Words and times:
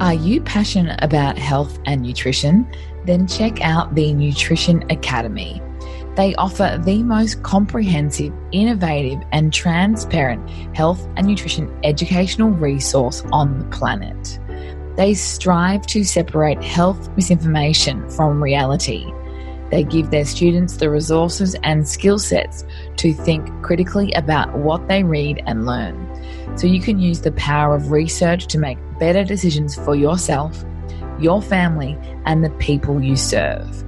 Are 0.00 0.14
you 0.14 0.40
passionate 0.40 0.98
about 1.02 1.36
health 1.36 1.78
and 1.84 2.00
nutrition? 2.00 2.66
Then 3.04 3.26
check 3.26 3.60
out 3.60 3.94
the 3.94 4.14
Nutrition 4.14 4.82
Academy. 4.90 5.60
They 6.16 6.34
offer 6.36 6.80
the 6.82 7.02
most 7.02 7.42
comprehensive, 7.42 8.32
innovative, 8.50 9.20
and 9.32 9.52
transparent 9.52 10.48
health 10.74 11.06
and 11.16 11.26
nutrition 11.26 11.70
educational 11.84 12.48
resource 12.48 13.22
on 13.30 13.58
the 13.58 13.66
planet. 13.66 14.38
They 14.96 15.12
strive 15.12 15.86
to 15.88 16.02
separate 16.02 16.62
health 16.62 17.10
misinformation 17.14 18.08
from 18.08 18.42
reality. 18.42 19.04
They 19.70 19.84
give 19.84 20.10
their 20.10 20.24
students 20.24 20.76
the 20.76 20.90
resources 20.90 21.54
and 21.62 21.86
skill 21.86 22.18
sets 22.18 22.64
to 22.96 23.12
think 23.12 23.48
critically 23.62 24.12
about 24.12 24.56
what 24.58 24.88
they 24.88 25.02
read 25.04 25.42
and 25.46 25.66
learn 25.66 26.06
so 26.56 26.66
you 26.66 26.80
can 26.80 26.98
use 26.98 27.20
the 27.20 27.32
power 27.32 27.74
of 27.74 27.90
research 27.90 28.46
to 28.48 28.58
make 28.58 28.78
better 28.98 29.24
decisions 29.24 29.76
for 29.76 29.94
yourself, 29.94 30.64
your 31.18 31.40
family, 31.40 31.96
and 32.26 32.44
the 32.44 32.50
people 32.50 33.02
you 33.02 33.16
serve. 33.16 33.84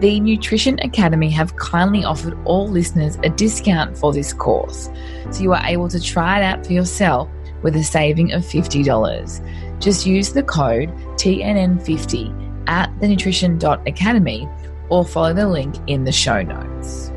The 0.00 0.20
Nutrition 0.20 0.78
Academy 0.80 1.30
have 1.30 1.56
kindly 1.56 2.04
offered 2.04 2.36
all 2.44 2.68
listeners 2.68 3.16
a 3.22 3.30
discount 3.30 3.96
for 3.96 4.12
this 4.12 4.32
course, 4.32 4.90
so 5.30 5.42
you 5.42 5.52
are 5.52 5.64
able 5.64 5.88
to 5.88 6.00
try 6.00 6.40
it 6.40 6.44
out 6.44 6.66
for 6.66 6.72
yourself 6.72 7.28
with 7.62 7.76
a 7.76 7.82
saving 7.82 8.32
of 8.32 8.42
$50. 8.42 9.80
Just 9.80 10.04
use 10.04 10.32
the 10.32 10.42
code 10.42 10.90
TNN50 11.16 12.68
at 12.68 12.92
thenutrition.academy 12.98 14.48
or 14.88 15.04
follow 15.04 15.32
the 15.32 15.48
link 15.48 15.74
in 15.86 16.04
the 16.04 16.12
show 16.12 16.42
notes. 16.42 17.10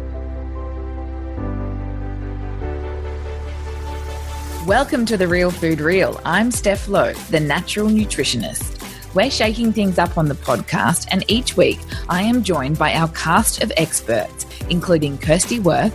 Welcome 4.65 5.05
to 5.05 5.15
The 5.15 5.27
Real 5.27 5.49
Food 5.49 5.79
Reel. 5.79 6.19
I'm 6.25 6.51
Steph 6.51 6.89
Lowe, 6.89 7.13
the 7.31 7.39
natural 7.39 7.87
nutritionist. 7.89 8.73
We're 9.15 9.31
shaking 9.31 9.71
things 9.71 9.97
up 9.97 10.17
on 10.17 10.27
the 10.27 10.35
podcast, 10.35 11.07
and 11.09 11.23
each 11.29 11.55
week 11.55 11.79
I 12.09 12.21
am 12.23 12.43
joined 12.43 12.77
by 12.77 12.93
our 12.93 13.07
cast 13.09 13.63
of 13.63 13.71
experts, 13.77 14.45
including 14.69 15.17
Kirsty 15.17 15.59
Wirth, 15.59 15.93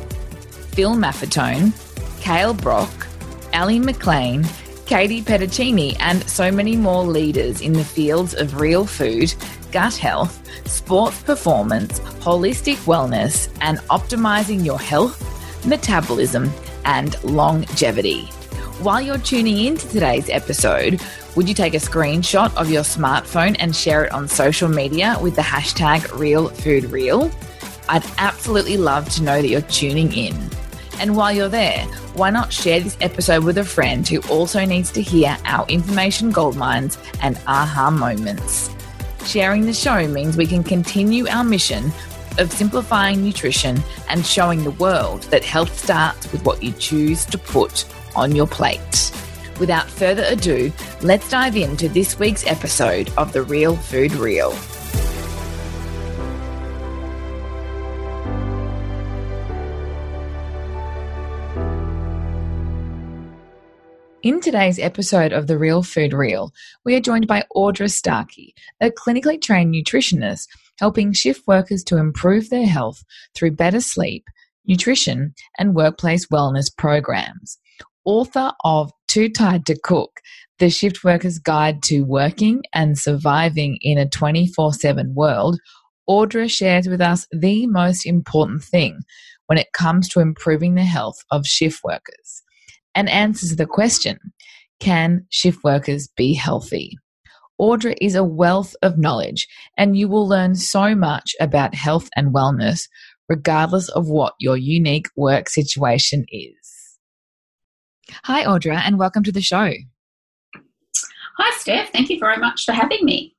Phil 0.74 0.94
Maffetone, 0.94 1.72
Kale 2.22 2.54
Brock, 2.54 3.06
Ali 3.52 3.78
McLean, 3.78 4.44
Katie 4.86 5.22
Petticini, 5.22 5.96
and 6.00 6.28
so 6.28 6.50
many 6.50 6.74
more 6.74 7.04
leaders 7.04 7.60
in 7.60 7.74
the 7.74 7.84
fields 7.84 8.34
of 8.34 8.58
real 8.58 8.86
food, 8.86 9.34
gut 9.72 9.96
health, 9.96 10.40
sports 10.68 11.22
performance, 11.22 11.98
holistic 12.20 12.76
wellness, 12.84 13.48
and 13.60 13.78
optimizing 13.90 14.64
your 14.64 14.78
health, 14.78 15.18
metabolism, 15.66 16.52
and 16.84 17.22
longevity. 17.24 18.26
While 18.80 19.00
you're 19.00 19.18
tuning 19.18 19.58
in 19.58 19.76
to 19.76 19.88
today's 19.88 20.28
episode, 20.28 21.00
would 21.34 21.48
you 21.48 21.54
take 21.54 21.74
a 21.74 21.78
screenshot 21.78 22.54
of 22.56 22.70
your 22.70 22.82
smartphone 22.82 23.56
and 23.58 23.74
share 23.74 24.04
it 24.04 24.12
on 24.12 24.28
social 24.28 24.68
media 24.68 25.16
with 25.20 25.36
the 25.36 25.42
hashtag 25.42 26.00
RealFoodReel? 26.08 27.32
I'd 27.88 28.04
absolutely 28.18 28.76
love 28.76 29.08
to 29.10 29.22
know 29.22 29.40
that 29.40 29.48
you're 29.48 29.60
tuning 29.62 30.12
in. 30.12 30.36
And 30.98 31.16
while 31.16 31.32
you're 31.32 31.48
there, 31.48 31.84
why 32.14 32.30
not 32.30 32.52
share 32.52 32.80
this 32.80 32.96
episode 33.00 33.44
with 33.44 33.58
a 33.58 33.64
friend 33.64 34.06
who 34.06 34.20
also 34.30 34.64
needs 34.64 34.92
to 34.92 35.02
hear 35.02 35.36
our 35.44 35.66
information 35.68 36.32
goldmines 36.32 36.98
and 37.22 37.40
aha 37.46 37.90
moments? 37.90 38.71
Sharing 39.26 39.64
the 39.64 39.72
show 39.72 40.06
means 40.08 40.36
we 40.36 40.46
can 40.46 40.62
continue 40.62 41.26
our 41.28 41.44
mission 41.44 41.92
of 42.38 42.52
simplifying 42.52 43.22
nutrition 43.22 43.82
and 44.08 44.26
showing 44.26 44.64
the 44.64 44.72
world 44.72 45.22
that 45.24 45.44
health 45.44 45.78
starts 45.78 46.30
with 46.32 46.44
what 46.44 46.62
you 46.62 46.72
choose 46.72 47.24
to 47.26 47.38
put 47.38 47.86
on 48.16 48.34
your 48.34 48.46
plate. 48.46 49.12
Without 49.60 49.88
further 49.88 50.24
ado, 50.26 50.72
let's 51.02 51.30
dive 51.30 51.56
into 51.56 51.88
this 51.88 52.18
week's 52.18 52.46
episode 52.46 53.10
of 53.16 53.32
The 53.32 53.42
Real 53.42 53.76
Food 53.76 54.12
Reel. 54.12 54.54
In 64.22 64.40
today's 64.40 64.78
episode 64.78 65.32
of 65.32 65.48
The 65.48 65.58
Real 65.58 65.82
Food 65.82 66.12
Reel, 66.12 66.52
we 66.84 66.94
are 66.94 67.00
joined 67.00 67.26
by 67.26 67.42
Audra 67.56 67.90
Starkey, 67.90 68.54
a 68.80 68.88
clinically 68.88 69.42
trained 69.42 69.74
nutritionist 69.74 70.46
helping 70.78 71.12
shift 71.12 71.44
workers 71.48 71.82
to 71.84 71.96
improve 71.96 72.48
their 72.48 72.68
health 72.68 73.02
through 73.34 73.56
better 73.56 73.80
sleep, 73.80 74.22
nutrition, 74.64 75.34
and 75.58 75.74
workplace 75.74 76.28
wellness 76.28 76.66
programs. 76.78 77.58
Author 78.04 78.52
of 78.62 78.92
Too 79.08 79.28
Tired 79.28 79.66
to 79.66 79.76
Cook 79.82 80.20
The 80.60 80.70
Shift 80.70 81.02
Worker's 81.02 81.40
Guide 81.40 81.82
to 81.86 82.02
Working 82.02 82.62
and 82.72 82.96
Surviving 82.96 83.76
in 83.80 83.98
a 83.98 84.08
24 84.08 84.72
7 84.72 85.16
World, 85.16 85.58
Audra 86.08 86.48
shares 86.48 86.86
with 86.86 87.00
us 87.00 87.26
the 87.32 87.66
most 87.66 88.06
important 88.06 88.62
thing 88.62 89.00
when 89.46 89.58
it 89.58 89.72
comes 89.72 90.08
to 90.10 90.20
improving 90.20 90.76
the 90.76 90.84
health 90.84 91.24
of 91.32 91.44
shift 91.44 91.80
workers 91.82 92.41
and 92.94 93.08
answers 93.08 93.56
the 93.56 93.66
question 93.66 94.18
Can 94.80 95.26
shift 95.30 95.64
workers 95.64 96.08
be 96.16 96.34
healthy? 96.34 96.98
Audra 97.60 97.94
is 98.00 98.14
a 98.14 98.24
wealth 98.24 98.74
of 98.82 98.98
knowledge, 98.98 99.46
and 99.76 99.96
you 99.96 100.08
will 100.08 100.26
learn 100.26 100.54
so 100.54 100.94
much 100.94 101.34
about 101.40 101.74
health 101.74 102.08
and 102.16 102.34
wellness, 102.34 102.88
regardless 103.28 103.88
of 103.90 104.08
what 104.08 104.34
your 104.40 104.56
unique 104.56 105.06
work 105.16 105.48
situation 105.48 106.24
is. 106.30 106.98
Hi, 108.24 108.44
Audra, 108.44 108.82
and 108.84 108.98
welcome 108.98 109.22
to 109.22 109.32
the 109.32 109.40
show. 109.40 109.72
Hi, 111.38 111.58
Steph. 111.58 111.92
Thank 111.92 112.10
you 112.10 112.18
very 112.18 112.36
much 112.36 112.64
for 112.64 112.72
having 112.72 113.04
me. 113.04 113.36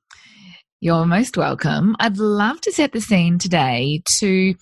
You're 0.80 1.06
most 1.06 1.36
welcome. 1.36 1.96
I'd 2.00 2.18
love 2.18 2.60
to 2.62 2.72
set 2.72 2.92
the 2.92 3.00
scene 3.00 3.38
today 3.38 4.02
to, 4.18 4.54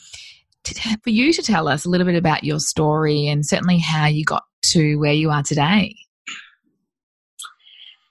to, 0.64 0.98
for 1.02 1.10
you 1.10 1.32
to 1.32 1.42
tell 1.42 1.66
us 1.66 1.84
a 1.84 1.88
little 1.88 2.06
bit 2.06 2.16
about 2.16 2.44
your 2.44 2.60
story 2.60 3.26
and 3.26 3.46
certainly 3.46 3.78
how 3.78 4.06
you 4.06 4.24
got 4.24 4.44
to 4.62 4.96
where 4.96 5.12
you 5.12 5.30
are 5.30 5.42
today. 5.42 5.94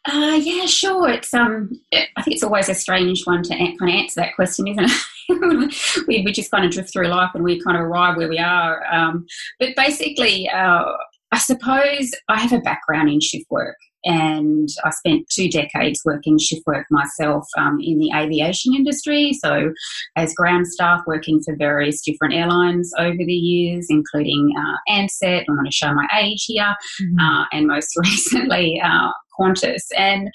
Uh, 0.06 0.40
yeah, 0.42 0.66
sure. 0.66 1.10
It's 1.10 1.34
um, 1.34 1.70
I 1.94 2.22
think 2.24 2.36
it's 2.36 2.44
always 2.44 2.70
a 2.70 2.74
strange 2.74 3.24
one 3.26 3.44
to 3.44 3.56
kind 3.56 3.76
of 3.82 3.90
answer 3.90 4.22
that 4.22 4.36
question, 4.36 4.68
isn't 4.68 4.86
it? 4.86 6.06
we, 6.08 6.24
we 6.24 6.32
just 6.32 6.50
kind 6.50 6.66
of 6.66 6.72
drift 6.72 6.92
through 6.92 7.08
life 7.08 7.32
and 7.36 7.44
we 7.44 7.62
kind 7.62 7.78
of 7.78 7.84
arrive 7.84 8.18
where 8.18 8.28
we 8.28 8.40
are. 8.40 8.84
Um, 8.92 9.28
but 9.60 9.76
basically, 9.76 10.50
uh, 10.50 10.94
I 11.32 11.38
suppose 11.38 12.12
I 12.28 12.40
have 12.40 12.54
a 12.54 12.60
background 12.60 13.10
in 13.10 13.22
shift 13.22 13.46
work 13.50 13.78
and 14.04 14.68
I 14.84 14.90
spent 14.90 15.30
two 15.30 15.50
decades 15.50 16.02
working 16.04 16.38
shift 16.40 16.64
work 16.66 16.88
myself 16.90 17.46
um, 17.58 17.80
in 17.82 18.00
the 18.00 18.12
aviation 18.16 18.74
industry. 18.74 19.34
So, 19.34 19.72
as 20.16 20.34
ground 20.34 20.68
staff 20.68 21.02
working 21.06 21.42
for 21.44 21.56
various 21.56 22.02
different 22.02 22.34
airlines 22.34 22.92
over 22.98 23.18
the 23.18 23.34
years, 23.34 23.88
including 23.90 24.54
uh, 24.58 24.92
Ansett, 24.92 25.46
I'm 25.48 25.56
going 25.56 25.66
to 25.66 25.72
show 25.72 25.94
my 25.94 26.08
age 26.20 26.46
here, 26.48 26.76
mm-hmm. 27.02 27.20
uh, 27.20 27.46
and 27.52 27.68
most 27.68 27.96
recently 27.98 28.82
uh, 28.84 29.12
Qantas. 29.40 29.84
And 29.98 30.30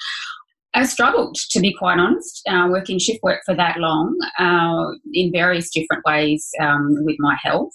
I 0.75 0.85
struggled, 0.85 1.37
to 1.51 1.61
be 1.61 1.75
quite 1.75 1.99
honest, 1.99 2.43
uh, 2.49 2.69
working 2.71 2.99
shift 2.99 3.23
work 3.23 3.41
for 3.47 3.55
that 3.55 3.79
long 3.79 4.17
uh, 4.39 4.93
in 5.13 5.33
various 5.33 5.71
different 5.71 6.05
ways 6.05 6.49
um, 6.61 6.95
with 7.05 7.17
my 7.19 7.37
health 7.43 7.73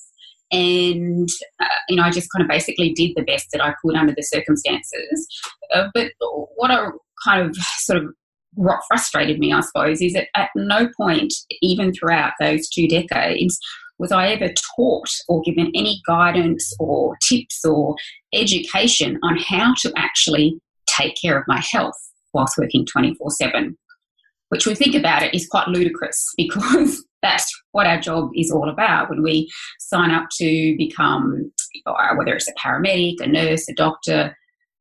and 0.52 1.30
uh, 1.60 1.66
you 1.90 1.96
know 1.96 2.04
I 2.04 2.12
just 2.12 2.30
kind 2.32 2.44
of 2.44 2.50
basically 2.50 2.94
did 2.94 3.12
the 3.16 3.24
best 3.24 3.48
that 3.54 3.64
I 3.64 3.74
could 3.82 3.96
under 3.96 4.14
the 4.16 4.24
circumstances. 4.24 5.28
Uh, 5.74 5.88
but 5.94 6.12
what 6.56 6.72
I 6.72 6.88
kind 7.24 7.50
of 7.50 7.56
sort 7.56 8.04
of 8.04 8.10
what 8.54 8.82
frustrated 8.88 9.40
me, 9.40 9.54
I 9.54 9.62
suppose, 9.62 10.02
is 10.02 10.14
that 10.14 10.28
at 10.36 10.50
no 10.56 10.90
point, 10.98 11.34
even 11.62 11.94
throughout 11.94 12.34
those 12.40 12.68
two 12.68 12.88
decades, 12.88 13.58
was 13.98 14.12
I 14.12 14.30
ever 14.30 14.52
taught 14.76 15.10
or 15.30 15.42
given 15.44 15.72
any 15.76 16.02
guidance 16.08 16.74
or 16.80 17.16
tips 17.28 17.64
or 17.64 17.96
education 18.34 19.20
on 19.24 19.38
how 19.38 19.74
to 19.82 19.94
actually 19.96 20.60
take 20.88 21.16
care 21.22 21.38
of 21.38 21.46
my 21.48 21.64
health 21.72 21.96
whilst 22.34 22.58
working 22.58 22.86
24 22.86 23.30
7 23.32 23.78
which 24.50 24.66
we 24.66 24.76
think 24.76 24.96
about 24.96 25.24
it 25.24 25.34
is 25.34 25.48
quite 25.48 25.68
ludicrous 25.70 26.34
because 26.38 27.04
that's 27.22 27.50
what 27.72 27.88
our 27.88 28.00
job 28.00 28.30
is 28.36 28.52
all 28.52 28.70
about 28.70 29.10
when 29.10 29.24
we 29.24 29.50
sign 29.80 30.12
up 30.12 30.28
to 30.32 30.76
become 30.78 31.52
uh, 31.86 32.16
whether 32.16 32.34
it's 32.34 32.48
a 32.48 32.54
paramedic 32.54 33.20
a 33.22 33.28
nurse 33.28 33.68
a 33.70 33.74
doctor 33.74 34.36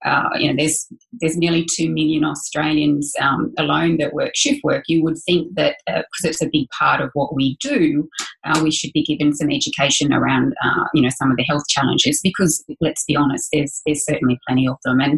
uh, 0.05 0.31
you 0.39 0.49
know, 0.49 0.55
there's 0.57 0.87
there's 1.21 1.37
nearly 1.37 1.67
two 1.77 1.91
million 1.91 2.25
Australians 2.25 3.13
um, 3.21 3.53
alone 3.59 3.99
that 3.99 4.15
work 4.15 4.35
shift 4.35 4.65
work. 4.65 4.85
You 4.87 5.03
would 5.05 5.19
think 5.27 5.55
that 5.57 5.77
because 5.87 6.25
uh, 6.25 6.29
it's 6.29 6.43
a 6.43 6.49
big 6.51 6.69
part 6.71 7.03
of 7.03 7.11
what 7.13 7.35
we 7.35 7.59
do, 7.61 8.09
uh, 8.45 8.61
we 8.63 8.71
should 8.71 8.93
be 8.95 9.05
given 9.05 9.35
some 9.35 9.51
education 9.51 10.13
around 10.13 10.55
uh, 10.65 10.85
you 10.95 11.03
know 11.03 11.11
some 11.11 11.31
of 11.31 11.37
the 11.37 11.45
health 11.45 11.65
challenges. 11.69 12.21
Because 12.23 12.65
let's 12.81 13.05
be 13.05 13.15
honest, 13.15 13.51
there's 13.53 13.83
there's 13.85 14.05
certainly 14.05 14.41
plenty 14.47 14.67
of 14.67 14.77
them. 14.85 15.01
And 15.01 15.13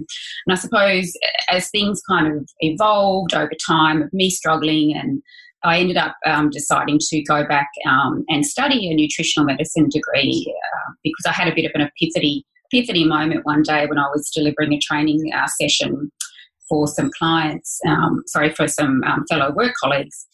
and 0.47 0.51
I 0.51 0.55
suppose 0.57 1.13
as 1.49 1.71
things 1.71 2.03
kind 2.09 2.37
of 2.37 2.49
evolved 2.59 3.35
over 3.35 3.53
time, 3.65 4.03
of 4.03 4.13
me 4.13 4.31
struggling 4.31 4.97
and 4.97 5.23
I 5.65 5.79
ended 5.79 5.97
up 5.97 6.17
um, 6.27 6.51
deciding 6.51 6.99
to 7.01 7.23
go 7.23 7.47
back 7.47 7.69
um, 7.89 8.25
and 8.29 8.45
study 8.45 8.91
a 8.91 8.95
nutritional 8.95 9.47
medicine 9.47 9.89
degree 9.89 10.55
uh, 10.57 10.93
because 11.03 11.25
I 11.27 11.33
had 11.33 11.49
a 11.49 11.55
bit 11.55 11.65
of 11.65 11.73
an 11.75 11.83
epiphany 11.83 12.45
epiphany 12.73 13.05
moment 13.05 13.45
one 13.45 13.63
day 13.63 13.87
when 13.87 13.99
I 13.99 14.09
was 14.15 14.31
delivering 14.35 14.73
a 14.73 14.79
training 14.79 15.31
uh, 15.35 15.47
session 15.61 16.11
for 16.69 16.89
some 16.89 17.11
clients, 17.19 17.79
um, 17.87 18.23
sorry, 18.27 18.51
for 18.51 18.67
some 18.67 19.03
um, 19.05 19.25
fellow 19.29 19.53
work 19.53 19.75
colleagues 19.79 20.27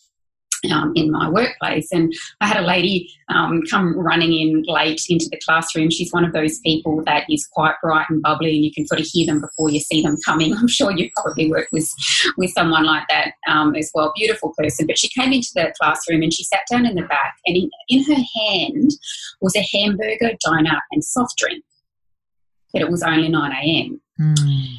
um, 0.73 0.93
in 0.95 1.11
my 1.11 1.29
workplace. 1.29 1.89
And 1.93 2.13
I 2.41 2.47
had 2.47 2.57
a 2.63 2.67
lady 2.67 3.11
um, 3.29 3.63
come 3.71 3.99
running 3.99 4.33
in 4.33 4.65
late 4.67 5.03
into 5.09 5.29
the 5.31 5.41
classroom. 5.45 5.91
She's 5.91 6.11
one 6.11 6.25
of 6.25 6.33
those 6.33 6.59
people 6.61 7.03
that 7.05 7.25
is 7.31 7.47
quite 7.47 7.75
bright 7.83 8.07
and 8.09 8.23
bubbly, 8.23 8.57
and 8.57 8.65
you 8.65 8.73
can 8.73 8.87
sort 8.87 9.01
of 9.01 9.07
hear 9.07 9.27
them 9.27 9.41
before 9.41 9.71
you 9.71 9.81
see 9.81 10.03
them 10.03 10.17
coming. 10.25 10.55
I'm 10.57 10.69
sure 10.69 10.91
you 10.91 11.11
probably 11.17 11.51
worked 11.51 11.73
with 11.73 11.89
with 12.37 12.51
someone 12.51 12.85
like 12.85 13.05
that 13.09 13.33
um, 13.49 13.75
as 13.75 13.91
well. 13.95 14.13
Beautiful 14.17 14.53
person, 14.57 14.87
but 14.87 14.99
she 14.99 15.09
came 15.09 15.33
into 15.33 15.51
the 15.55 15.73
classroom 15.81 16.23
and 16.23 16.33
she 16.33 16.45
sat 16.45 16.63
down 16.71 16.87
in 16.87 16.95
the 16.95 17.03
back, 17.03 17.37
and 17.47 17.57
in, 17.57 17.71
in 17.89 18.05
her 18.05 18.23
hand 18.37 18.91
was 19.41 19.55
a 19.57 19.67
hamburger, 19.77 20.37
donut, 20.45 20.81
and 20.93 21.05
soft 21.05 21.37
drink. 21.39 21.65
But 22.73 22.83
it 22.83 22.91
was 22.91 23.03
only 23.03 23.29
nine 23.29 23.53
a.m. 23.53 24.01
Mm. 24.21 24.79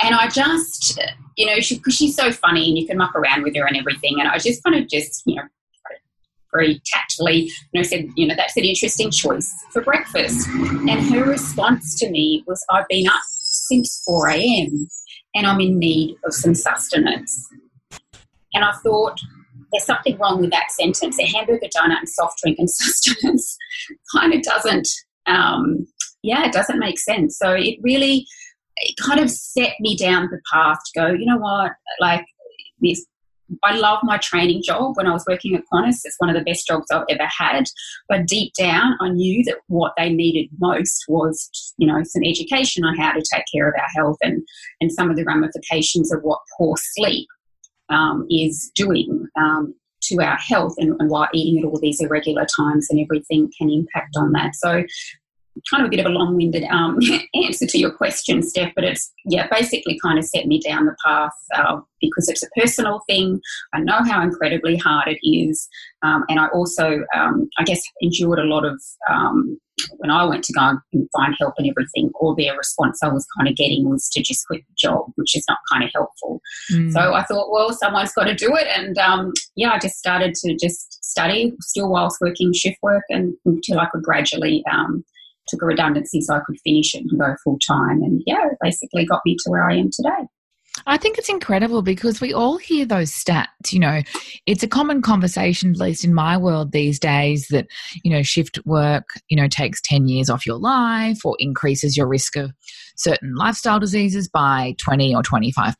And 0.00 0.14
I 0.14 0.28
just, 0.28 1.00
you 1.36 1.46
know, 1.46 1.60
she, 1.60 1.78
cause 1.78 1.94
she's 1.94 2.14
so 2.14 2.30
funny 2.30 2.68
and 2.68 2.78
you 2.78 2.86
can 2.86 2.96
muck 2.96 3.14
around 3.14 3.42
with 3.42 3.56
her 3.56 3.66
and 3.66 3.76
everything. 3.76 4.16
And 4.20 4.28
I 4.28 4.38
just 4.38 4.62
kind 4.62 4.76
of 4.76 4.88
just, 4.88 5.22
you 5.26 5.36
know, 5.36 5.42
very 6.52 6.80
tactfully, 6.86 7.50
you 7.72 7.80
know, 7.80 7.82
said, 7.82 8.08
you 8.16 8.26
know, 8.26 8.34
that's 8.36 8.56
an 8.56 8.64
interesting 8.64 9.10
choice 9.10 9.52
for 9.70 9.82
breakfast. 9.82 10.48
And 10.48 11.14
her 11.14 11.24
response 11.24 11.98
to 12.00 12.10
me 12.10 12.44
was, 12.46 12.64
I've 12.70 12.88
been 12.88 13.06
up 13.06 13.20
since 13.24 14.02
4 14.06 14.28
a.m. 14.30 14.88
and 15.34 15.46
I'm 15.46 15.60
in 15.60 15.78
need 15.78 16.16
of 16.24 16.32
some 16.32 16.54
sustenance. 16.54 17.48
And 18.54 18.64
I 18.64 18.72
thought, 18.82 19.20
there's 19.72 19.84
something 19.84 20.16
wrong 20.18 20.40
with 20.40 20.50
that 20.50 20.70
sentence. 20.70 21.18
A 21.18 21.26
hamburger, 21.26 21.66
donut, 21.66 21.98
and 21.98 22.08
soft 22.08 22.40
drink 22.42 22.58
and 22.58 22.70
sustenance 22.70 23.56
kind 24.14 24.32
of 24.32 24.42
doesn't, 24.42 24.88
um, 25.26 25.86
yeah, 26.22 26.46
it 26.46 26.52
doesn't 26.52 26.78
make 26.78 26.98
sense. 26.98 27.36
So 27.38 27.52
it 27.52 27.78
really, 27.82 28.26
it 28.80 28.96
kind 28.96 29.20
of 29.20 29.30
set 29.30 29.74
me 29.80 29.96
down 29.96 30.28
the 30.30 30.40
path 30.52 30.78
to 30.86 31.00
go, 31.00 31.08
you 31.08 31.26
know 31.26 31.38
what, 31.38 31.72
like 32.00 32.24
this. 32.80 33.04
I 33.64 33.76
love 33.76 34.00
my 34.02 34.18
training 34.18 34.62
job 34.62 34.98
when 34.98 35.06
I 35.06 35.12
was 35.12 35.24
working 35.26 35.54
at 35.54 35.62
Qantas. 35.72 36.00
It's 36.04 36.16
one 36.18 36.28
of 36.28 36.36
the 36.36 36.44
best 36.44 36.66
jobs 36.66 36.84
I've 36.92 37.06
ever 37.08 37.26
had. 37.26 37.64
But 38.06 38.26
deep 38.26 38.52
down, 38.58 38.92
I 39.00 39.08
knew 39.08 39.42
that 39.44 39.56
what 39.68 39.94
they 39.96 40.12
needed 40.12 40.50
most 40.58 41.04
was, 41.08 41.48
you 41.78 41.86
know, 41.86 42.02
some 42.04 42.22
education 42.24 42.84
on 42.84 42.98
how 42.98 43.12
to 43.12 43.24
take 43.32 43.44
care 43.50 43.66
of 43.66 43.74
our 43.80 43.88
health 43.96 44.18
and, 44.20 44.42
and 44.82 44.92
some 44.92 45.08
of 45.08 45.16
the 45.16 45.24
ramifications 45.24 46.12
of 46.12 46.20
what 46.20 46.40
poor 46.58 46.76
sleep 46.76 47.26
um, 47.88 48.26
is 48.30 48.70
doing 48.74 49.26
um, 49.40 49.74
to 50.02 50.20
our 50.22 50.36
health 50.36 50.74
and, 50.76 50.94
and 50.98 51.10
why 51.10 51.28
eating 51.32 51.58
at 51.58 51.66
all 51.66 51.80
these 51.80 52.02
irregular 52.02 52.46
times 52.54 52.88
and 52.90 53.00
everything 53.00 53.50
can 53.58 53.70
impact 53.70 54.14
on 54.16 54.32
that. 54.32 54.54
So 54.56 54.84
kind 55.70 55.82
of 55.82 55.88
a 55.88 55.90
bit 55.90 56.00
of 56.00 56.06
a 56.06 56.14
long-winded 56.14 56.64
um, 56.64 56.98
answer 57.44 57.66
to 57.66 57.78
your 57.78 57.90
question, 57.90 58.42
Steph, 58.42 58.72
but 58.74 58.84
it's 58.84 59.12
yeah, 59.24 59.46
basically 59.48 59.98
kind 60.02 60.18
of 60.18 60.24
set 60.24 60.46
me 60.46 60.60
down 60.60 60.86
the 60.86 60.96
path 61.04 61.32
uh, 61.54 61.80
because 62.00 62.28
it's 62.28 62.42
a 62.42 62.48
personal 62.56 63.00
thing. 63.08 63.40
I 63.72 63.80
know 63.80 64.00
how 64.02 64.22
incredibly 64.22 64.76
hard 64.76 65.08
it 65.08 65.18
is, 65.26 65.68
um, 66.02 66.24
and 66.28 66.38
I 66.38 66.46
also, 66.48 67.04
um, 67.14 67.48
I 67.58 67.64
guess, 67.64 67.80
endured 68.00 68.38
a 68.38 68.44
lot 68.44 68.64
of 68.64 68.80
um, 69.10 69.58
when 69.98 70.10
I 70.10 70.24
went 70.24 70.44
to 70.44 70.52
go 70.52 70.60
and 70.92 71.08
find 71.16 71.34
help 71.38 71.54
and 71.58 71.68
everything. 71.68 72.10
All 72.20 72.34
their 72.34 72.56
response 72.56 73.00
I 73.02 73.08
was 73.08 73.26
kind 73.36 73.48
of 73.48 73.56
getting 73.56 73.88
was 73.88 74.08
to 74.10 74.22
just 74.22 74.46
quit 74.46 74.62
the 74.66 74.74
job, 74.76 75.06
which 75.16 75.36
is 75.36 75.44
not 75.48 75.58
kind 75.70 75.84
of 75.84 75.90
helpful. 75.94 76.40
Mm. 76.72 76.92
So 76.92 77.14
I 77.14 77.24
thought, 77.24 77.50
well, 77.50 77.72
someone's 77.72 78.12
got 78.12 78.24
to 78.24 78.34
do 78.34 78.54
it, 78.56 78.66
and 78.74 78.98
um, 78.98 79.32
yeah, 79.56 79.72
I 79.72 79.78
just 79.78 79.96
started 79.96 80.34
to 80.34 80.56
just 80.56 81.04
study 81.04 81.54
still 81.60 81.90
whilst 81.90 82.20
working 82.20 82.52
shift 82.52 82.78
work, 82.82 83.04
and 83.08 83.34
until 83.44 83.80
I 83.80 83.86
could 83.86 84.02
gradually 84.02 84.64
um, 84.70 85.04
took 85.48 85.62
a 85.62 85.66
redundancy 85.66 86.20
so 86.20 86.34
I 86.34 86.40
could 86.46 86.58
finish 86.64 86.94
it 86.94 87.04
and 87.08 87.18
go 87.18 87.34
full 87.42 87.58
time. 87.66 88.02
And 88.02 88.22
yeah, 88.26 88.46
it 88.46 88.58
basically 88.60 89.06
got 89.06 89.22
me 89.24 89.36
to 89.44 89.50
where 89.50 89.68
I 89.68 89.76
am 89.76 89.90
today. 89.92 90.26
I 90.86 90.96
think 90.96 91.18
it's 91.18 91.28
incredible 91.28 91.82
because 91.82 92.20
we 92.20 92.32
all 92.32 92.56
hear 92.56 92.84
those 92.86 93.10
stats. 93.10 93.72
You 93.72 93.80
know, 93.80 94.02
it's 94.46 94.62
a 94.62 94.68
common 94.68 95.02
conversation, 95.02 95.70
at 95.70 95.78
least 95.78 96.04
in 96.04 96.14
my 96.14 96.36
world 96.36 96.72
these 96.72 96.98
days, 96.98 97.48
that, 97.50 97.66
you 98.04 98.10
know, 98.10 98.22
shift 98.22 98.58
work, 98.64 99.08
you 99.28 99.36
know, 99.36 99.48
takes 99.48 99.80
10 99.82 100.08
years 100.08 100.30
off 100.30 100.46
your 100.46 100.58
life 100.58 101.24
or 101.24 101.36
increases 101.38 101.96
your 101.96 102.06
risk 102.06 102.36
of 102.36 102.52
certain 102.96 103.34
lifestyle 103.34 103.78
diseases 103.78 104.28
by 104.28 104.74
20 104.78 105.14
or 105.14 105.22
25%. 105.22 105.74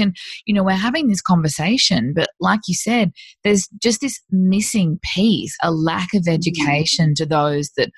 And, 0.00 0.16
you 0.46 0.54
know, 0.54 0.64
we're 0.64 0.72
having 0.72 1.08
this 1.08 1.22
conversation, 1.22 2.12
but 2.14 2.30
like 2.40 2.60
you 2.66 2.74
said, 2.74 3.12
there's 3.44 3.68
just 3.82 4.00
this 4.00 4.20
missing 4.30 4.98
piece, 5.14 5.56
a 5.62 5.70
lack 5.70 6.14
of 6.14 6.22
mm-hmm. 6.22 6.34
education 6.34 7.14
to 7.16 7.26
those 7.26 7.70
that 7.76 7.90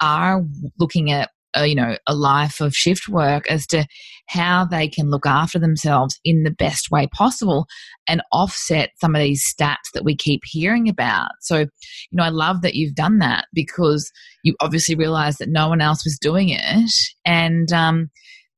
are 0.00 0.42
looking 0.78 1.10
at 1.10 1.30
a, 1.54 1.66
you 1.66 1.74
know 1.74 1.96
a 2.06 2.14
life 2.14 2.60
of 2.60 2.74
shift 2.74 3.08
work 3.08 3.50
as 3.50 3.66
to 3.66 3.86
how 4.28 4.64
they 4.64 4.88
can 4.88 5.10
look 5.10 5.26
after 5.26 5.58
themselves 5.58 6.18
in 6.24 6.44
the 6.44 6.50
best 6.50 6.90
way 6.90 7.08
possible 7.12 7.66
and 8.06 8.22
offset 8.32 8.90
some 9.00 9.14
of 9.14 9.20
these 9.20 9.44
stats 9.44 9.90
that 9.92 10.04
we 10.04 10.14
keep 10.14 10.42
hearing 10.44 10.88
about. 10.88 11.30
So 11.40 11.58
you 11.58 11.66
know 12.12 12.24
i 12.24 12.28
love 12.28 12.62
that 12.62 12.74
you've 12.74 12.94
done 12.94 13.18
that 13.18 13.46
because 13.52 14.10
you 14.44 14.54
obviously 14.60 14.94
realize 14.94 15.36
that 15.36 15.48
no 15.48 15.68
one 15.68 15.80
else 15.80 16.04
was 16.04 16.18
doing 16.20 16.50
it 16.50 16.90
and 17.24 17.72
um, 17.72 18.10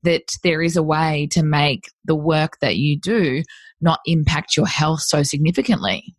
that 0.03 0.23
there 0.43 0.63
is 0.63 0.77
a 0.77 0.83
way 0.83 1.29
to 1.33 1.43
make 1.43 1.85
the 2.05 2.17
work 2.17 2.59
that 2.61 2.77
you 2.77 2.99
do 2.99 3.43
not 3.81 4.01
impact 4.07 4.57
your 4.57 4.67
health 4.67 5.01
so 5.01 5.23
significantly 5.23 6.15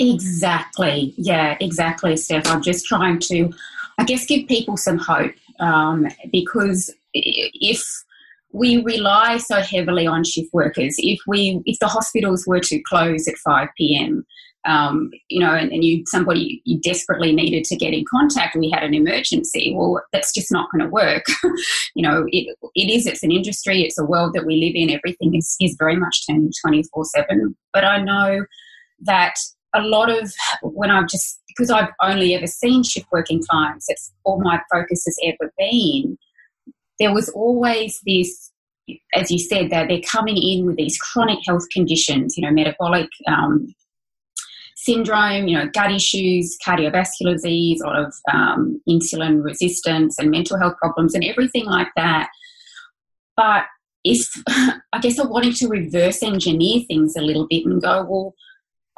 Exactly. 0.00 1.12
Yeah, 1.18 1.58
exactly, 1.60 2.16
Steph. 2.16 2.46
I'm 2.46 2.62
just 2.62 2.86
trying 2.86 3.18
to, 3.20 3.52
I 3.98 4.04
guess, 4.04 4.24
give 4.24 4.48
people 4.48 4.78
some 4.78 4.96
hope 4.96 5.34
um, 5.60 6.08
because 6.32 6.90
if 7.12 7.84
we 8.52 8.82
rely 8.82 9.36
so 9.36 9.60
heavily 9.60 10.06
on 10.06 10.24
shift 10.24 10.54
workers, 10.54 10.94
if 10.98 11.20
we, 11.26 11.60
if 11.66 11.78
the 11.80 11.86
hospitals 11.86 12.46
were 12.46 12.60
to 12.60 12.80
close 12.88 13.28
at 13.28 13.36
5 13.36 13.68
p.m., 13.76 14.24
um, 14.64 15.10
you 15.28 15.40
know, 15.40 15.54
and, 15.54 15.70
and, 15.72 15.84
you 15.84 16.04
somebody 16.06 16.60
you 16.66 16.78
desperately 16.80 17.34
needed 17.34 17.64
to 17.64 17.76
get 17.76 17.94
in 17.94 18.04
contact, 18.10 18.56
we 18.56 18.70
had 18.70 18.82
an 18.82 18.92
emergency. 18.92 19.74
Well, 19.74 20.02
that's 20.12 20.34
just 20.34 20.52
not 20.52 20.70
going 20.70 20.84
to 20.84 20.90
work. 20.90 21.24
you 21.94 22.06
know, 22.06 22.26
it, 22.28 22.54
it 22.74 22.90
is. 22.90 23.06
It's 23.06 23.22
an 23.22 23.32
industry. 23.32 23.82
It's 23.82 23.98
a 23.98 24.04
world 24.04 24.34
that 24.34 24.44
we 24.44 24.56
live 24.56 24.74
in. 24.74 24.94
Everything 24.94 25.34
is, 25.34 25.56
is 25.62 25.76
very 25.78 25.96
much 25.96 26.26
turned 26.26 26.52
twenty 26.60 26.82
four 26.92 27.06
seven. 27.06 27.56
But 27.72 27.84
I 27.84 28.02
know 28.02 28.44
that 29.00 29.36
a 29.74 29.82
lot 29.82 30.10
of 30.10 30.32
when 30.62 30.90
I've 30.90 31.08
just 31.08 31.40
because 31.48 31.70
I've 31.70 31.90
only 32.02 32.34
ever 32.34 32.46
seen 32.46 32.82
shift 32.82 33.06
working 33.12 33.42
clients, 33.48 33.86
it's 33.88 34.12
all 34.24 34.40
my 34.40 34.60
focus 34.72 35.04
has 35.06 35.16
ever 35.24 35.52
been. 35.58 36.16
There 36.98 37.12
was 37.12 37.28
always 37.30 38.00
this, 38.06 38.50
as 39.14 39.30
you 39.30 39.38
said, 39.38 39.70
that 39.70 39.88
they're 39.88 40.00
coming 40.00 40.36
in 40.36 40.66
with 40.66 40.76
these 40.76 40.98
chronic 40.98 41.38
health 41.46 41.66
conditions, 41.72 42.36
you 42.36 42.44
know, 42.44 42.52
metabolic 42.52 43.08
um, 43.26 43.74
syndrome, 44.76 45.48
you 45.48 45.58
know, 45.58 45.68
gut 45.72 45.92
issues, 45.92 46.56
cardiovascular 46.66 47.32
disease, 47.32 47.80
a 47.80 47.86
lot 47.86 47.98
of 47.98 48.14
um, 48.32 48.80
insulin 48.88 49.42
resistance, 49.42 50.18
and 50.18 50.30
mental 50.30 50.58
health 50.58 50.76
problems, 50.78 51.14
and 51.14 51.24
everything 51.24 51.64
like 51.66 51.88
that. 51.96 52.28
But 53.36 53.64
if 54.04 54.28
I 54.48 54.98
guess 55.00 55.18
I 55.18 55.24
wanted 55.24 55.56
to 55.56 55.68
reverse 55.68 56.22
engineer 56.22 56.82
things 56.86 57.16
a 57.16 57.22
little 57.22 57.46
bit 57.48 57.66
and 57.66 57.82
go, 57.82 58.06
well 58.08 58.34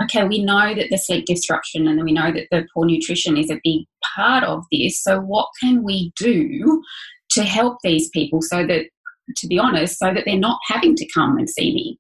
okay, 0.03 0.25
we 0.27 0.45
know 0.45 0.75
that 0.75 0.89
the 0.91 0.99
sleep 0.99 1.27
disruption 1.27 1.87
and 1.87 2.03
we 2.03 2.13
know 2.13 2.33
that 2.33 2.47
the 2.51 2.67
poor 2.73 2.87
nutrition 2.87 3.37
is 3.37 3.51
a 3.51 3.61
big 3.63 3.83
part 4.15 4.45
of 4.45 4.65
this. 4.71 5.03
So, 5.03 5.21
what 5.21 5.49
can 5.61 5.83
we 5.83 6.13
do 6.17 6.83
to 7.31 7.43
help 7.43 7.79
these 7.83 8.09
people 8.11 8.43
so 8.43 8.67
that, 8.67 8.87
to 9.37 9.47
be 9.47 9.59
honest, 9.59 9.99
so 9.99 10.13
that 10.13 10.25
they're 10.27 10.39
not 10.39 10.59
having 10.69 10.95
to 10.97 11.09
come 11.13 11.37
and 11.37 11.49
see 11.49 11.75
me? 11.75 11.99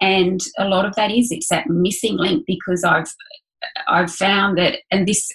And 0.00 0.40
a 0.58 0.66
lot 0.66 0.84
of 0.84 0.94
that 0.94 1.10
is 1.10 1.28
it's 1.30 1.48
that 1.48 1.68
missing 1.68 2.16
link 2.16 2.44
because 2.46 2.84
I've 2.84 3.12
I've 3.88 4.12
found 4.12 4.56
that, 4.58 4.78
and 4.90 5.06
this 5.06 5.28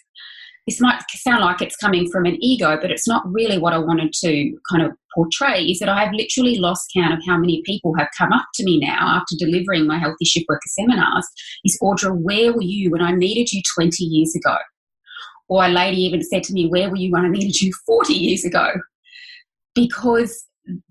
this 0.67 0.79
might 0.79 1.01
sound 1.09 1.43
like 1.43 1.61
it's 1.61 1.75
coming 1.75 2.09
from 2.09 2.25
an 2.25 2.37
ego, 2.41 2.77
but 2.81 2.89
it's 2.89 3.07
not 3.07 3.23
really 3.25 3.57
what 3.57 3.73
I 3.73 3.77
wanted 3.77 4.13
to 4.13 4.57
kind 4.71 4.83
of 4.83 4.91
portray. 5.13 5.63
Is 5.63 5.79
that 5.79 5.89
I 5.89 6.03
have 6.03 6.13
literally 6.13 6.57
lost 6.57 6.89
count 6.95 7.13
of 7.13 7.19
how 7.27 7.37
many 7.37 7.61
people 7.65 7.93
have 7.97 8.07
come 8.17 8.31
up 8.31 8.45
to 8.55 8.63
me 8.63 8.79
now 8.79 9.17
after 9.17 9.35
delivering 9.37 9.85
my 9.85 9.99
Healthy 9.99 10.25
Shift 10.25 10.45
Worker 10.47 10.61
seminars. 10.67 11.27
Is 11.65 11.77
Audra, 11.83 12.15
where 12.17 12.53
were 12.53 12.61
you 12.61 12.91
when 12.91 13.01
I 13.01 13.11
needed 13.11 13.51
you 13.51 13.61
20 13.75 14.03
years 14.03 14.35
ago? 14.35 14.55
Or 15.49 15.65
a 15.65 15.69
lady 15.69 15.97
even 15.97 16.23
said 16.23 16.43
to 16.43 16.53
me, 16.53 16.67
Where 16.67 16.89
were 16.89 16.97
you 16.97 17.11
when 17.11 17.25
I 17.25 17.29
needed 17.29 17.59
you 17.59 17.73
40 17.85 18.13
years 18.13 18.45
ago? 18.45 18.71
Because 19.75 20.45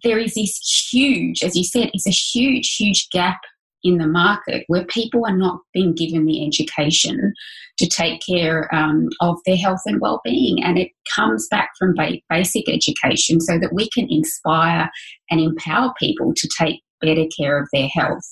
there 0.05 0.19
is 0.19 0.35
this 0.35 0.91
huge, 0.93 1.43
as 1.43 1.57
you 1.57 1.65
said, 1.65 1.91
it's 1.95 2.07
a 2.07 2.11
huge, 2.11 2.77
huge 2.77 3.09
gap 3.11 3.41
in 3.85 3.99
the 3.99 4.07
market 4.07 4.65
where 4.69 4.85
people 4.85 5.27
are 5.27 5.37
not 5.37 5.61
being 5.73 5.95
given 5.95 6.27
the 6.27 6.47
education 6.47 7.35
to 7.79 7.89
take 7.89 8.21
care 8.29 8.73
um, 8.75 9.09
of 9.21 9.39
their 9.47 9.57
health 9.57 9.81
and 9.87 10.01
well-being. 10.01 10.63
And 10.63 10.79
it 10.79 10.91
comes 11.15 11.49
back 11.51 11.71
from 11.79 11.95
ba- 11.95 12.21
basic 12.29 12.69
education 12.69 13.41
so 13.41 13.59
that 13.59 13.73
we 13.73 13.89
can 13.91 14.07
inspire 14.11 14.91
and 15.31 15.41
empower 15.41 15.93
people 15.99 16.33
to 16.37 16.49
take 16.59 16.83
better 17.01 17.25
care 17.37 17.59
of 17.59 17.69
their 17.73 17.89
health 17.89 18.25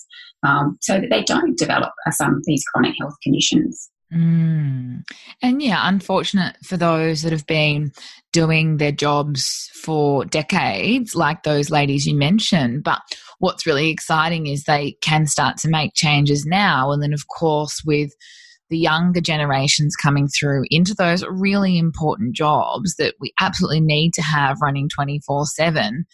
um, 0.47 0.78
so 0.80 1.00
that 1.00 1.11
they 1.11 1.23
don't 1.23 1.59
develop 1.59 1.92
uh, 2.07 2.11
some 2.11 2.35
of 2.35 2.45
these 2.45 2.64
chronic 2.64 2.95
health 2.99 3.14
conditions 3.23 3.90
Mm. 4.12 5.02
And 5.40 5.62
yeah, 5.62 5.88
unfortunate 5.88 6.57
for 6.64 6.76
those 6.76 7.23
that 7.23 7.33
have 7.33 7.47
been 7.47 7.93
doing 8.33 8.79
their 8.79 8.93
jobs 8.93 9.71
for 9.75 10.25
decades, 10.25 11.14
like 11.14 11.43
those 11.43 11.71
ladies 11.71 12.07
you 12.07 12.17
mentioned. 12.17 12.83
But 12.83 13.00
what's 13.38 13.67
really 13.67 13.90
exciting 13.90 14.47
is 14.47 14.64
they 14.64 14.97
can 15.00 15.26
start 15.26 15.57
to 15.59 15.69
make 15.69 15.95
changes 15.95 16.45
now. 16.45 16.90
And 16.90 17.02
then, 17.02 17.12
of 17.12 17.29
course, 17.29 17.83
with 17.85 18.11
the 18.69 18.79
younger 18.79 19.21
generations 19.21 19.97
coming 19.97 20.29
through 20.29 20.64
into 20.71 20.95
those 20.95 21.25
really 21.26 21.79
important 21.79 22.35
jobs 22.35 22.95
that 22.97 23.14
we 23.21 23.33
absolutely 23.40 23.81
need 23.81 24.12
to 24.14 24.23
have 24.23 24.61
running 24.62 24.88
24 24.88 25.47
7 25.47 26.07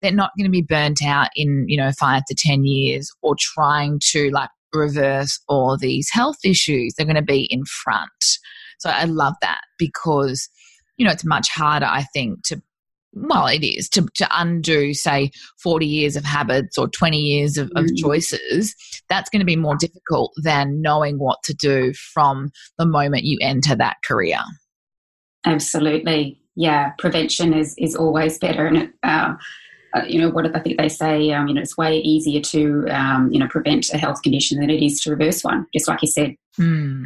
they're 0.00 0.12
not 0.12 0.30
going 0.36 0.46
to 0.46 0.50
be 0.50 0.62
burnt 0.62 1.04
out 1.04 1.28
in 1.36 1.66
you 1.68 1.76
know 1.76 1.90
five 1.92 2.22
to 2.26 2.34
ten 2.34 2.64
years 2.64 3.10
or 3.22 3.36
trying 3.38 4.00
to 4.02 4.30
like 4.30 4.48
reverse 4.72 5.40
all 5.48 5.76
these 5.76 6.08
health 6.10 6.38
issues 6.44 6.94
they're 6.94 7.06
going 7.06 7.16
to 7.16 7.22
be 7.22 7.46
in 7.50 7.64
front 7.64 8.38
so 8.78 8.90
i 8.90 9.04
love 9.04 9.34
that 9.40 9.60
because 9.78 10.48
you 10.96 11.04
know 11.04 11.12
it's 11.12 11.24
much 11.24 11.48
harder 11.50 11.86
i 11.86 12.04
think 12.14 12.42
to 12.44 12.60
well, 13.12 13.46
it 13.46 13.64
is 13.64 13.88
to, 13.90 14.06
to 14.14 14.28
undo, 14.30 14.94
say, 14.94 15.30
40 15.62 15.86
years 15.86 16.16
of 16.16 16.24
habits 16.24 16.78
or 16.78 16.88
20 16.88 17.18
years 17.18 17.58
of, 17.58 17.70
of 17.74 17.86
mm. 17.86 17.98
choices. 17.98 18.74
That's 19.08 19.28
going 19.30 19.40
to 19.40 19.46
be 19.46 19.56
more 19.56 19.76
difficult 19.76 20.32
than 20.42 20.80
knowing 20.80 21.18
what 21.18 21.42
to 21.44 21.54
do 21.54 21.92
from 21.92 22.50
the 22.78 22.86
moment 22.86 23.24
you 23.24 23.38
enter 23.40 23.74
that 23.74 23.96
career. 24.04 24.38
Absolutely. 25.44 26.40
Yeah. 26.54 26.90
Prevention 26.98 27.52
is, 27.52 27.74
is 27.78 27.96
always 27.96 28.38
better. 28.38 28.66
And, 28.66 28.76
it, 28.76 28.90
uh, 29.02 29.34
uh, 29.94 30.02
you 30.06 30.20
know, 30.20 30.30
what 30.30 30.54
I 30.54 30.60
think 30.60 30.78
they 30.78 30.88
say, 30.88 31.30
um, 31.32 31.48
you 31.48 31.54
know, 31.54 31.60
it's 31.60 31.76
way 31.76 31.98
easier 31.98 32.40
to, 32.40 32.86
um, 32.90 33.30
you 33.32 33.38
know, 33.38 33.48
prevent 33.48 33.90
a 33.92 33.98
health 33.98 34.22
condition 34.22 34.60
than 34.60 34.70
it 34.70 34.84
is 34.84 35.00
to 35.02 35.10
reverse 35.10 35.42
one, 35.42 35.66
just 35.74 35.88
like 35.88 36.02
you 36.02 36.08
said. 36.08 36.34
Hmm. 36.56 37.04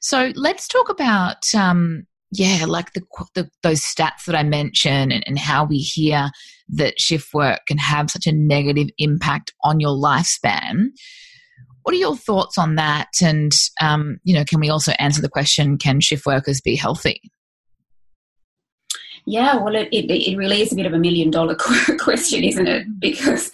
So 0.00 0.32
let's 0.34 0.68
talk 0.68 0.88
about 0.88 1.54
um, 1.54 2.06
yeah, 2.36 2.64
like 2.66 2.92
the, 2.94 3.02
the, 3.34 3.48
those 3.62 3.80
stats 3.80 4.24
that 4.26 4.34
I 4.34 4.42
mentioned 4.42 5.12
and, 5.12 5.22
and 5.26 5.38
how 5.38 5.64
we 5.64 5.78
hear 5.78 6.30
that 6.70 6.98
shift 6.98 7.32
work 7.32 7.60
can 7.66 7.78
have 7.78 8.10
such 8.10 8.26
a 8.26 8.32
negative 8.32 8.88
impact 8.98 9.52
on 9.62 9.80
your 9.80 9.96
lifespan. 9.96 10.86
What 11.82 11.94
are 11.94 11.98
your 11.98 12.16
thoughts 12.16 12.56
on 12.58 12.76
that? 12.76 13.08
And 13.22 13.52
um, 13.80 14.18
you 14.24 14.34
know, 14.34 14.44
can 14.44 14.58
we 14.58 14.70
also 14.70 14.92
answer 14.92 15.20
the 15.20 15.28
question: 15.28 15.76
Can 15.76 16.00
shift 16.00 16.24
workers 16.26 16.60
be 16.60 16.76
healthy? 16.76 17.20
Yeah, 19.26 19.56
well, 19.56 19.74
it, 19.74 19.88
it, 19.90 20.10
it 20.10 20.36
really 20.36 20.60
is 20.60 20.72
a 20.72 20.76
bit 20.76 20.86
of 20.86 20.92
a 20.92 20.98
million 20.98 21.30
dollar 21.30 21.56
question, 21.98 22.44
isn't 22.44 22.66
it? 22.66 22.86
Mm-hmm. 22.86 22.98
Because 22.98 23.50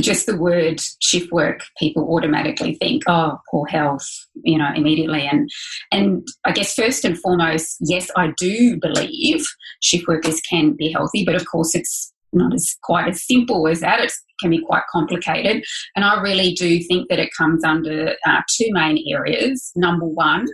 just 0.00 0.26
the 0.26 0.36
word 0.36 0.80
shift 1.00 1.32
work, 1.32 1.62
people 1.78 2.14
automatically 2.14 2.74
think, 2.74 3.02
oh, 3.06 3.40
poor 3.50 3.66
health, 3.66 4.06
you 4.42 4.58
know, 4.58 4.68
immediately. 4.74 5.26
And 5.26 5.48
and 5.92 6.26
I 6.44 6.52
guess 6.52 6.74
first 6.74 7.04
and 7.04 7.18
foremost, 7.18 7.76
yes, 7.80 8.10
I 8.16 8.32
do 8.38 8.78
believe 8.80 9.46
shift 9.80 10.06
workers 10.08 10.40
can 10.40 10.72
be 10.72 10.92
healthy, 10.92 11.24
but 11.24 11.34
of 11.34 11.46
course 11.46 11.74
it's 11.74 12.12
not 12.32 12.52
as 12.54 12.76
quite 12.82 13.08
as 13.08 13.26
simple 13.26 13.66
as 13.68 13.80
that. 13.80 14.00
It 14.00 14.12
can 14.40 14.50
be 14.50 14.60
quite 14.60 14.82
complicated. 14.90 15.64
And 15.96 16.04
I 16.04 16.20
really 16.20 16.52
do 16.52 16.80
think 16.84 17.08
that 17.08 17.18
it 17.18 17.30
comes 17.36 17.64
under 17.64 18.14
uh, 18.26 18.40
two 18.56 18.68
main 18.70 19.04
areas. 19.12 19.72
Number 19.76 20.06
one 20.06 20.46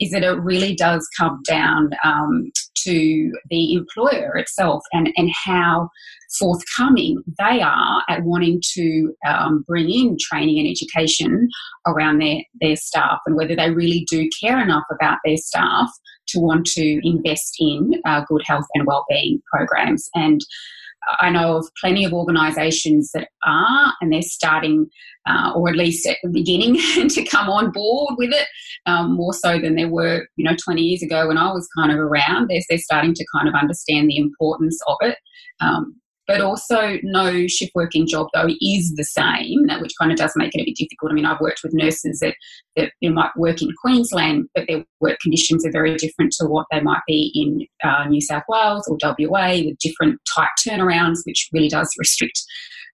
is 0.00 0.10
that 0.10 0.24
it 0.24 0.40
really 0.40 0.74
does 0.74 1.08
come 1.18 1.40
down 1.46 1.90
um, 2.04 2.50
to 2.84 3.32
the 3.50 3.74
employer 3.74 4.36
itself 4.36 4.82
and, 4.92 5.10
and 5.16 5.30
how 5.44 5.88
forthcoming 6.38 7.22
they 7.38 7.62
are 7.62 8.02
at 8.08 8.22
wanting 8.22 8.60
to 8.74 9.14
um, 9.26 9.64
bring 9.66 9.88
in 9.88 10.16
training 10.20 10.58
and 10.58 10.68
education 10.68 11.48
around 11.86 12.20
their, 12.20 12.40
their 12.60 12.76
staff 12.76 13.18
and 13.26 13.36
whether 13.36 13.56
they 13.56 13.70
really 13.70 14.06
do 14.10 14.28
care 14.40 14.60
enough 14.60 14.84
about 14.92 15.18
their 15.24 15.36
staff 15.36 15.88
to 16.28 16.38
want 16.38 16.66
to 16.66 17.00
invest 17.02 17.56
in 17.58 17.92
uh, 18.04 18.22
good 18.28 18.42
health 18.44 18.66
and 18.74 18.86
wellbeing 18.86 19.40
programs. 19.50 20.08
And 20.14 20.40
I 21.20 21.30
know 21.30 21.56
of 21.56 21.68
plenty 21.80 22.04
of 22.04 22.12
organisations 22.12 23.10
that 23.12 23.28
are, 23.46 23.92
and 24.00 24.12
they're 24.12 24.22
starting, 24.22 24.88
uh, 25.26 25.52
or 25.54 25.68
at 25.68 25.76
least 25.76 26.06
at 26.06 26.16
the 26.22 26.30
beginning, 26.30 26.74
to 27.08 27.24
come 27.24 27.48
on 27.48 27.70
board 27.70 28.14
with 28.18 28.32
it 28.32 28.46
um, 28.86 29.14
more 29.14 29.32
so 29.32 29.58
than 29.58 29.74
there 29.74 29.88
were, 29.88 30.26
you 30.36 30.44
know, 30.44 30.56
20 30.62 30.82
years 30.82 31.02
ago 31.02 31.28
when 31.28 31.38
I 31.38 31.52
was 31.52 31.68
kind 31.76 31.92
of 31.92 31.98
around. 31.98 32.48
They're, 32.48 32.62
they're 32.68 32.78
starting 32.78 33.14
to 33.14 33.26
kind 33.34 33.48
of 33.48 33.54
understand 33.54 34.08
the 34.08 34.18
importance 34.18 34.80
of 34.86 34.96
it. 35.00 35.16
Um, 35.60 35.96
but 36.28 36.42
also 36.42 36.98
no 37.02 37.46
shift 37.48 37.72
working 37.74 38.06
job 38.06 38.28
though 38.34 38.48
is 38.60 38.94
the 38.94 39.04
same, 39.04 39.66
which 39.80 39.94
kind 39.98 40.12
of 40.12 40.18
does 40.18 40.32
make 40.36 40.54
it 40.54 40.60
a 40.60 40.64
bit 40.66 40.76
difficult. 40.76 41.10
I 41.10 41.14
mean, 41.14 41.24
I've 41.24 41.40
worked 41.40 41.60
with 41.64 41.72
nurses 41.72 42.20
that, 42.20 42.34
that 42.76 42.92
you 43.00 43.08
know, 43.08 43.14
might 43.14 43.30
work 43.36 43.62
in 43.62 43.70
Queensland, 43.82 44.46
but 44.54 44.66
their 44.68 44.84
work 45.00 45.16
conditions 45.22 45.66
are 45.66 45.72
very 45.72 45.96
different 45.96 46.32
to 46.38 46.46
what 46.46 46.66
they 46.70 46.80
might 46.80 47.00
be 47.06 47.32
in 47.34 47.66
uh, 47.90 48.04
New 48.08 48.20
South 48.20 48.42
Wales 48.46 48.86
or 48.86 48.98
WA 49.02 49.56
with 49.64 49.78
different 49.78 50.20
tight 50.32 50.50
turnarounds, 50.66 51.20
which 51.24 51.48
really 51.52 51.68
does 51.68 51.90
restrict 51.98 52.40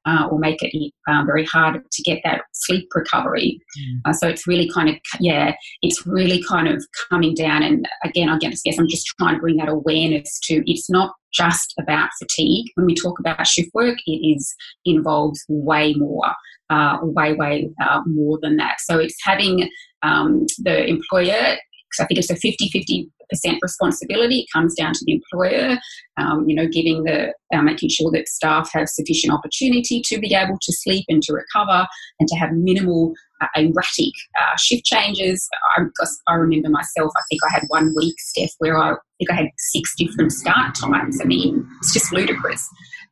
uh, 0.06 0.28
or 0.30 0.38
make 0.38 0.62
it 0.62 0.92
um, 1.08 1.26
very 1.26 1.44
hard 1.44 1.80
to 1.90 2.02
get 2.02 2.20
that 2.24 2.42
sleep 2.52 2.86
recovery. 2.94 3.58
Mm. 3.78 4.10
Uh, 4.10 4.12
so 4.12 4.28
it's 4.28 4.46
really 4.46 4.70
kind 4.70 4.88
of, 4.88 4.96
yeah, 5.18 5.54
it's 5.82 6.06
really 6.06 6.42
kind 6.42 6.68
of 6.68 6.84
coming 7.08 7.34
down. 7.34 7.62
And 7.62 7.88
again, 8.04 8.28
I 8.28 8.38
guess 8.38 8.78
I'm 8.78 8.88
just 8.88 9.06
trying 9.18 9.34
to 9.34 9.40
bring 9.40 9.56
that 9.56 9.68
awareness 9.68 10.38
to 10.44 10.62
it's 10.70 10.90
not 10.90 11.14
just 11.34 11.74
about 11.78 12.10
fatigue. 12.18 12.66
When 12.74 12.86
we 12.86 12.94
talk 12.94 13.18
about 13.18 13.46
shift 13.46 13.70
work, 13.74 13.98
it 14.06 14.36
is 14.36 14.54
involves 14.84 15.44
way 15.48 15.94
more, 15.94 16.32
uh, 16.70 16.98
way, 17.02 17.34
way 17.34 17.70
uh, 17.82 18.02
more 18.06 18.38
than 18.40 18.56
that. 18.56 18.76
So 18.80 18.98
it's 18.98 19.16
having 19.22 19.68
um, 20.02 20.46
the 20.58 20.86
employer 20.86 21.56
I 22.00 22.06
think 22.06 22.18
it's 22.18 22.30
a 22.30 22.36
50 22.36 22.68
50 22.68 23.10
percent 23.28 23.58
responsibility. 23.62 24.40
It 24.40 24.48
comes 24.52 24.74
down 24.74 24.92
to 24.92 25.04
the 25.04 25.12
employer, 25.14 25.78
um, 26.16 26.48
you 26.48 26.54
know, 26.54 26.66
giving 26.66 27.04
the 27.04 27.32
uh, 27.54 27.62
making 27.62 27.90
sure 27.90 28.10
that 28.12 28.28
staff 28.28 28.70
have 28.72 28.88
sufficient 28.88 29.32
opportunity 29.32 30.02
to 30.06 30.18
be 30.18 30.34
able 30.34 30.58
to 30.60 30.72
sleep 30.72 31.04
and 31.08 31.22
to 31.22 31.32
recover 31.32 31.86
and 32.20 32.28
to 32.28 32.36
have 32.36 32.52
minimal 32.52 33.14
uh, 33.40 33.46
erratic 33.56 34.14
uh, 34.40 34.56
shift 34.58 34.84
changes. 34.84 35.48
I, 35.76 35.82
I 36.28 36.34
remember 36.34 36.68
myself. 36.68 37.12
I 37.16 37.22
think 37.28 37.40
I 37.48 37.54
had 37.54 37.64
one 37.68 37.94
week, 37.96 38.14
Steph, 38.18 38.50
where 38.58 38.78
I, 38.78 38.92
I 38.92 38.96
think 39.18 39.30
I 39.30 39.34
had 39.34 39.48
six 39.58 39.94
different 39.96 40.32
start 40.32 40.74
times. 40.74 41.20
I 41.20 41.24
mean, 41.24 41.66
it's 41.80 41.92
just 41.92 42.12
ludicrous. 42.12 42.68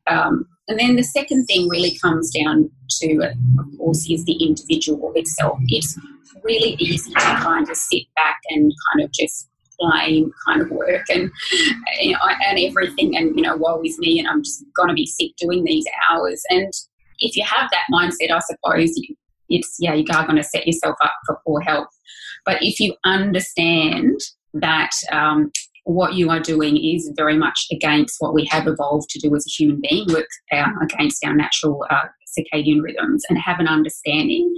Um, 0.07 0.45
and 0.67 0.79
then 0.79 0.95
the 0.95 1.03
second 1.03 1.45
thing 1.45 1.67
really 1.69 1.97
comes 1.99 2.31
down 2.31 2.69
to, 3.01 3.33
of 3.59 3.77
course, 3.77 4.09
is 4.09 4.23
the 4.25 4.35
individual 4.41 5.11
itself. 5.15 5.59
It's 5.67 5.97
really 6.43 6.75
easy 6.79 7.11
to 7.13 7.19
kind 7.19 7.69
of 7.69 7.75
sit 7.75 8.03
back 8.15 8.39
and 8.49 8.71
kind 8.91 9.05
of 9.05 9.11
just 9.11 9.49
blame 9.79 10.31
kind 10.45 10.61
of 10.61 10.69
work 10.69 11.05
and 11.09 11.31
and 12.01 12.59
everything. 12.59 13.15
And 13.17 13.35
you 13.35 13.41
know 13.41 13.57
woe 13.57 13.81
is 13.83 13.97
me 13.99 14.19
and 14.19 14.27
I'm 14.27 14.43
just 14.43 14.63
to 14.87 14.93
be 14.93 15.05
sick 15.05 15.31
doing 15.37 15.63
these 15.63 15.85
hours. 16.09 16.43
And 16.49 16.71
if 17.19 17.35
you 17.35 17.43
have 17.43 17.69
that 17.71 17.85
mindset 17.91 18.31
I 18.31 18.39
suppose 18.39 18.91
you, 18.95 19.15
it's 19.49 19.75
yeah 19.79 19.93
you 19.93 20.05
are 20.13 20.25
going 20.25 20.37
to 20.37 20.43
set 20.43 20.67
yourself 20.67 20.95
up 21.01 21.13
for 21.25 21.39
poor 21.45 21.61
health. 21.61 21.87
But 22.45 22.57
if 22.61 22.79
you 22.79 22.95
understand 23.05 24.19
that 24.53 24.91
um, 25.11 25.51
what 25.85 26.13
you 26.13 26.29
are 26.29 26.39
doing 26.39 26.77
is 26.77 27.11
very 27.15 27.37
much 27.37 27.67
against 27.71 28.15
what 28.19 28.33
we 28.33 28.45
have 28.51 28.67
evolved 28.67 29.09
to 29.09 29.19
do 29.19 29.35
as 29.35 29.45
a 29.45 29.49
human 29.49 29.81
being, 29.89 30.07
work 30.09 30.27
against 30.81 31.23
our 31.25 31.33
natural 31.33 31.85
uh, 31.89 32.07
circadian 32.37 32.81
rhythms, 32.81 33.23
and 33.29 33.37
have 33.37 33.59
an 33.59 33.67
understanding 33.67 34.53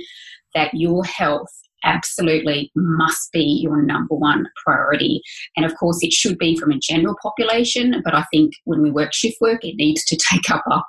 that 0.53 0.73
your 0.73 1.03
health 1.03 1.49
absolutely 1.85 2.71
must 2.75 3.31
be 3.31 3.61
your 3.63 3.81
number 3.81 4.15
one 4.15 4.47
priority. 4.63 5.21
And 5.55 5.65
of 5.65 5.75
course, 5.75 5.99
it 6.01 6.11
should 6.11 6.37
be 6.37 6.57
from 6.57 6.71
a 6.71 6.79
general 6.79 7.15
population, 7.21 8.01
but 8.03 8.15
I 8.15 8.25
think 8.31 8.53
when 8.65 8.81
we 8.81 8.91
work 8.91 9.13
shift 9.13 9.37
work, 9.39 9.63
it 9.63 9.75
needs 9.75 10.03
to 10.05 10.17
take 10.31 10.49
up 10.49 10.63
a 10.71 10.81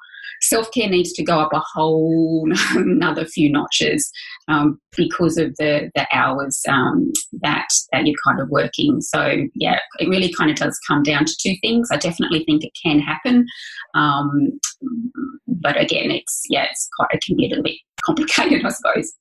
self 0.43 0.71
care 0.73 0.89
needs 0.89 1.13
to 1.13 1.25
go 1.25 1.39
up 1.39 1.53
a 1.53 1.63
whole 1.75 2.49
another 2.75 3.25
few 3.25 3.51
notches 3.51 4.11
um, 4.49 4.79
because 4.97 5.37
of 5.37 5.55
the 5.59 5.91
the 5.95 6.07
hours 6.13 6.61
um, 6.69 7.13
that 7.43 7.69
that 7.93 8.07
you're 8.07 8.17
kind 8.27 8.41
of 8.41 8.49
working. 8.49 9.01
So 9.01 9.45
yeah, 9.55 9.81
it 9.99 10.09
really 10.09 10.33
kind 10.33 10.51
of 10.51 10.57
does 10.57 10.79
come 10.87 11.03
down 11.03 11.25
to 11.25 11.37
two 11.41 11.55
things. 11.63 11.89
I 11.91 11.97
definitely 11.97 12.45
think 12.45 12.65
it 12.65 12.73
can 12.83 13.01
happen, 13.01 13.47
um, 13.95 14.59
but 15.47 15.81
again, 15.81 16.11
it's 16.11 16.43
yeah, 16.49 16.67
it's 16.71 16.89
quite 16.97 17.09
it 17.13 17.23
can 17.25 17.37
be 17.37 17.47
a 17.47 17.49
little 17.49 17.65
bit 17.65 17.77
complicated, 18.05 18.65
I 18.65 18.71
suppose. 18.71 19.13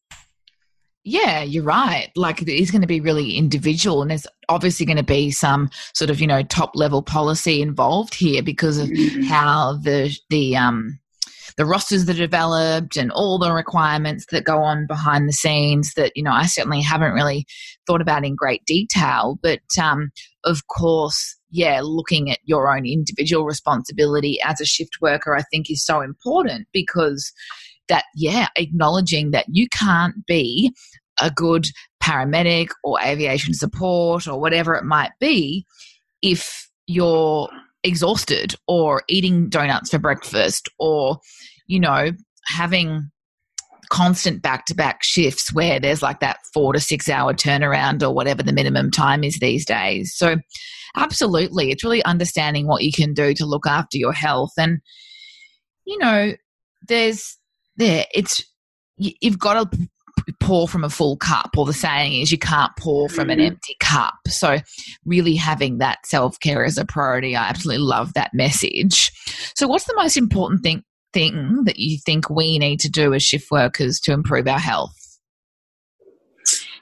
Yeah, 1.07 1.43
you're 1.43 1.63
right. 1.63 2.09
Like 2.15 2.41
it 2.41 2.49
is 2.49 2.71
going 2.71 2.81
to 2.81 2.87
be 2.87 2.99
really 2.99 3.37
individual, 3.37 4.01
and 4.01 4.09
there's 4.09 4.25
obviously 4.49 4.87
going 4.87 4.97
to 4.97 5.03
be 5.03 5.29
some 5.29 5.69
sort 5.93 6.09
of 6.09 6.19
you 6.19 6.25
know 6.25 6.41
top 6.41 6.71
level 6.73 7.03
policy 7.03 7.61
involved 7.61 8.15
here 8.15 8.41
because 8.41 8.79
of 8.79 8.89
mm-hmm. 8.89 9.21
how 9.21 9.73
the 9.73 10.17
the 10.31 10.57
um 10.57 10.99
the 11.57 11.65
rosters 11.65 12.05
that 12.05 12.15
are 12.15 12.25
developed 12.25 12.97
and 12.97 13.11
all 13.11 13.37
the 13.37 13.53
requirements 13.53 14.25
that 14.31 14.43
go 14.45 14.63
on 14.63 14.87
behind 14.87 15.29
the 15.29 15.33
scenes 15.33 15.93
that 15.93 16.11
you 16.15 16.23
know 16.23 16.31
I 16.31 16.47
certainly 16.47 16.81
haven't 16.81 17.13
really 17.13 17.45
thought 17.85 18.01
about 18.01 18.25
in 18.25 18.35
great 18.35 18.65
detail. 18.65 19.37
But 19.43 19.61
um, 19.79 20.09
of 20.43 20.65
course, 20.67 21.37
yeah, 21.51 21.81
looking 21.83 22.31
at 22.31 22.39
your 22.45 22.75
own 22.75 22.87
individual 22.87 23.45
responsibility 23.45 24.39
as 24.43 24.59
a 24.59 24.65
shift 24.65 24.97
worker, 25.01 25.35
I 25.35 25.43
think 25.51 25.69
is 25.69 25.85
so 25.85 26.01
important 26.01 26.67
because 26.73 27.31
that, 27.89 28.05
yeah, 28.15 28.47
acknowledging 28.55 29.31
that 29.31 29.45
you 29.47 29.67
can't 29.69 30.25
be 30.25 30.73
a 31.21 31.31
good 31.31 31.65
paramedic 32.03 32.69
or 32.83 32.99
aviation 33.01 33.53
support 33.53 34.27
or 34.27 34.39
whatever 34.39 34.75
it 34.75 34.83
might 34.83 35.11
be 35.19 35.65
if 36.21 36.69
you're 36.87 37.49
exhausted 37.83 38.55
or 38.67 39.03
eating 39.07 39.49
donuts 39.49 39.91
for 39.91 39.99
breakfast 39.99 40.69
or, 40.79 41.17
you 41.67 41.79
know, 41.79 42.11
having 42.47 43.09
constant 43.89 44.41
back 44.41 44.65
to 44.65 44.75
back 44.75 44.99
shifts 45.03 45.53
where 45.53 45.79
there's 45.79 46.01
like 46.01 46.19
that 46.19 46.37
four 46.53 46.73
to 46.73 46.79
six 46.79 47.07
hour 47.07 47.33
turnaround 47.33 48.01
or 48.01 48.13
whatever 48.13 48.43
the 48.43 48.53
minimum 48.53 48.91
time 48.91 49.23
is 49.23 49.37
these 49.39 49.65
days. 49.65 50.13
So, 50.15 50.37
absolutely, 50.95 51.71
it's 51.71 51.83
really 51.83 52.03
understanding 52.03 52.67
what 52.67 52.83
you 52.83 52.91
can 52.91 53.13
do 53.13 53.33
to 53.35 53.45
look 53.45 53.67
after 53.67 53.97
your 53.97 54.13
health. 54.13 54.51
And, 54.57 54.79
you 55.85 55.97
know, 55.97 56.33
there's 56.87 57.37
there, 57.77 58.05
it's, 58.13 58.43
you've 58.97 59.39
got 59.39 59.71
to 59.71 59.79
pour 60.39 60.67
from 60.67 60.83
a 60.83 60.89
full 60.89 61.17
cup, 61.17 61.51
or 61.57 61.65
the 61.65 61.73
saying 61.73 62.21
is 62.21 62.31
you 62.31 62.37
can't 62.37 62.71
pour 62.77 63.09
from 63.09 63.29
an 63.29 63.39
mm-hmm. 63.39 63.47
empty 63.47 63.75
cup. 63.79 64.15
So, 64.27 64.57
really 65.05 65.35
having 65.35 65.77
that 65.79 66.05
self 66.05 66.39
care 66.39 66.65
as 66.65 66.77
a 66.77 66.85
priority, 66.85 67.35
I 67.35 67.47
absolutely 67.47 67.83
love 67.83 68.13
that 68.13 68.33
message. 68.33 69.11
So, 69.55 69.67
what's 69.67 69.85
the 69.85 69.95
most 69.95 70.17
important 70.17 70.63
thing 70.63 70.83
thing 71.13 71.63
that 71.63 71.79
you 71.79 71.97
think 72.05 72.29
we 72.29 72.59
need 72.59 72.79
to 72.81 72.89
do 72.89 73.13
as 73.13 73.23
shift 73.23 73.49
workers 73.49 73.99
to 74.01 74.11
improve 74.11 74.47
our 74.47 74.59
health? 74.59 74.95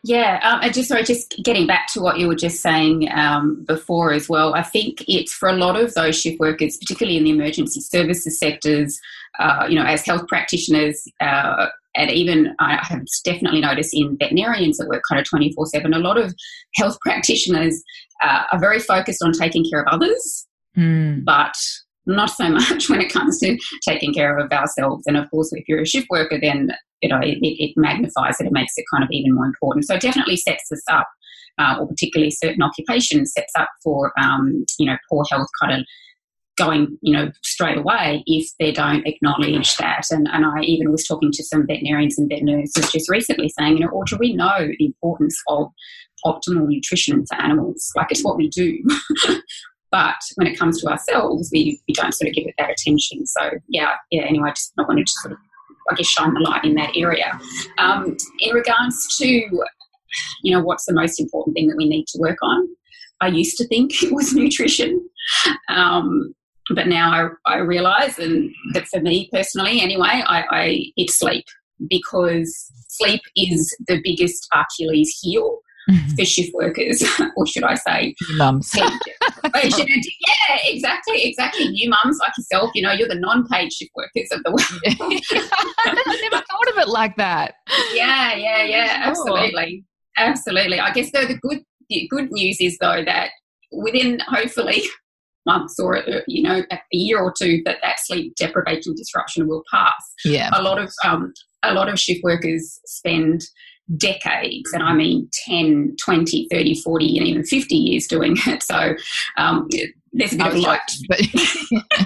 Yeah, 0.06 0.40
um, 0.44 0.60
I 0.62 0.70
just 0.70 0.90
sorry, 0.90 1.04
just 1.04 1.34
getting 1.44 1.66
back 1.66 1.88
to 1.94 2.02
what 2.02 2.20
you 2.20 2.28
were 2.28 2.36
just 2.36 2.62
saying 2.62 3.08
um, 3.14 3.64
before 3.66 4.12
as 4.12 4.28
well. 4.28 4.54
I 4.54 4.62
think 4.62 5.02
it's 5.08 5.34
for 5.34 5.48
a 5.48 5.56
lot 5.56 5.80
of 5.80 5.94
those 5.94 6.20
shift 6.20 6.42
workers, 6.42 6.78
particularly 6.78 7.18
in 7.18 7.24
the 7.24 7.30
emergency 7.30 7.80
services 7.80 8.38
sectors, 8.38 9.00
uh, 9.40 9.66
you 9.70 9.76
know, 9.80 9.86
as 9.86 10.06
health 10.06 10.28
practitioners, 10.28 11.02
uh, 11.22 11.68
and 11.96 12.12
even 12.12 12.54
I 12.60 12.84
have 12.84 13.06
definitely 13.24 13.62
noticed 13.62 13.94
in 13.94 14.18
veterinarians 14.18 14.78
that 14.78 14.90
work 14.90 15.04
kind 15.08 15.22
of 15.22 15.30
24 15.30 15.68
7, 15.68 15.94
a 15.94 16.00
lot 16.00 16.18
of 16.18 16.34
health 16.76 16.98
practitioners 17.02 17.82
uh, 18.22 18.44
are 18.52 18.60
very 18.60 18.80
focused 18.80 19.24
on 19.24 19.32
taking 19.32 19.64
care 19.70 19.82
of 19.82 19.88
others, 19.88 20.48
mm. 20.78 21.24
but 21.24 21.54
not 22.06 22.30
so 22.30 22.50
much 22.50 22.90
when 22.90 23.00
it 23.00 23.12
comes 23.12 23.40
to 23.40 23.58
taking 23.88 24.14
care 24.14 24.38
of 24.38 24.52
ourselves. 24.52 25.04
And 25.08 25.16
of 25.16 25.30
course, 25.32 25.54
if 25.54 25.64
you're 25.68 25.82
a 25.82 25.88
shift 25.88 26.08
worker, 26.10 26.40
then 26.42 26.72
you 27.04 27.10
know 27.10 27.20
it, 27.22 27.38
it 27.42 27.74
magnifies 27.76 28.40
it. 28.40 28.48
It 28.48 28.54
makes 28.54 28.74
it 28.78 28.86
kind 28.92 29.04
of 29.04 29.10
even 29.12 29.36
more 29.36 29.46
important. 29.46 29.86
So 29.86 29.96
it 29.96 30.02
definitely 30.02 30.38
sets 30.38 30.72
us 30.72 30.82
up, 30.90 31.08
uh, 31.60 31.78
or 31.80 31.88
particularly 31.88 32.32
certain 32.32 32.64
occupations 32.64 33.34
sets 33.34 33.54
up 33.58 33.70
for 33.84 34.12
um, 34.20 34.66
you 34.80 34.88
know 34.88 34.98
poor 35.10 35.24
health 35.30 35.50
kind 35.62 35.80
of 35.80 35.86
going, 36.58 36.98
you 37.02 37.14
know, 37.14 37.32
straight 37.44 37.78
away 37.78 38.24
if 38.28 38.50
they 38.60 38.72
don't 38.72 39.06
acknowledge 39.08 39.76
that. 39.78 40.06
And, 40.12 40.28
and 40.32 40.46
I 40.46 40.62
even 40.62 40.92
was 40.92 41.06
talking 41.06 41.32
to 41.32 41.44
some 41.44 41.66
veterinarians 41.66 42.18
and 42.18 42.30
vet 42.30 42.44
nurses 42.44 42.92
just 42.92 43.10
recently 43.10 43.50
saying, 43.50 43.78
you 43.78 43.86
know, 43.86 43.92
Audra, 43.92 44.20
we 44.20 44.34
know 44.34 44.70
the 44.78 44.86
importance 44.86 45.40
of 45.48 45.68
optimal 46.26 46.68
nutrition 46.68 47.26
for 47.26 47.36
animals. 47.42 47.92
Like 47.96 48.08
it's 48.12 48.24
what 48.24 48.38
we 48.38 48.50
do. 48.50 48.84
but 49.92 50.16
when 50.36 50.48
it 50.48 50.58
comes 50.58 50.82
to 50.82 50.90
ourselves, 50.90 51.50
we, 51.52 51.82
we 51.88 51.94
don't 51.94 52.14
sort 52.14 52.30
of 52.30 52.36
give 52.36 52.48
it 52.48 52.56
that 52.58 52.70
attention. 52.70 53.26
So 53.26 53.52
yeah, 53.68 53.94
yeah, 54.12 54.24
anyway, 54.24 54.50
I 54.50 54.54
just 54.54 54.74
wanted 54.78 55.08
to 55.08 55.14
sort 55.22 55.34
of 55.34 55.40
I 55.90 55.96
guess 55.96 56.08
shine 56.08 56.34
the 56.34 56.40
light 56.40 56.64
in 56.64 56.76
that 56.76 56.96
area. 56.96 57.40
Um, 57.78 58.18
in 58.40 58.54
regards 58.54 59.18
to 59.18 59.28
you 59.28 60.54
know 60.54 60.62
what's 60.62 60.86
the 60.86 60.94
most 60.94 61.20
important 61.20 61.56
thing 61.56 61.68
that 61.68 61.78
we 61.78 61.88
need 61.88 62.06
to 62.08 62.20
work 62.20 62.38
on, 62.42 62.68
I 63.22 63.28
used 63.28 63.58
to 63.58 63.68
think 63.68 63.92
it 64.04 64.14
was 64.14 64.34
nutrition. 64.34 65.08
Um, 65.70 66.34
but 66.74 66.88
now 66.88 67.12
I, 67.46 67.56
I 67.56 67.58
realize 67.58 68.18
and 68.20 68.50
that 68.74 68.88
for 68.88 69.02
me 69.02 69.30
personally 69.34 69.82
anyway 69.82 70.24
I, 70.26 70.44
I 70.50 70.86
it's 70.96 71.20
sleep 71.20 71.44
because 71.90 72.72
sleep 72.88 73.22
is 73.36 73.76
the 73.88 74.00
biggest 74.04 74.48
achilles 74.54 75.20
heel. 75.22 75.60
For 76.16 76.26
shift 76.26 76.52
workers 76.54 77.04
or 77.36 77.46
should 77.46 77.64
i 77.64 77.76
say 77.76 78.16
mums. 78.36 78.72
yeah 78.76 78.90
exactly 80.66 81.24
exactly. 81.24 81.66
You 81.66 81.90
mums 81.90 82.18
like 82.20 82.32
yourself 82.38 82.72
you 82.74 82.82
know 82.82 82.92
you're 82.92 83.08
the 83.08 83.16
non-paid 83.16 83.72
shift 83.72 83.92
workers 83.96 84.30
of 84.32 84.44
the 84.44 84.52
world. 84.52 84.70
I 85.80 86.20
never 86.22 86.44
thought 86.50 86.70
of 86.70 86.78
it 86.78 86.88
like 86.88 87.18
that. 87.18 87.56
Yeah 87.94 88.36
yeah 88.36 88.64
yeah 88.64 89.02
absolutely 89.04 89.86
absolutely. 90.18 90.80
I 90.80 90.92
guess 90.92 91.12
though 91.12 91.26
the 91.26 91.38
good 91.38 91.64
the 91.90 92.08
good 92.10 92.32
news 92.32 92.58
is 92.60 92.78
though 92.80 93.04
that 93.06 93.32
within 93.72 94.20
hopefully 94.28 94.84
months 95.46 95.78
or 95.80 95.98
uh, 95.98 96.22
you 96.28 96.44
know 96.44 96.64
a 96.72 96.80
year 96.92 97.20
or 97.20 97.34
two 97.38 97.62
that 97.66 97.78
that 97.82 98.00
sleep 98.00 98.34
deprivation 98.36 98.96
disruption 98.96 99.48
will 99.48 99.64
pass. 99.72 100.14
Yeah. 100.24 100.50
A 100.54 100.62
lot 100.62 100.80
of 100.80 100.92
um, 101.04 101.34
a 101.64 101.74
lot 101.74 101.90
of 101.90 102.00
shift 102.00 102.24
workers 102.24 102.80
spend 102.86 103.44
decades 103.98 104.72
and 104.74 104.82
i 104.82 104.94
mean 104.94 105.30
10 105.46 105.96
20 106.04 106.48
30 106.52 106.82
40 106.82 107.18
and 107.18 107.28
even 107.28 107.44
50 107.44 107.76
years 107.76 108.08
doing 108.08 108.36
it. 108.48 108.64
So 108.64 108.96
um, 109.38 109.68
there's 110.12 110.34
a 110.34 110.38
bit 110.38 110.48
of 110.48 110.56
light. 110.56 110.80
but 111.08 111.20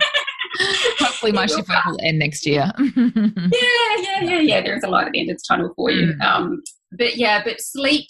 hopefully 0.99 1.31
my 1.31 1.45
shift 1.45 1.69
will 1.69 1.97
end 2.01 2.19
next 2.19 2.45
year. 2.45 2.71
Yeah 2.79 3.95
yeah 3.99 4.21
yeah 4.21 4.39
yeah. 4.39 4.61
There's 4.61 4.83
a 4.83 4.87
light 4.87 5.07
at 5.07 5.13
the 5.13 5.19
end 5.21 5.29
of 5.29 5.37
the 5.37 5.43
tunnel 5.47 5.73
for 5.75 5.91
you. 5.91 6.13
Mm. 6.13 6.21
um, 6.21 6.63
but 6.91 7.17
yeah 7.17 7.43
but 7.43 7.59
sleep 7.59 8.07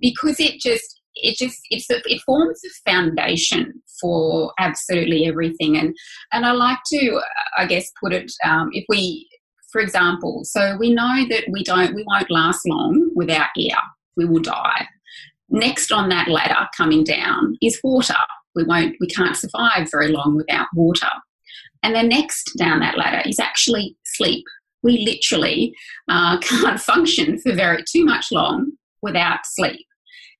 because 0.00 0.38
it 0.40 0.60
just 0.60 1.00
it 1.14 1.36
just 1.36 1.58
it's 1.70 1.90
a, 1.90 1.96
it 2.06 2.20
forms 2.24 2.60
a 2.64 2.90
foundation 2.90 3.72
for 4.00 4.52
absolutely 4.58 5.26
everything. 5.26 5.76
And 5.76 5.94
and 6.32 6.46
i 6.46 6.52
like 6.52 6.78
to 6.92 7.20
i 7.56 7.66
guess 7.66 7.90
put 8.02 8.12
it 8.12 8.30
um, 8.44 8.70
if 8.72 8.84
we 8.88 9.28
for 9.70 9.80
example 9.80 10.42
so 10.44 10.76
we 10.78 10.92
know 10.92 11.26
that 11.28 11.44
we 11.50 11.62
don't 11.62 11.94
we 11.94 12.04
won't 12.06 12.30
last 12.30 12.60
long 12.66 13.10
without 13.14 13.48
air 13.58 13.78
we 14.18 14.26
will 14.26 14.42
die. 14.42 14.86
Next 15.48 15.90
on 15.90 16.10
that 16.10 16.28
ladder 16.28 16.68
coming 16.76 17.04
down 17.04 17.56
is 17.62 17.80
water. 17.82 18.14
We 18.54 18.64
won't 18.64 18.96
we 19.00 19.06
can't 19.06 19.36
survive 19.36 19.88
very 19.90 20.08
long 20.08 20.36
without 20.36 20.66
water. 20.74 21.08
And 21.82 21.94
then 21.94 22.08
next 22.08 22.52
down 22.58 22.80
that 22.80 22.98
ladder 22.98 23.22
is 23.26 23.38
actually 23.38 23.96
sleep. 24.04 24.44
We 24.82 25.04
literally 25.06 25.72
uh, 26.10 26.38
can't 26.42 26.80
function 26.80 27.38
for 27.38 27.54
very 27.54 27.82
too 27.90 28.04
much 28.04 28.26
long 28.30 28.72
without 29.00 29.40
sleep. 29.44 29.86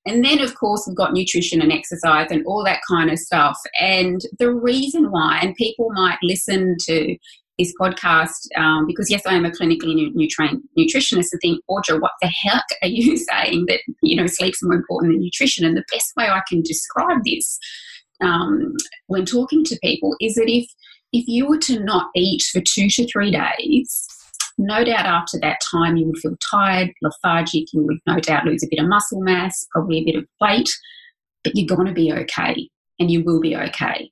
And 0.07 0.25
then, 0.25 0.41
of 0.41 0.55
course, 0.55 0.85
we've 0.87 0.97
got 0.97 1.13
nutrition 1.13 1.61
and 1.61 1.71
exercise 1.71 2.29
and 2.31 2.45
all 2.47 2.65
that 2.65 2.81
kind 2.89 3.11
of 3.11 3.19
stuff. 3.19 3.59
And 3.79 4.21
the 4.39 4.51
reason 4.51 5.11
why, 5.11 5.39
and 5.43 5.55
people 5.55 5.91
might 5.93 6.19
listen 6.23 6.77
to 6.87 7.17
this 7.59 7.73
podcast 7.81 8.47
um, 8.57 8.87
because, 8.87 9.11
yes, 9.11 9.23
I 9.27 9.35
am 9.35 9.45
a 9.45 9.51
clinically 9.51 10.13
nutrient 10.15 10.63
nutritionist 10.79 11.29
and 11.33 11.41
think, 11.41 11.65
Audra, 11.71 12.01
what 12.01 12.13
the 12.23 12.29
heck 12.29 12.65
are 12.83 12.89
you 12.89 13.17
saying 13.31 13.67
that, 13.67 13.81
you 14.03 14.17
know, 14.17 14.27
sleep's 14.27 14.63
more 14.63 14.75
important 14.75 15.13
than 15.13 15.23
nutrition? 15.23 15.67
And 15.67 15.77
the 15.77 15.85
best 15.91 16.13
way 16.17 16.29
I 16.29 16.43
can 16.49 16.63
describe 16.63 17.25
this 17.25 17.59
um, 18.21 18.75
when 19.07 19.25
talking 19.25 19.65
to 19.65 19.79
people 19.83 20.17
is 20.21 20.35
that 20.35 20.49
if 20.49 20.67
if 21.13 21.27
you 21.27 21.47
were 21.47 21.59
to 21.59 21.81
not 21.81 22.11
eat 22.15 22.43
for 22.53 22.61
two 22.61 22.89
to 22.91 23.07
three 23.07 23.31
days, 23.31 24.07
no 24.59 24.85
doubt 24.85 25.07
after 25.07 25.39
that 25.41 25.59
time 25.71 25.97
you 25.97 26.07
would 26.07 26.19
feel 26.19 26.37
tired, 26.51 26.91
lethargic, 27.01 27.73
you 27.73 27.83
would 27.85 27.99
no 28.07 28.19
doubt 28.19 28.45
lose 28.45 28.63
a 28.63 28.69
bit 28.69 28.81
of 28.81 28.89
muscle 28.89 29.23
mass, 29.23 29.67
probably 29.71 29.99
a 29.99 30.05
bit 30.05 30.17
of 30.17 30.27
weight, 30.41 30.69
but 31.45 31.55
you're 31.57 31.67
going 31.67 31.87
to 31.87 31.95
be 31.95 32.13
okay 32.13 32.69
and 32.99 33.11
you 33.11 33.25
will 33.25 33.41
be 33.41 33.57
okay. 33.57 34.11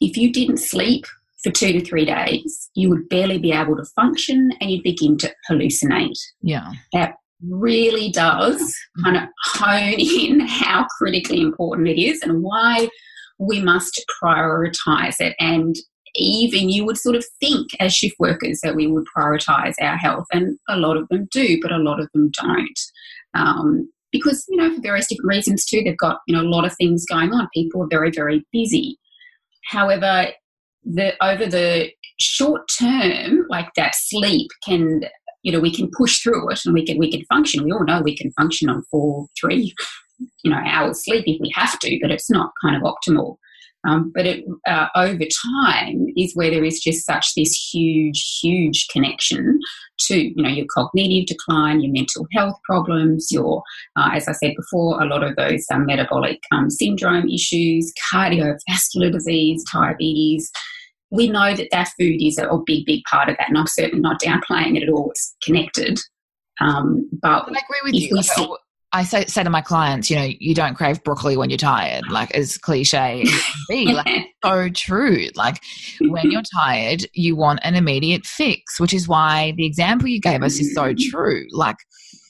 If 0.00 0.16
you 0.16 0.32
didn't 0.32 0.58
sleep 0.58 1.04
for 1.42 1.50
two 1.50 1.72
to 1.72 1.84
three 1.84 2.04
days, 2.04 2.70
you 2.74 2.90
would 2.90 3.08
barely 3.08 3.38
be 3.38 3.52
able 3.52 3.76
to 3.76 3.84
function 3.96 4.50
and 4.60 4.70
you'd 4.70 4.82
begin 4.82 5.16
to 5.18 5.32
hallucinate. 5.50 6.18
Yeah. 6.42 6.72
That 6.92 7.14
really 7.46 8.10
does 8.10 8.74
kind 9.04 9.16
of 9.16 9.22
hone 9.44 10.00
in 10.00 10.40
how 10.40 10.86
critically 10.98 11.40
important 11.40 11.88
it 11.88 12.00
is 12.00 12.20
and 12.22 12.42
why 12.42 12.88
we 13.38 13.62
must 13.62 14.04
prioritize 14.22 15.14
it 15.20 15.36
and 15.38 15.76
even 16.14 16.68
you 16.68 16.84
would 16.84 16.98
sort 16.98 17.16
of 17.16 17.24
think 17.40 17.68
as 17.80 17.94
shift 17.94 18.16
workers 18.18 18.60
that 18.62 18.74
we 18.74 18.86
would 18.86 19.04
prioritize 19.16 19.74
our 19.80 19.96
health, 19.96 20.26
and 20.32 20.58
a 20.68 20.76
lot 20.76 20.96
of 20.96 21.08
them 21.08 21.28
do, 21.30 21.58
but 21.62 21.72
a 21.72 21.78
lot 21.78 22.00
of 22.00 22.08
them 22.12 22.30
don't. 22.42 22.80
Um, 23.34 23.90
because, 24.10 24.44
you 24.48 24.56
know, 24.56 24.74
for 24.74 24.80
various 24.80 25.06
different 25.06 25.28
reasons 25.28 25.64
too, 25.66 25.82
they've 25.82 25.96
got, 25.96 26.20
you 26.26 26.34
know, 26.34 26.42
a 26.42 26.48
lot 26.48 26.64
of 26.64 26.74
things 26.76 27.04
going 27.04 27.32
on. 27.32 27.48
People 27.52 27.82
are 27.82 27.88
very, 27.90 28.10
very 28.10 28.44
busy. 28.52 28.98
However, 29.64 30.28
the 30.84 31.12
over 31.22 31.46
the 31.46 31.90
short 32.18 32.62
term, 32.78 33.46
like 33.48 33.68
that 33.76 33.94
sleep 33.94 34.48
can 34.64 35.02
you 35.42 35.52
know 35.52 35.60
we 35.60 35.74
can 35.74 35.90
push 35.96 36.20
through 36.20 36.50
it 36.50 36.60
and 36.64 36.74
we 36.74 36.84
can 36.84 36.98
we 36.98 37.10
can 37.10 37.24
function. 37.26 37.64
We 37.64 37.72
all 37.72 37.84
know 37.84 38.02
we 38.02 38.16
can 38.16 38.32
function 38.32 38.68
on 38.68 38.82
four 38.90 39.26
three 39.40 39.74
you 40.42 40.50
know 40.50 40.60
hours 40.64 41.04
sleep 41.04 41.24
if 41.26 41.40
we 41.40 41.52
have 41.54 41.78
to 41.78 41.98
but 42.02 42.10
it's 42.10 42.30
not 42.30 42.50
kind 42.62 42.76
of 42.76 42.82
optimal 42.82 43.36
um, 43.88 44.12
but 44.14 44.26
it, 44.26 44.44
uh, 44.66 44.88
over 44.96 45.24
time 45.64 46.06
is 46.16 46.34
where 46.34 46.50
there 46.50 46.64
is 46.64 46.80
just 46.80 47.06
such 47.06 47.34
this 47.34 47.52
huge, 47.72 48.38
huge 48.42 48.86
connection 48.92 49.58
to 50.00 50.28
you 50.28 50.42
know 50.42 50.48
your 50.48 50.66
cognitive 50.72 51.26
decline, 51.26 51.80
your 51.80 51.92
mental 51.92 52.26
health 52.34 52.56
problems, 52.64 53.28
your 53.30 53.62
uh, 53.96 54.10
as 54.12 54.28
I 54.28 54.32
said 54.32 54.54
before, 54.56 55.02
a 55.02 55.06
lot 55.06 55.22
of 55.22 55.36
those 55.36 55.64
um, 55.72 55.86
metabolic 55.86 56.40
um, 56.52 56.70
syndrome 56.70 57.28
issues, 57.28 57.92
cardiovascular 58.12 59.10
disease, 59.10 59.64
diabetes. 59.72 60.50
We 61.10 61.30
know 61.30 61.54
that 61.54 61.68
that 61.72 61.88
food 61.98 62.22
is 62.22 62.36
a, 62.36 62.46
a, 62.48 62.62
big, 62.66 62.84
big 62.84 63.02
part 63.04 63.30
of 63.30 63.36
that, 63.38 63.48
and 63.48 63.56
I'm 63.56 63.66
certainly 63.66 64.00
not 64.00 64.20
downplaying 64.20 64.76
it 64.76 64.82
at 64.82 64.90
all. 64.90 65.10
It's 65.10 65.34
connected. 65.42 65.98
Um, 66.60 67.08
but 67.22 67.44
I 67.44 67.60
agree 67.64 67.80
with 67.84 67.94
you. 67.94 68.10
I 68.92 69.04
say, 69.04 69.26
say 69.26 69.44
to 69.44 69.50
my 69.50 69.60
clients, 69.60 70.08
you 70.08 70.16
know, 70.16 70.28
you 70.38 70.54
don't 70.54 70.74
crave 70.74 71.04
broccoli 71.04 71.36
when 71.36 71.50
you're 71.50 71.58
tired, 71.58 72.10
like 72.10 72.34
as 72.34 72.56
cliche 72.56 73.22
as 73.22 73.42
be, 73.68 73.92
like 73.92 74.08
so 74.44 74.70
true. 74.70 75.26
Like 75.34 75.60
when 76.00 76.30
you're 76.30 76.42
tired, 76.42 77.06
you 77.12 77.36
want 77.36 77.60
an 77.64 77.74
immediate 77.74 78.24
fix, 78.24 78.80
which 78.80 78.94
is 78.94 79.06
why 79.06 79.52
the 79.56 79.66
example 79.66 80.08
you 80.08 80.20
gave 80.20 80.42
us 80.42 80.58
is 80.58 80.74
so 80.74 80.94
mm. 80.94 80.98
true. 81.10 81.46
Like, 81.52 81.76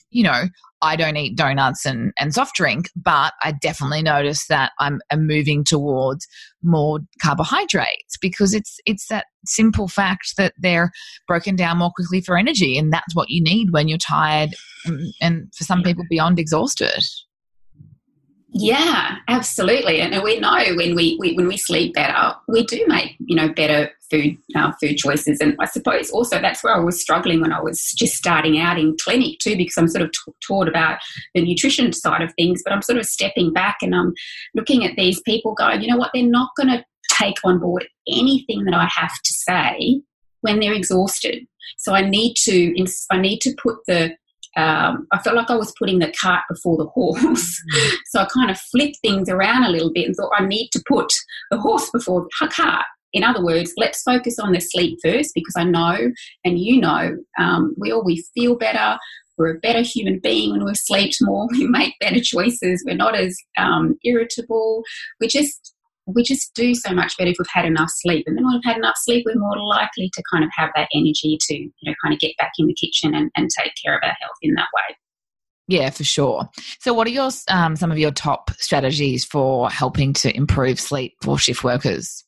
you 0.09 0.23
know, 0.23 0.43
I 0.81 0.95
don't 0.95 1.17
eat 1.17 1.35
donuts 1.35 1.85
and, 1.85 2.13
and 2.17 2.33
soft 2.33 2.55
drink, 2.55 2.89
but 2.95 3.33
I 3.43 3.51
definitely 3.51 4.01
notice 4.01 4.47
that 4.47 4.71
I'm, 4.79 4.99
I'm 5.11 5.27
moving 5.27 5.63
towards 5.63 6.25
more 6.63 6.99
carbohydrates 7.21 8.17
because 8.21 8.53
it's 8.53 8.77
it's 8.85 9.07
that 9.07 9.25
simple 9.45 9.87
fact 9.87 10.35
that 10.37 10.53
they're 10.57 10.91
broken 11.27 11.55
down 11.55 11.77
more 11.77 11.91
quickly 11.95 12.21
for 12.21 12.37
energy, 12.37 12.77
and 12.77 12.93
that's 12.93 13.15
what 13.15 13.29
you 13.29 13.43
need 13.43 13.71
when 13.71 13.87
you're 13.87 13.97
tired, 13.97 14.51
and, 14.85 15.13
and 15.21 15.53
for 15.55 15.63
some 15.63 15.83
people 15.83 16.05
beyond 16.09 16.39
exhausted. 16.39 17.03
Yeah, 18.51 19.17
absolutely. 19.27 20.01
And 20.01 20.23
we 20.23 20.39
know 20.39 20.57
when 20.75 20.95
we, 20.95 21.17
we, 21.19 21.33
when 21.33 21.47
we 21.47 21.55
sleep 21.55 21.93
better, 21.93 22.33
we 22.47 22.63
do 22.63 22.83
make 22.87 23.15
you 23.19 23.35
know 23.35 23.53
better 23.53 23.91
food 24.09 24.37
uh, 24.55 24.71
food 24.81 24.97
choices. 24.97 25.39
And 25.39 25.55
I 25.59 25.65
suppose 25.65 26.09
also 26.09 26.41
that's 26.41 26.63
where 26.63 26.75
I 26.75 26.79
was 26.79 26.99
struggling 26.99 27.41
when 27.41 27.53
I 27.53 27.61
was 27.61 27.93
just 27.93 28.15
starting 28.15 28.59
out 28.59 28.79
in 28.79 28.97
clinic 29.01 29.37
too, 29.39 29.55
because 29.55 29.77
I'm 29.77 29.87
sort 29.87 30.01
of 30.03 30.11
t- 30.11 30.33
taught 30.45 30.67
about 30.67 30.99
the 31.35 31.41
nutrition 31.45 31.93
side 31.93 32.23
of 32.23 32.33
things, 32.33 32.61
but 32.63 32.73
I'm 32.73 32.81
sort 32.81 32.97
of 32.97 33.05
stepping 33.05 33.53
back 33.53 33.77
and 33.83 33.93
I'm 33.93 34.13
looking 34.55 34.83
at 34.83 34.95
these 34.95 35.21
people 35.21 35.53
going, 35.53 35.81
you 35.81 35.87
know 35.87 35.97
what, 35.97 36.09
they're 36.13 36.23
not 36.23 36.49
going 36.57 36.69
to 36.69 36.83
take 37.11 37.37
on 37.43 37.59
board 37.59 37.87
anything 38.07 38.63
that 38.65 38.73
I 38.73 38.85
have 38.85 39.13
to 39.23 39.33
say 39.33 40.01
when 40.41 40.59
they're 40.59 40.73
exhausted. 40.73 41.45
So 41.77 41.93
I 41.93 42.01
need 42.01 42.33
to 42.45 42.85
I 43.11 43.17
need 43.19 43.39
to 43.41 43.53
put 43.61 43.77
the 43.87 44.15
um, 44.57 45.07
I 45.11 45.19
felt 45.19 45.35
like 45.35 45.49
I 45.49 45.55
was 45.55 45.73
putting 45.77 45.99
the 45.99 46.13
cart 46.19 46.43
before 46.49 46.77
the 46.77 46.87
horse. 46.87 47.21
Mm-hmm. 47.21 47.95
so 48.07 48.21
I 48.21 48.25
kind 48.25 48.51
of 48.51 48.59
flipped 48.59 48.97
things 49.01 49.29
around 49.29 49.63
a 49.63 49.69
little 49.69 49.91
bit 49.91 50.07
and 50.07 50.15
thought 50.15 50.31
I 50.37 50.45
need 50.45 50.69
to 50.71 50.83
put 50.87 51.11
the 51.51 51.59
horse 51.59 51.89
before 51.91 52.27
the 52.41 52.47
cart. 52.47 52.85
In 53.13 53.23
other 53.23 53.43
words, 53.43 53.73
let's 53.77 54.01
focus 54.03 54.37
on 54.39 54.51
the 54.51 54.59
sleep 54.59 54.99
first 55.03 55.31
because 55.33 55.55
I 55.57 55.63
know 55.63 56.11
and 56.43 56.59
you 56.59 56.79
know 56.79 57.17
um, 57.39 57.73
we 57.77 57.91
all 57.91 58.03
we 58.03 58.23
feel 58.35 58.55
better. 58.55 58.97
We're 59.37 59.55
a 59.55 59.59
better 59.59 59.81
human 59.81 60.19
being 60.19 60.51
when 60.51 60.65
we 60.65 60.75
sleep 60.75 61.13
more. 61.21 61.47
We 61.51 61.65
make 61.65 61.93
better 61.99 62.19
choices. 62.19 62.83
We're 62.85 62.95
not 62.95 63.15
as 63.15 63.37
um, 63.57 63.97
irritable. 64.03 64.83
We're 65.19 65.29
just 65.29 65.73
we 66.13 66.23
just 66.23 66.53
do 66.53 66.73
so 66.73 66.93
much 66.93 67.17
better 67.17 67.29
if 67.29 67.37
we've 67.39 67.47
had 67.51 67.65
enough 67.65 67.89
sleep. 67.89 68.25
And 68.27 68.37
then 68.37 68.45
when 68.45 68.55
we've 68.55 68.63
had 68.63 68.77
enough 68.77 68.95
sleep, 68.97 69.25
we're 69.25 69.39
more 69.39 69.57
likely 69.57 70.09
to 70.13 70.23
kind 70.31 70.43
of 70.43 70.49
have 70.55 70.69
that 70.75 70.89
energy 70.93 71.37
to, 71.39 71.55
you 71.55 71.71
know, 71.83 71.93
kind 72.03 72.13
of 72.13 72.19
get 72.19 72.37
back 72.37 72.51
in 72.57 72.67
the 72.67 72.73
kitchen 72.73 73.13
and, 73.13 73.31
and 73.35 73.49
take 73.49 73.73
care 73.83 73.95
of 73.95 74.01
our 74.03 74.15
health 74.19 74.37
in 74.41 74.53
that 74.55 74.67
way. 74.73 74.95
Yeah, 75.67 75.91
for 75.91 76.03
sure. 76.03 76.49
So, 76.79 76.95
what 76.95 77.05
are 77.05 77.11
your 77.11 77.29
um, 77.49 77.75
some 77.75 77.91
of 77.91 77.99
your 77.99 78.09
top 78.09 78.49
strategies 78.57 79.23
for 79.23 79.69
helping 79.69 80.13
to 80.13 80.35
improve 80.35 80.79
sleep 80.79 81.13
for 81.21 81.37
shift 81.37 81.63
workers? 81.63 82.25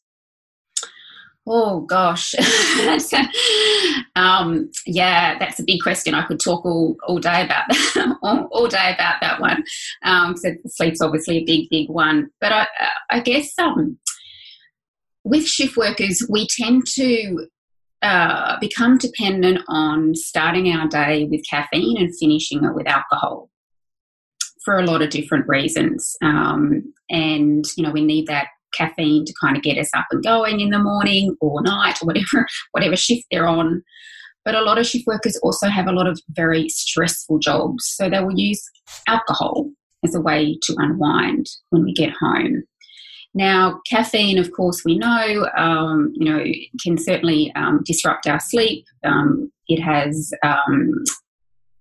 Oh 1.48 1.82
gosh, 1.82 2.36
um, 4.16 4.70
yeah, 4.86 5.38
that's 5.40 5.60
a 5.60 5.64
big 5.64 5.82
question. 5.82 6.14
I 6.14 6.26
could 6.26 6.40
talk 6.40 6.66
all, 6.66 6.98
all 7.08 7.20
day 7.20 7.46
about 7.46 7.68
that, 7.70 8.18
all, 8.24 8.48
all, 8.52 8.68
day 8.68 8.94
about 8.94 9.16
that 9.22 9.40
one. 9.40 9.64
Um, 10.04 10.36
so 10.36 10.50
sleep's 10.68 11.02
obviously 11.02 11.38
a 11.38 11.46
big, 11.46 11.70
big 11.70 11.90
one. 11.90 12.30
But 12.40 12.52
I, 12.52 12.68
I 13.10 13.20
guess 13.22 13.52
um, 13.58 13.98
with 15.24 15.46
shift 15.46 15.78
workers, 15.78 16.26
we 16.30 16.48
tend 16.48 16.86
to 16.96 17.48
uh, 18.02 18.58
become 18.60 18.98
dependent 18.98 19.62
on 19.68 20.16
starting 20.16 20.74
our 20.74 20.88
day 20.88 21.26
with 21.26 21.42
caffeine 21.50 21.98
and 21.98 22.16
finishing 22.18 22.64
it 22.64 22.76
with 22.76 22.88
alcohol 22.88 23.50
for 24.66 24.78
a 24.78 24.86
lot 24.86 25.02
of 25.02 25.10
different 25.10 25.48
reasons. 25.48 26.16
Um, 26.22 26.94
and 27.10 27.66
you 27.78 27.84
know, 27.84 27.92
we 27.92 28.04
need 28.04 28.28
that 28.28 28.48
caffeine 28.74 29.26
to 29.26 29.34
kind 29.42 29.58
of 29.58 29.64
get 29.64 29.78
us 29.78 29.90
up 29.96 30.06
and 30.12 30.24
going 30.24 30.60
in 30.60 30.70
the 30.70 30.80
morning 30.80 31.36
or 31.42 31.62
night 31.62 32.02
or 32.02 32.06
whatever 32.08 32.46
whatever 32.72 32.96
shift 32.96 33.26
they're 33.32 33.48
on. 33.48 33.84
But 34.44 34.56
a 34.56 34.62
lot 34.62 34.80
of 34.80 34.88
shift 34.88 35.06
workers 35.06 35.40
also 35.44 35.68
have 35.68 35.88
a 35.88 35.92
lot 35.92 36.08
of 36.08 36.20
very 36.30 36.68
stressful 36.68 37.40
jobs, 37.40 37.86
so 37.86 38.10
they 38.10 38.20
will 38.20 38.38
use 38.38 38.64
alcohol 39.08 39.70
as 40.04 40.16
a 40.16 40.22
way 40.22 40.58
to 40.64 40.76
unwind 40.80 41.48
when 41.70 41.84
we 41.84 41.94
get 41.94 42.12
home. 42.20 42.64
Now, 43.34 43.80
caffeine, 43.90 44.38
of 44.38 44.52
course, 44.52 44.84
we 44.84 44.98
know, 44.98 45.48
um, 45.56 46.12
you 46.16 46.26
know, 46.26 46.44
can 46.84 46.98
certainly 46.98 47.52
um, 47.56 47.82
disrupt 47.86 48.28
our 48.28 48.40
sleep. 48.40 48.86
Um, 49.06 49.52
it 49.68 49.80
has, 49.80 50.34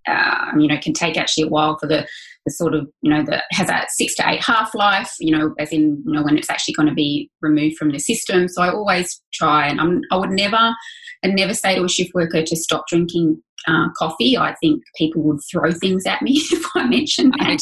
um, 0.08 0.16
uh, 0.16 0.58
you 0.58 0.66
know, 0.66 0.78
can 0.78 0.92
take 0.92 1.16
actually 1.16 1.44
a 1.44 1.48
while 1.48 1.78
for 1.78 1.86
the 1.86 2.06
the 2.46 2.50
sort 2.50 2.74
of 2.74 2.88
you 3.02 3.10
know 3.10 3.22
that 3.24 3.44
has 3.52 3.68
a 3.68 3.84
six 3.88 4.14
to 4.16 4.28
eight 4.28 4.42
half 4.42 4.74
life 4.74 5.14
you 5.20 5.36
know 5.36 5.54
as 5.58 5.72
in 5.72 6.02
you 6.06 6.12
know 6.12 6.22
when 6.22 6.38
it's 6.38 6.50
actually 6.50 6.74
going 6.74 6.88
to 6.88 6.94
be 6.94 7.30
removed 7.40 7.76
from 7.76 7.90
the 7.90 7.98
system. 7.98 8.48
So 8.48 8.62
i 8.62 8.70
always 8.70 9.20
try 9.32 9.68
and 9.68 9.80
I'm, 9.80 10.00
i 10.10 10.16
would 10.16 10.30
never 10.30 10.74
and 11.22 11.34
never 11.34 11.52
say 11.54 11.74
to 11.74 11.84
a 11.84 11.88
shift 11.88 12.12
worker 12.14 12.42
to 12.42 12.56
stop 12.56 12.86
drinking 12.88 13.42
uh, 13.68 13.88
coffee. 13.98 14.38
I 14.38 14.54
think 14.54 14.82
people 14.96 15.22
would 15.24 15.40
throw 15.52 15.70
things 15.70 16.06
at 16.06 16.22
me 16.22 16.32
if 16.50 16.64
i 16.74 16.86
mentioned 16.86 17.34
that. 17.38 17.60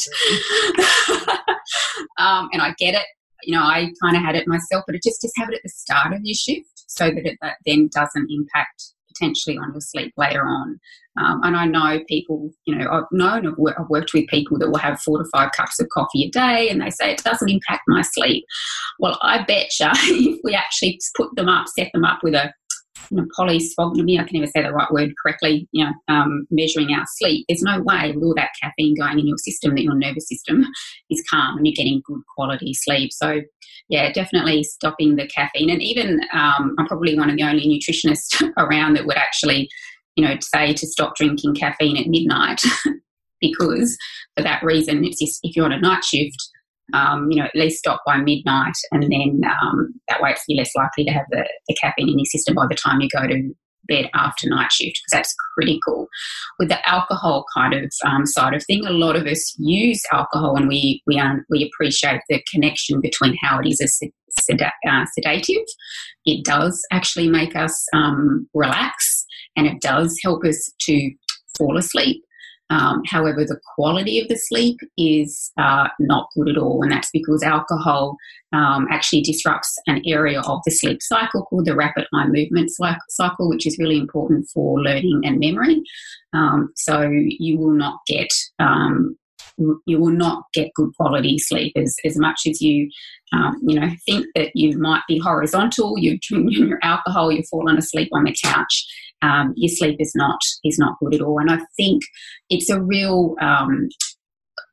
um, 2.17 2.49
and 2.53 2.61
i 2.61 2.73
get 2.77 2.95
it. 2.95 3.05
You 3.43 3.55
know 3.55 3.63
i 3.63 3.91
kind 4.01 4.15
of 4.15 4.23
had 4.23 4.35
it 4.35 4.47
myself 4.47 4.83
but 4.85 4.95
it 4.95 5.03
just 5.03 5.21
just 5.21 5.33
have 5.37 5.49
it 5.49 5.55
at 5.55 5.61
the 5.63 5.69
start 5.69 6.13
of 6.13 6.21
your 6.23 6.35
shift 6.35 6.85
so 6.87 7.09
that 7.09 7.25
it 7.25 7.37
that 7.41 7.57
then 7.65 7.89
doesn't 7.93 8.29
impact 8.31 8.93
potentially 9.19 9.57
on 9.57 9.71
your 9.73 9.81
sleep 9.81 10.13
later 10.17 10.43
on. 10.43 10.79
Um, 11.19 11.41
and 11.43 11.55
I 11.55 11.65
know 11.65 11.99
people, 12.07 12.49
you 12.65 12.75
know, 12.75 12.89
I've 12.89 13.03
known, 13.11 13.47
I've, 13.47 13.89
worked 13.89 14.13
with 14.13 14.27
people 14.27 14.57
that 14.59 14.69
will 14.69 14.77
have 14.77 15.01
four 15.01 15.17
to 15.17 15.29
five 15.31 15.51
cups 15.51 15.79
of 15.79 15.89
coffee 15.89 16.25
a 16.25 16.29
day 16.29 16.69
and 16.69 16.81
they 16.81 16.89
say 16.89 17.11
it 17.11 17.23
doesn't 17.23 17.49
impact 17.49 17.81
my 17.87 18.01
sleep. 18.01 18.45
Well, 18.99 19.17
I 19.21 19.43
bet 19.43 19.67
you 19.79 19.87
if 19.93 20.39
we 20.43 20.55
actually 20.55 20.99
put 21.15 21.35
them 21.35 21.49
up, 21.49 21.67
set 21.67 21.89
them 21.93 22.05
up 22.05 22.19
with 22.23 22.35
a 22.35 22.53
you 23.09 23.17
know, 23.17 23.25
polysphognomy, 23.37 24.19
I 24.19 24.23
can 24.23 24.39
never 24.39 24.47
say 24.47 24.61
the 24.61 24.71
right 24.71 24.91
word 24.91 25.13
correctly, 25.21 25.67
you 25.71 25.85
know, 25.85 25.91
um, 26.07 26.45
measuring 26.51 26.93
our 26.93 27.05
sleep, 27.17 27.45
there's 27.47 27.61
no 27.61 27.81
way 27.81 28.11
with 28.13 28.23
all 28.23 28.35
that 28.35 28.51
caffeine 28.61 28.95
going 28.95 29.19
in 29.19 29.27
your 29.27 29.37
system 29.37 29.75
that 29.75 29.83
your 29.83 29.95
nervous 29.95 30.27
system 30.27 30.65
is 31.09 31.23
calm 31.29 31.57
and 31.57 31.65
you're 31.65 31.75
getting 31.75 32.01
good 32.05 32.21
quality 32.35 32.73
sleep. 32.73 33.11
So, 33.13 33.41
yeah, 33.87 34.11
definitely 34.11 34.63
stopping 34.63 35.15
the 35.15 35.27
caffeine. 35.27 35.69
And 35.69 35.81
even 35.81 36.21
um, 36.33 36.75
I'm 36.77 36.87
probably 36.87 37.17
one 37.17 37.29
of 37.29 37.37
the 37.37 37.43
only 37.43 37.67
nutritionists 37.67 38.41
around 38.57 38.95
that 38.95 39.05
would 39.05 39.17
actually, 39.17 39.69
you 40.15 40.25
know, 40.25 40.35
say 40.41 40.73
to 40.73 40.87
stop 40.87 41.15
drinking 41.15 41.55
caffeine 41.55 41.97
at 41.97 42.07
midnight 42.07 42.61
because 43.41 43.97
for 44.35 44.43
that 44.43 44.63
reason, 44.63 45.03
it's 45.03 45.19
just, 45.19 45.39
if 45.43 45.55
you're 45.55 45.65
on 45.65 45.71
a 45.71 45.79
night 45.79 46.03
shift, 46.03 46.37
um, 46.93 47.31
you 47.31 47.37
know, 47.37 47.45
at 47.45 47.55
least 47.55 47.79
stop 47.79 48.01
by 48.05 48.17
midnight, 48.17 48.75
and 48.91 49.03
then 49.03 49.41
um, 49.45 49.93
that 50.07 50.21
way 50.21 50.35
you're 50.47 50.57
less 50.57 50.75
likely 50.75 51.05
to 51.05 51.11
have 51.11 51.25
the, 51.31 51.47
the 51.67 51.75
caffeine 51.75 52.09
in 52.09 52.19
your 52.19 52.25
system 52.25 52.55
by 52.55 52.67
the 52.67 52.75
time 52.75 53.01
you 53.01 53.09
go 53.09 53.27
to 53.27 53.53
bed 53.89 54.09
after 54.13 54.47
night 54.47 54.71
shift 54.71 54.99
because 55.01 55.11
that's 55.11 55.35
critical. 55.55 56.07
With 56.59 56.69
the 56.69 56.87
alcohol 56.89 57.45
kind 57.53 57.73
of 57.73 57.91
um, 58.05 58.25
side 58.25 58.53
of 58.53 58.63
thing, 58.63 58.85
a 58.85 58.91
lot 58.91 59.17
of 59.17 59.25
us 59.25 59.55
use 59.57 60.01
alcohol 60.13 60.55
and 60.55 60.69
we 60.69 61.01
we 61.05 61.21
we 61.49 61.69
appreciate 61.73 62.21
the 62.29 62.41
connection 62.51 63.01
between 63.01 63.35
how 63.41 63.59
it 63.59 63.67
is 63.67 63.81
a 63.81 63.87
sed- 64.41 64.61
uh, 64.87 65.05
sedative. 65.13 65.65
It 66.25 66.45
does 66.45 66.79
actually 66.91 67.27
make 67.27 67.55
us 67.55 67.85
um, 67.93 68.47
relax 68.53 69.25
and 69.57 69.67
it 69.67 69.81
does 69.81 70.17
help 70.23 70.45
us 70.45 70.71
to 70.81 71.11
fall 71.57 71.77
asleep. 71.77 72.23
Um, 72.69 73.01
however, 73.07 73.43
the 73.43 73.59
quality 73.75 74.19
of 74.19 74.27
the 74.27 74.35
sleep 74.35 74.79
is 74.97 75.51
uh, 75.57 75.87
not 75.99 76.29
good 76.35 76.49
at 76.49 76.57
all, 76.57 76.81
and 76.83 76.91
that's 76.91 77.09
because 77.11 77.43
alcohol 77.43 78.15
um, 78.53 78.87
actually 78.91 79.21
disrupts 79.21 79.75
an 79.87 80.01
area 80.05 80.41
of 80.41 80.59
the 80.65 80.71
sleep 80.71 81.01
cycle 81.01 81.45
called 81.45 81.65
the 81.65 81.75
rapid 81.75 82.05
eye 82.13 82.27
movement 82.27 82.71
cycle, 83.09 83.49
which 83.49 83.65
is 83.65 83.77
really 83.79 83.97
important 83.97 84.47
for 84.53 84.79
learning 84.81 85.21
and 85.23 85.39
memory. 85.39 85.81
Um, 86.33 86.71
so 86.75 87.09
you 87.11 87.57
will 87.57 87.73
not 87.73 87.99
get 88.07 88.29
um, 88.59 89.17
you 89.85 89.99
will 89.99 90.11
not 90.11 90.43
get 90.53 90.73
good 90.75 90.91
quality 90.95 91.37
sleep 91.37 91.73
as, 91.75 91.95
as 92.05 92.17
much 92.17 92.41
as 92.47 92.61
you 92.61 92.89
um, 93.33 93.59
you 93.65 93.79
know 93.79 93.89
think 94.05 94.25
that 94.35 94.51
you 94.55 94.77
might 94.77 95.01
be 95.07 95.19
horizontal 95.19 95.95
you're 95.97 96.17
drinking 96.21 96.67
your 96.69 96.79
alcohol 96.81 97.31
you're 97.31 97.43
falling 97.43 97.77
asleep 97.77 98.09
on 98.13 98.23
the 98.23 98.35
couch 98.43 98.85
um, 99.21 99.53
your 99.55 99.69
sleep 99.69 99.97
is 99.99 100.13
not 100.15 100.39
is 100.63 100.77
not 100.77 100.97
good 100.99 101.15
at 101.15 101.21
all. 101.21 101.39
And 101.39 101.51
i 101.51 101.59
think 101.77 102.03
it's 102.49 102.69
a 102.69 102.81
real 102.81 103.35
um, 103.41 103.89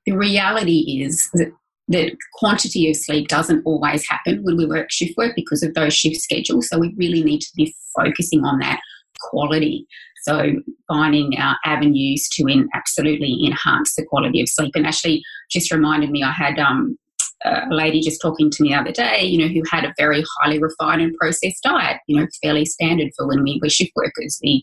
the 0.06 0.16
reality 0.16 1.02
is 1.02 1.28
that 1.34 1.52
the 1.88 2.16
quantity 2.34 2.90
of 2.90 2.96
sleep 2.96 3.28
doesn't 3.28 3.62
always 3.64 4.08
happen 4.08 4.42
when 4.42 4.56
we 4.56 4.66
work 4.66 4.90
shift 4.90 5.16
work 5.16 5.32
because 5.36 5.62
of 5.62 5.74
those 5.74 5.94
shift 5.94 6.16
schedules. 6.16 6.68
So 6.68 6.78
we 6.78 6.94
really 6.96 7.22
need 7.22 7.40
to 7.40 7.50
be 7.54 7.74
focusing 7.94 8.44
on 8.44 8.58
that 8.58 8.80
quality. 9.20 9.86
So 10.22 10.54
finding 10.88 11.38
our 11.38 11.56
avenues 11.64 12.28
to 12.32 12.46
in, 12.46 12.68
absolutely 12.74 13.46
enhance 13.46 13.94
the 13.94 14.04
quality 14.04 14.40
of 14.40 14.48
sleep. 14.48 14.72
And 14.74 14.86
actually, 14.86 15.22
just 15.50 15.72
reminded 15.72 16.10
me, 16.10 16.24
I 16.24 16.32
had 16.32 16.58
um, 16.58 16.98
a 17.44 17.66
lady 17.70 18.00
just 18.00 18.20
talking 18.20 18.50
to 18.50 18.62
me 18.62 18.70
the 18.70 18.74
other 18.74 18.92
day, 18.92 19.22
you 19.22 19.38
know, 19.38 19.48
who 19.48 19.62
had 19.70 19.84
a 19.84 19.94
very 19.98 20.24
highly 20.38 20.58
refined 20.58 21.02
and 21.02 21.14
processed 21.14 21.62
diet, 21.62 22.00
you 22.06 22.18
know, 22.18 22.26
fairly 22.42 22.64
standard 22.64 23.12
for 23.16 23.26
when 23.26 23.42
we 23.42 23.58
were 23.62 23.68
shift 23.68 23.92
workers. 23.94 24.38
We, 24.42 24.62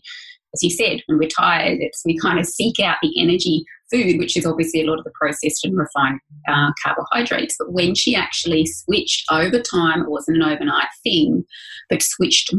as 0.54 0.62
you 0.62 0.70
said, 0.70 1.00
when 1.06 1.18
we're 1.18 1.28
tired, 1.28 1.78
it's, 1.80 2.02
we 2.04 2.18
kind 2.18 2.38
of 2.38 2.46
seek 2.46 2.80
out 2.80 2.96
the 3.02 3.20
energy 3.20 3.64
food, 3.92 4.18
which 4.18 4.36
is 4.36 4.46
obviously 4.46 4.82
a 4.82 4.86
lot 4.86 4.98
of 4.98 5.04
the 5.04 5.12
processed 5.18 5.64
and 5.64 5.76
refined 5.76 6.20
uh, 6.48 6.72
carbohydrates. 6.82 7.56
But 7.58 7.72
when 7.72 7.94
she 7.94 8.14
actually 8.14 8.66
switched 8.66 9.24
over 9.30 9.60
time, 9.60 10.02
it 10.02 10.10
wasn't 10.10 10.38
an 10.38 10.42
overnight 10.42 10.88
thing, 11.02 11.44
but 11.88 12.02
switched, 12.02 12.52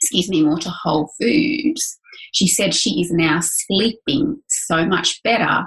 excuse 0.00 0.28
me, 0.28 0.42
more 0.42 0.58
to 0.58 0.70
whole 0.70 1.10
foods, 1.20 1.98
she 2.32 2.46
said 2.46 2.74
she 2.74 3.00
is 3.00 3.10
now 3.10 3.40
sleeping 3.40 4.40
so 4.48 4.84
much 4.86 5.22
better 5.22 5.66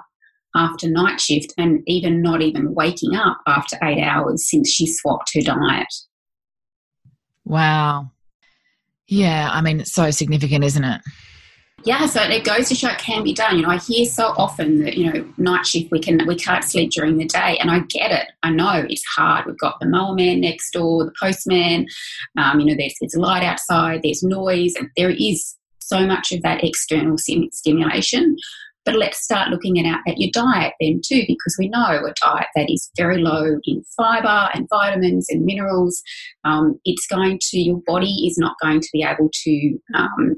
after 0.56 0.90
night 0.90 1.20
shift 1.20 1.54
and 1.58 1.82
even 1.88 2.22
not 2.22 2.42
even 2.42 2.74
waking 2.74 3.16
up 3.16 3.42
after 3.48 3.78
eight 3.84 4.04
hours 4.04 4.50
since 4.50 4.70
she 4.70 4.86
swapped 4.86 5.32
her 5.34 5.42
diet. 5.42 5.94
Wow. 7.46 8.12
Yeah, 9.08 9.50
I 9.52 9.62
mean, 9.62 9.82
it's 9.82 9.92
so 9.92 10.12
significant, 10.12 10.64
isn't 10.64 10.84
it? 10.84 11.02
Yeah, 11.84 12.06
so 12.06 12.22
it 12.22 12.44
goes 12.44 12.70
to 12.70 12.76
show 12.76 12.90
it 12.90 13.00
can 13.00 13.24
be 13.24 13.34
done. 13.34 13.58
You 13.58 13.64
know, 13.64 13.70
I 13.70 13.78
hear 13.78 14.06
so 14.06 14.34
often 14.38 14.84
that 14.84 14.98
you 14.98 15.12
know 15.12 15.26
night 15.38 15.66
shift 15.66 15.92
we 15.92 16.00
can 16.00 16.26
we 16.28 16.36
can't 16.36 16.64
sleep 16.64 16.92
during 16.92 17.18
the 17.18 17.26
day, 17.26 17.58
and 17.60 17.72
I 17.72 17.80
get 17.80 18.12
it. 18.12 18.28
I 18.44 18.52
know 18.52 18.86
it's 18.88 19.04
hard. 19.16 19.48
We've 19.48 19.58
got 19.58 19.80
the 19.80 19.88
mower 19.88 20.14
man 20.14 20.42
next 20.42 20.72
door, 20.72 21.06
the 21.06 21.14
postman. 21.20 21.88
Um, 22.38 22.60
you 22.60 22.68
know, 22.68 22.76
there's 22.78 22.94
there's 23.02 23.16
light 23.16 23.44
outside, 23.44 24.02
there's 24.04 24.22
noise, 24.22 24.76
and 24.78 24.90
there 24.96 25.10
is 25.10 25.56
so 25.80 26.06
much 26.06 26.32
of 26.32 26.42
that 26.44 26.64
external 26.64 27.18
stimulation. 27.18 28.38
But 28.84 28.96
let's 28.96 29.24
start 29.24 29.50
looking 29.50 29.86
at, 29.86 30.00
at 30.08 30.18
your 30.18 30.32
diet 30.34 30.74
then 30.82 31.02
too, 31.06 31.24
because 31.28 31.56
we 31.60 31.70
know 31.70 31.80
a 31.80 32.14
diet 32.20 32.48
that 32.56 32.72
is 32.72 32.90
very 32.98 33.20
low 33.20 33.60
in 33.64 33.84
fiber 33.96 34.50
and 34.54 34.68
vitamins 34.70 35.28
and 35.30 35.46
minerals, 35.46 36.02
um, 36.44 36.80
it's 36.84 37.06
going 37.06 37.40
to, 37.50 37.60
your 37.60 37.82
body 37.86 38.26
is 38.28 38.38
not 38.38 38.56
going 38.62 38.80
to 38.80 38.90
be 38.92 39.04
able 39.04 39.30
to 39.32 39.80
um, 39.94 40.36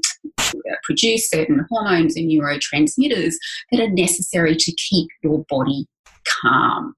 produce 0.82 1.30
certain 1.30 1.64
hormones 1.70 2.16
and 2.16 2.30
neurotransmitters 2.30 3.34
that 3.72 3.80
are 3.80 3.90
necessary 3.90 4.54
to 4.56 4.72
keep 4.72 5.08
your 5.22 5.44
body 5.48 5.86
calm. 6.42 6.94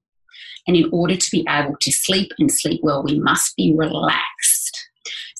And 0.67 0.75
in 0.75 0.89
order 0.91 1.15
to 1.15 1.27
be 1.31 1.45
able 1.47 1.75
to 1.79 1.91
sleep 1.91 2.31
and 2.39 2.51
sleep 2.51 2.81
well, 2.83 3.03
we 3.03 3.19
must 3.19 3.55
be 3.55 3.73
relaxed. 3.73 4.66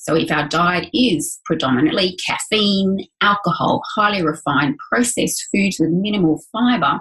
So, 0.08 0.14
if 0.14 0.32
our 0.32 0.48
diet 0.48 0.88
is 0.94 1.38
predominantly 1.44 2.16
caffeine, 2.26 3.06
alcohol, 3.20 3.82
highly 3.94 4.22
refined 4.22 4.78
processed 4.90 5.46
foods 5.52 5.76
with 5.78 5.90
minimal 5.90 6.40
fiber, 6.50 7.00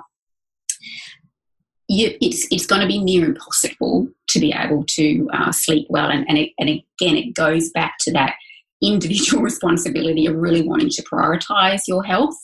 you, 1.87 2.17
it's, 2.19 2.45
it's 2.51 2.65
going 2.65 2.81
to 2.81 2.87
be 2.87 3.01
near 3.01 3.23
impossible 3.23 4.09
to 4.27 4.39
be 4.41 4.51
able 4.53 4.83
to 4.83 5.29
uh, 5.31 5.53
sleep 5.53 5.87
well. 5.89 6.09
And, 6.09 6.25
and, 6.27 6.37
it, 6.37 6.51
and 6.59 6.67
again, 6.67 7.15
it 7.15 7.33
goes 7.33 7.69
back 7.69 7.95
to 8.01 8.11
that 8.11 8.35
individual 8.83 9.41
responsibility 9.41 10.25
of 10.25 10.35
really 10.35 10.63
wanting 10.63 10.89
to 10.89 11.03
prioritize 11.03 11.83
your 11.87 12.03
health 12.03 12.35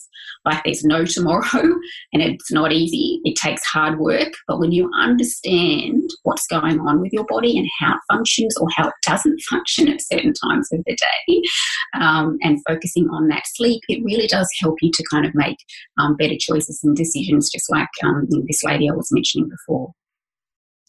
like 0.44 0.62
there's 0.64 0.84
no 0.84 1.04
tomorrow 1.04 1.44
and 2.12 2.22
it's 2.22 2.52
not 2.52 2.72
easy. 2.72 3.20
It 3.24 3.36
takes 3.36 3.64
hard 3.64 3.98
work. 3.98 4.32
But 4.46 4.58
when 4.58 4.72
you 4.72 4.90
understand 4.98 6.10
what's 6.22 6.46
going 6.46 6.80
on 6.80 7.00
with 7.00 7.12
your 7.12 7.24
body 7.26 7.58
and 7.58 7.68
how 7.80 7.94
it 7.94 8.00
functions 8.12 8.56
or 8.58 8.68
how 8.76 8.88
it 8.88 8.94
doesn't 9.06 9.40
function 9.50 9.88
at 9.88 10.02
certain 10.02 10.32
times 10.32 10.68
of 10.72 10.82
the 10.86 10.96
day 10.96 11.42
um, 12.00 12.38
and 12.42 12.58
focusing 12.68 13.08
on 13.10 13.28
that 13.28 13.44
sleep, 13.46 13.82
it 13.88 14.04
really 14.04 14.26
does 14.26 14.48
help 14.60 14.76
you 14.82 14.90
to 14.92 15.04
kind 15.10 15.26
of 15.26 15.34
make 15.34 15.58
um, 15.98 16.16
better 16.16 16.36
choices 16.38 16.80
and 16.82 16.96
decisions, 16.96 17.50
just 17.50 17.70
like 17.70 17.88
um, 18.04 18.26
this 18.46 18.62
lady 18.64 18.88
I 18.88 18.94
was 18.94 19.08
mentioning 19.10 19.48
before. 19.48 19.92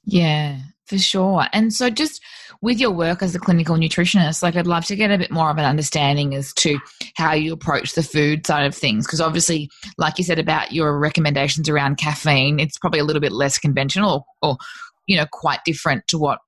Yeah, 0.03 0.59
for 0.85 0.97
sure. 0.97 1.45
And 1.51 1.73
so, 1.73 1.89
just 1.89 2.21
with 2.61 2.79
your 2.79 2.91
work 2.91 3.21
as 3.21 3.35
a 3.35 3.39
clinical 3.39 3.75
nutritionist, 3.75 4.43
like 4.43 4.55
I'd 4.55 4.67
love 4.67 4.85
to 4.85 4.95
get 4.95 5.11
a 5.11 5.17
bit 5.17 5.31
more 5.31 5.49
of 5.49 5.57
an 5.57 5.65
understanding 5.65 6.35
as 6.35 6.53
to 6.55 6.79
how 7.15 7.33
you 7.33 7.53
approach 7.53 7.93
the 7.93 8.03
food 8.03 8.45
side 8.45 8.65
of 8.65 8.75
things. 8.75 9.05
Because 9.05 9.21
obviously, 9.21 9.69
like 9.97 10.17
you 10.17 10.23
said 10.23 10.39
about 10.39 10.71
your 10.71 10.97
recommendations 10.97 11.69
around 11.69 11.97
caffeine, 11.97 12.59
it's 12.59 12.77
probably 12.77 12.99
a 12.99 13.03
little 13.03 13.21
bit 13.21 13.31
less 13.31 13.57
conventional 13.57 14.25
or, 14.41 14.49
or 14.49 14.57
you 15.07 15.17
know, 15.17 15.25
quite 15.31 15.59
different 15.65 16.07
to 16.07 16.17
what 16.17 16.39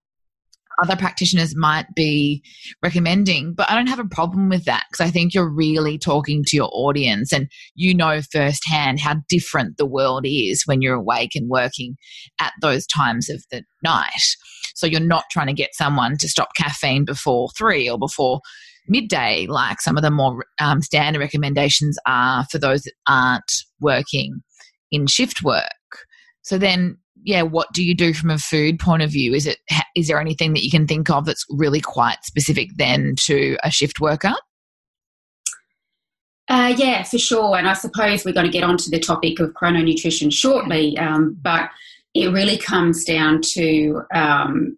other 0.82 0.96
practitioners 0.96 1.56
might 1.56 1.88
be 1.96 2.44
recommending. 2.84 3.54
But 3.54 3.70
I 3.70 3.76
don't 3.76 3.88
have 3.88 4.00
a 4.00 4.06
problem 4.06 4.50
with 4.50 4.66
that 4.66 4.86
because 4.92 5.06
I 5.06 5.12
think 5.12 5.34
you're 5.34 5.50
really 5.50 5.98
talking 5.98 6.44
to 6.46 6.56
your 6.56 6.70
audience 6.72 7.34
and 7.34 7.48
you 7.76 7.94
know 7.94 8.22
firsthand 8.22 9.00
how 9.00 9.16
different 9.30 9.78
the 9.78 9.86
world 9.86 10.26
is 10.26 10.64
when 10.66 10.82
you're 10.82 10.96
awake 10.96 11.32
and 11.36 11.50
working 11.50 11.96
at 12.40 12.54
those 12.62 12.86
times 12.86 13.30
of 13.30 13.44
the 13.52 13.64
night. 13.84 14.36
So 14.76 14.86
you're 14.86 15.00
not 15.00 15.26
trying 15.32 15.48
to 15.48 15.54
get 15.54 15.74
someone 15.74 16.18
to 16.18 16.30
stop 16.30 16.50
caffeine 16.56 17.06
before 17.06 17.50
three 17.58 17.90
or 17.90 17.98
before 17.98 18.42
midday, 18.88 19.48
like 19.48 19.82
some 19.82 19.98
of 19.98 20.04
the 20.04 20.12
more 20.12 20.46
um, 20.60 20.82
standard 20.82 21.20
recommendations 21.20 21.98
are 22.06 22.46
for 22.52 22.58
those 22.58 22.84
that 22.84 22.94
aren't 23.08 23.52
working 23.80 24.42
in 24.92 25.08
shift 25.08 25.44
work. 25.44 25.64
So 26.44 26.58
then 26.58 26.98
yeah, 27.28 27.42
what 27.42 27.68
do 27.74 27.84
you 27.84 27.94
do 27.94 28.14
from 28.14 28.30
a 28.30 28.38
food 28.38 28.80
point 28.80 29.04
of 29.04 29.12
view? 29.12 29.34
Is 29.34 29.46
it 29.46 29.58
is 29.98 30.08
there 30.08 30.22
anything 30.22 30.54
that 30.54 30.64
you 30.64 30.72
can 30.72 30.88
think 30.88 31.10
of 31.10 31.26
that's 31.26 31.46
really 31.50 31.82
quite 31.82 32.24
specific 32.24 32.70
then 32.78 33.16
to 33.26 33.58
a 33.66 33.70
shift 33.70 34.00
worker? 34.00 34.34
Uh, 36.48 36.74
yeah, 36.78 37.04
for 37.04 37.18
sure. 37.18 37.58
And 37.58 37.68
I 37.68 37.74
suppose 37.74 38.24
we're 38.24 38.34
going 38.34 38.46
to 38.46 38.52
get 38.52 38.64
onto 38.64 38.90
the 38.90 39.00
topic 39.00 39.42
of 39.42 39.52
chrononutrition 39.62 40.32
shortly, 40.32 40.98
um, 40.98 41.38
but 41.42 41.70
it 42.14 42.32
really 42.32 42.58
comes 42.58 43.04
down 43.04 43.42
to 43.56 44.04
um, 44.16 44.78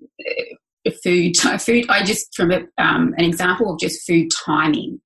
food. 1.04 1.38
Food. 1.60 1.86
I 1.88 2.04
just 2.04 2.34
from 2.36 2.50
a, 2.50 2.62
um, 2.80 3.14
an 3.20 3.26
example 3.26 3.72
of 3.72 3.80
just 3.80 4.08
food 4.08 4.30
timing 4.44 5.00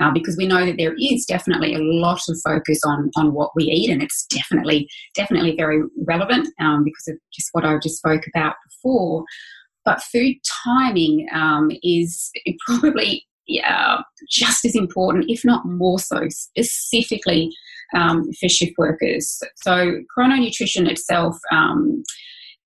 uh, 0.00 0.10
because 0.12 0.36
we 0.36 0.46
know 0.46 0.64
that 0.66 0.76
there 0.76 0.94
is 0.98 1.24
definitely 1.26 1.74
a 1.74 1.80
lot 1.80 2.20
of 2.28 2.38
focus 2.44 2.80
on 2.84 3.10
on 3.16 3.32
what 3.32 3.50
we 3.56 3.64
eat, 3.64 3.90
and 3.90 4.02
it's 4.02 4.26
definitely 4.26 4.88
definitely 5.14 5.56
very 5.56 5.82
relevant 6.06 6.48
um, 6.60 6.84
because 6.84 7.08
of 7.08 7.16
just 7.32 7.48
what 7.52 7.64
I 7.64 7.78
just 7.78 7.98
spoke 7.98 8.22
about 8.34 8.54
before. 8.68 9.24
But 9.84 10.02
food 10.02 10.36
timing 10.64 11.26
um, 11.32 11.70
is 11.82 12.30
probably 12.66 13.26
yeah, 13.50 14.02
just 14.28 14.64
as 14.64 14.76
important, 14.76 15.24
if 15.28 15.44
not 15.44 15.66
more 15.66 15.98
so, 15.98 16.28
specifically 16.28 17.50
um, 17.94 18.30
for 18.38 18.48
shift 18.48 18.74
workers. 18.78 19.40
So, 19.56 20.00
chrononutrition 20.16 20.88
itself 20.88 21.36
um, 21.52 22.02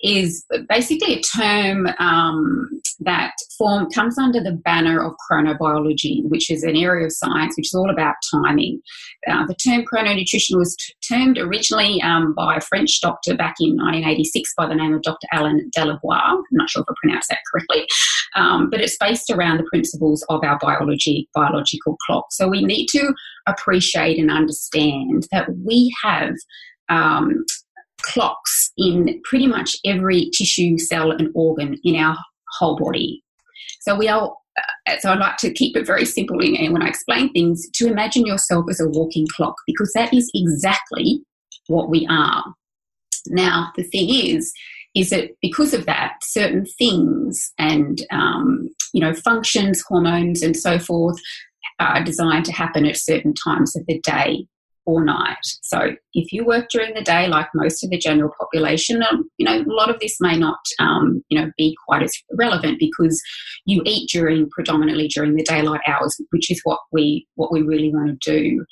is 0.05 0.45
basically 0.69 1.15
a 1.15 1.21
term 1.21 1.89
um, 1.99 2.69
that 3.01 3.33
form 3.57 3.89
comes 3.91 4.19
under 4.19 4.43
the 4.43 4.53
banner 4.53 5.03
of 5.03 5.15
chronobiology, 5.31 6.23
which 6.25 6.51
is 6.51 6.63
an 6.63 6.77
area 6.77 7.07
of 7.07 7.13
science 7.13 7.55
which 7.57 7.69
is 7.69 7.75
all 7.75 7.91
about 7.91 8.15
timing. 8.31 8.81
Uh, 9.27 9.47
the 9.47 9.55
term 9.55 9.83
chrononutrition 9.83 10.59
was 10.59 10.77
t- 10.77 10.95
termed 11.09 11.39
originally 11.39 12.03
um, 12.03 12.35
by 12.35 12.57
a 12.57 12.61
French 12.61 13.01
doctor 13.01 13.35
back 13.35 13.55
in 13.61 13.71
1986 13.77 14.53
by 14.59 14.67
the 14.69 14.75
name 14.75 14.93
of 14.93 15.01
Dr. 15.01 15.27
Alain 15.33 15.71
Delabos. 15.77 15.99
I'm 16.13 16.43
not 16.53 16.69
sure 16.69 16.83
if 16.83 16.91
I 16.91 16.95
pronounced 17.03 17.31
that 17.31 17.39
correctly, 17.51 17.87
um, 18.37 18.69
but 18.69 18.83
it's 18.83 18.99
based 18.99 19.31
around 19.31 19.57
the 19.57 19.69
principles 19.71 20.23
of 20.29 20.45
our 20.45 20.59
biology, 20.59 21.31
biological 21.35 21.97
clock. 22.07 22.27
So 22.31 22.47
we 22.47 22.63
need 22.63 22.89
to 22.89 23.15
appreciate 23.47 24.19
and 24.19 24.31
understand 24.31 25.27
that 25.33 25.49
we 25.65 25.95
have 26.03 26.35
um, 26.91 27.45
clocks 28.05 28.73
in 28.77 29.21
pretty 29.25 29.47
much 29.47 29.77
every 29.85 30.31
tissue, 30.37 30.79
cell, 30.79 31.11
and 31.11 31.29
organ 31.35 31.79
in 31.85 31.97
our 31.97 32.17
whole 32.59 32.77
body. 32.77 33.23
So 33.81 33.97
we 33.97 34.09
are. 34.09 34.35
Uh, 34.87 34.97
so 35.01 35.11
I 35.11 35.17
like 35.17 35.37
to 35.39 35.53
keep 35.53 35.77
it 35.77 35.85
very 35.85 36.05
simple 36.05 36.39
in, 36.41 36.73
when 36.73 36.83
I 36.83 36.87
explain 36.87 37.33
things 37.33 37.69
to 37.75 37.89
imagine 37.89 38.25
yourself 38.25 38.67
as 38.71 38.79
a 38.79 38.89
walking 38.89 39.27
clock 39.35 39.57
because 39.67 39.91
that 39.95 40.15
is 40.15 40.31
exactly 40.33 41.21
what 41.67 41.91
we 41.91 42.07
are. 42.09 42.45
Now 43.27 43.73
the 43.77 43.83
thing 43.83 44.11
is, 44.11 44.53
is 44.95 45.11
that 45.11 45.31
because 45.43 45.75
of 45.75 45.87
that, 45.87 46.19
certain 46.23 46.67
things 46.79 47.53
and 47.59 47.99
um, 48.13 48.69
you 48.93 49.01
know 49.01 49.13
functions, 49.13 49.83
hormones, 49.89 50.43
and 50.43 50.57
so 50.57 50.79
forth 50.79 51.19
are 51.81 52.05
designed 52.05 52.45
to 52.45 52.53
happen 52.53 52.87
at 52.87 52.97
certain 52.97 53.35
times 53.35 53.75
of 53.75 53.85
the 53.87 54.01
day 54.01 54.47
or 54.87 55.05
night. 55.05 55.37
So 55.63 55.93
if 56.13 56.33
you 56.33 56.45
work 56.45 56.67
during 56.71 56.95
the 56.95 57.03
day, 57.03 57.27
like 57.27 57.49
most 57.55 57.83
of 57.83 57.91
the 57.91 57.99
general 57.99 58.31
population, 58.39 59.03
um, 59.03 59.29
you 59.39 59.47
know, 59.47 59.61
a 59.61 59.65
lot 59.67 59.91
of 59.91 59.99
this 60.01 60.21
may 60.21 60.37
not, 60.37 60.59
um, 60.79 61.23
you 61.29 61.41
know, 61.41 61.51
be 61.57 61.77
quite 61.87 62.03
as 62.03 62.15
relevant 62.35 62.79
because 62.79 63.21
you 63.65 63.83
eat 63.85 64.11
during 64.11 64.49
predominantly 64.51 65.09
during 65.09 65.35
the 65.35 65.45
daylight 65.45 65.81
hours, 65.87 66.17
which 66.31 66.51
is 66.51 66.61
what 66.65 66.81
we 66.93 67.27
what 67.35 67.53
we 67.53 67.63
really 67.63 67.91
want 67.93 68.21
to 68.21 68.31
do. 68.31 68.65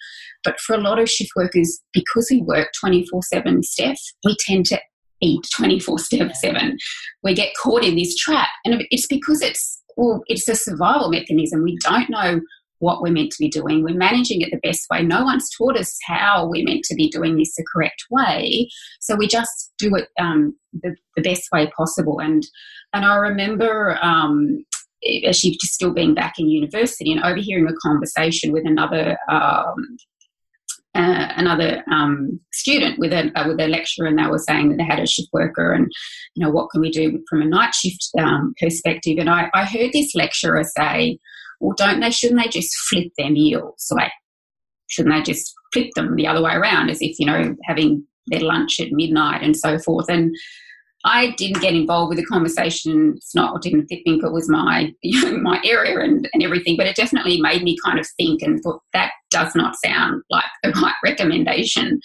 But 0.44 0.60
for 0.60 0.74
a 0.74 0.80
lot 0.80 0.98
of 0.98 1.08
shift 1.08 1.30
workers, 1.36 1.80
because 1.92 2.28
we 2.30 2.42
work 2.42 2.68
twenty 2.78 3.06
four 3.06 3.22
seven, 3.22 3.62
Steph, 3.62 4.00
we 4.24 4.36
tend 4.40 4.66
to 4.66 4.80
eat 5.20 5.46
twenty 5.56 5.80
four 5.80 5.98
seven. 5.98 6.76
We 7.22 7.34
get 7.34 7.54
caught 7.62 7.84
in 7.84 7.96
this 7.96 8.16
trap, 8.16 8.48
and 8.64 8.84
it's 8.90 9.06
because 9.06 9.40
it's 9.40 9.82
well, 9.96 10.22
it's 10.26 10.48
a 10.48 10.54
survival 10.54 11.10
mechanism. 11.10 11.62
We 11.62 11.78
don't 11.84 12.10
know 12.10 12.40
what 12.82 13.00
we're 13.00 13.12
meant 13.12 13.30
to 13.30 13.38
be 13.38 13.48
doing. 13.48 13.84
We're 13.84 13.94
managing 13.94 14.40
it 14.40 14.50
the 14.50 14.68
best 14.68 14.86
way. 14.90 15.04
No 15.04 15.22
one's 15.22 15.48
taught 15.56 15.78
us 15.78 15.96
how 16.04 16.48
we're 16.48 16.64
meant 16.64 16.84
to 16.86 16.96
be 16.96 17.08
doing 17.08 17.36
this 17.36 17.54
the 17.54 17.64
correct 17.72 18.04
way. 18.10 18.68
So 19.00 19.14
we 19.14 19.28
just 19.28 19.72
do 19.78 19.94
it 19.94 20.08
um, 20.18 20.56
the, 20.72 20.96
the, 21.16 21.22
best 21.22 21.44
way 21.52 21.70
possible. 21.76 22.18
And 22.18 22.42
and 22.92 23.04
I 23.04 23.14
remember 23.14 23.98
um, 24.02 24.64
just 25.04 25.62
still 25.62 25.92
being 25.92 26.14
back 26.14 26.34
in 26.38 26.48
university 26.48 27.12
and 27.12 27.22
overhearing 27.22 27.68
a 27.68 27.88
conversation 27.88 28.52
with 28.52 28.66
another 28.66 29.16
um, 29.30 29.96
uh, 30.94 31.28
another 31.36 31.84
um, 31.90 32.40
student 32.52 32.98
with 32.98 33.12
a 33.12 33.30
uh, 33.36 33.46
with 33.46 33.60
a 33.60 33.68
lecturer, 33.68 34.08
and 34.08 34.18
they 34.18 34.26
were 34.26 34.38
saying 34.38 34.70
that 34.70 34.76
they 34.76 34.84
had 34.84 34.98
a 34.98 35.06
shift 35.06 35.28
worker, 35.32 35.72
and 35.72 35.90
you 36.34 36.44
know 36.44 36.50
what 36.50 36.68
can 36.70 36.80
we 36.80 36.90
do 36.90 37.22
from 37.30 37.42
a 37.42 37.46
night 37.46 37.74
shift 37.74 38.10
um, 38.18 38.54
perspective? 38.60 39.18
And 39.18 39.30
I, 39.30 39.48
I 39.54 39.64
heard 39.64 39.92
this 39.92 40.14
lecturer 40.16 40.64
say, 40.64 41.18
"Well, 41.62 41.74
don't 41.76 42.00
they? 42.00 42.10
Shouldn't 42.10 42.40
they 42.42 42.48
just 42.48 42.74
flip 42.88 43.08
their 43.16 43.30
meals? 43.30 43.86
Like, 43.90 44.12
shouldn't 44.88 45.14
they 45.14 45.22
just 45.22 45.54
flip 45.72 45.90
them 45.96 46.16
the 46.16 46.26
other 46.26 46.42
way 46.42 46.54
around, 46.54 46.90
as 46.90 46.98
if 47.00 47.18
you 47.18 47.26
know 47.26 47.54
having 47.64 48.04
their 48.26 48.40
lunch 48.40 48.80
at 48.80 48.92
midnight 48.92 49.42
and 49.42 49.56
so 49.56 49.78
forth?" 49.78 50.08
And 50.08 50.34
I 51.04 51.30
didn't 51.36 51.62
get 51.62 51.74
involved 51.74 52.10
with 52.10 52.18
the 52.18 52.26
conversation. 52.26 53.14
It's 53.16 53.34
not, 53.34 53.56
I 53.56 53.58
didn't 53.60 53.86
think 53.86 54.06
it 54.06 54.32
was 54.32 54.48
my 54.48 54.92
you 55.02 55.20
know, 55.22 55.38
my 55.38 55.60
area 55.64 55.98
and, 56.00 56.28
and 56.32 56.42
everything, 56.42 56.76
but 56.76 56.86
it 56.86 56.96
definitely 56.96 57.40
made 57.40 57.62
me 57.62 57.76
kind 57.84 57.98
of 57.98 58.06
think 58.16 58.42
and 58.42 58.60
thought 58.62 58.82
that 58.92 59.12
does 59.30 59.54
not 59.54 59.74
sound 59.84 60.22
like 60.30 60.44
the 60.62 60.70
right 60.82 60.94
recommendation, 61.04 62.00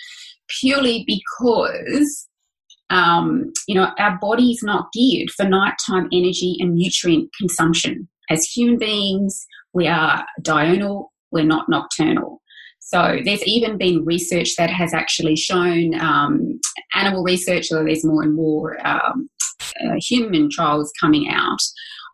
purely 0.60 1.06
because 1.06 2.28
um, 2.90 3.52
you 3.68 3.76
know 3.76 3.92
our 4.00 4.18
body 4.20 4.52
is 4.52 4.64
not 4.64 4.92
geared 4.94 5.30
for 5.32 5.44
nighttime 5.44 6.08
energy 6.12 6.56
and 6.60 6.76
nutrient 6.76 7.30
consumption. 7.40 8.08
As 8.30 8.46
human 8.46 8.78
beings, 8.78 9.46
we 9.74 9.88
are 9.88 10.26
diurnal, 10.42 11.12
we're 11.32 11.44
not 11.44 11.70
nocturnal. 11.70 12.42
So 12.80 13.20
there's 13.26 13.46
even 13.46 13.78
been 13.78 14.06
research 14.06 14.56
that 14.58 14.70
has 14.70 14.94
actually 14.94 15.36
shown 15.36 16.00
um, 16.00 16.60
animal 16.96 17.24
research, 17.24 17.72
or 17.72 17.84
there's 17.84 18.06
more 18.06 18.24
and 18.24 18.34
more 18.34 18.78
um, 18.88 19.30
uh, 19.84 19.96
human 20.00 20.50
trials 20.50 20.92
coming 21.00 21.30
out 21.30 21.60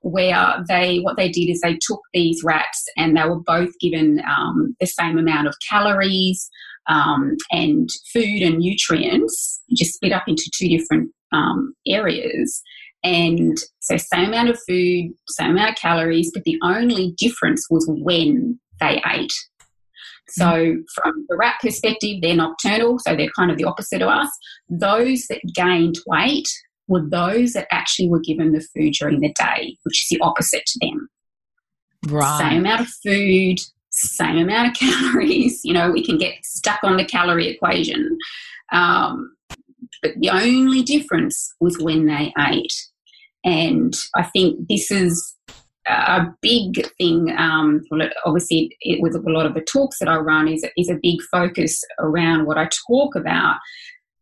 where 0.02 0.64
they 0.68 1.00
what 1.00 1.16
they 1.16 1.30
did 1.30 1.50
is 1.50 1.62
they 1.62 1.78
took 1.82 2.02
these 2.14 2.44
rats 2.44 2.84
and 2.98 3.16
they 3.16 3.24
were 3.24 3.40
both 3.40 3.72
given 3.80 4.22
um, 4.30 4.76
the 4.80 4.86
same 4.86 5.18
amount 5.18 5.48
of 5.48 5.56
calories 5.70 6.50
um, 6.88 7.36
and 7.52 7.90
food 8.12 8.42
and 8.42 8.58
nutrients, 8.58 9.62
just 9.76 9.94
split 9.94 10.12
up 10.12 10.24
into 10.28 10.50
two 10.54 10.68
different 10.68 11.10
um, 11.32 11.74
areas. 11.88 12.62
And 13.04 13.58
so, 13.80 13.98
same 13.98 14.30
amount 14.30 14.50
of 14.50 14.60
food, 14.68 15.12
same 15.28 15.52
amount 15.52 15.72
of 15.72 15.76
calories, 15.76 16.32
but 16.34 16.44
the 16.44 16.58
only 16.64 17.14
difference 17.18 17.68
was 17.70 17.86
when 17.90 18.60
they 18.80 19.02
ate. 19.06 19.34
So, 20.30 20.78
from 20.96 21.26
the 21.28 21.36
rat 21.36 21.56
perspective, 21.62 22.20
they're 22.22 22.36
nocturnal, 22.36 22.98
so 23.00 23.16
they're 23.16 23.30
kind 23.36 23.52
of 23.52 23.58
the 23.58 23.66
opposite 23.66 24.02
of 24.02 24.08
us. 24.08 24.30
Those 24.70 25.26
that 25.30 25.42
gained 25.54 25.96
weight 26.08 26.48
were 26.88 27.06
those 27.08 27.54
that 27.54 27.68
actually 27.72 28.10
were 28.10 28.20
given 28.20 28.54
the 28.54 28.66
food 28.74 28.94
during 28.94 29.20
the 29.20 29.34
day, 29.34 29.78
which 29.84 30.04
is 30.04 30.08
the 30.10 30.24
opposite 30.24 30.66
to 30.66 30.80
them. 30.82 31.10
Right. 32.08 32.40
Same 32.40 32.60
amount 32.60 32.82
of 32.82 32.88
food, 32.88 33.60
same 33.90 34.38
amount 34.38 34.70
of 34.70 34.74
calories. 34.80 35.62
You 35.64 35.74
know, 35.74 35.92
we 35.92 36.04
can 36.04 36.18
get 36.18 36.36
stuck 36.44 36.80
on 36.84 36.98
the 36.98 37.06
calorie 37.06 37.50
equation. 37.50 38.18
Um, 38.72 39.36
but 40.02 40.14
the 40.18 40.30
only 40.30 40.84
difference 40.84 41.54
was 41.60 41.78
when 41.80 42.06
they 42.06 42.34
ate. 42.38 42.74
And 43.44 43.94
I 44.16 44.24
think 44.24 44.68
this 44.68 44.90
is 44.92 45.36
a 45.88 46.26
big 46.42 46.88
thing, 46.98 47.34
um, 47.38 47.82
obviously, 48.26 48.76
it, 48.82 49.02
with 49.02 49.16
a 49.16 49.22
lot 49.26 49.46
of 49.46 49.54
the 49.54 49.62
talks 49.62 50.00
that 50.00 50.08
I 50.08 50.16
run, 50.18 50.48
is, 50.48 50.66
is 50.78 50.90
a 50.90 51.00
big 51.02 51.22
focus 51.32 51.82
around 52.00 52.46
what 52.46 52.58
I 52.58 52.70
talk 52.88 53.16
about 53.16 53.58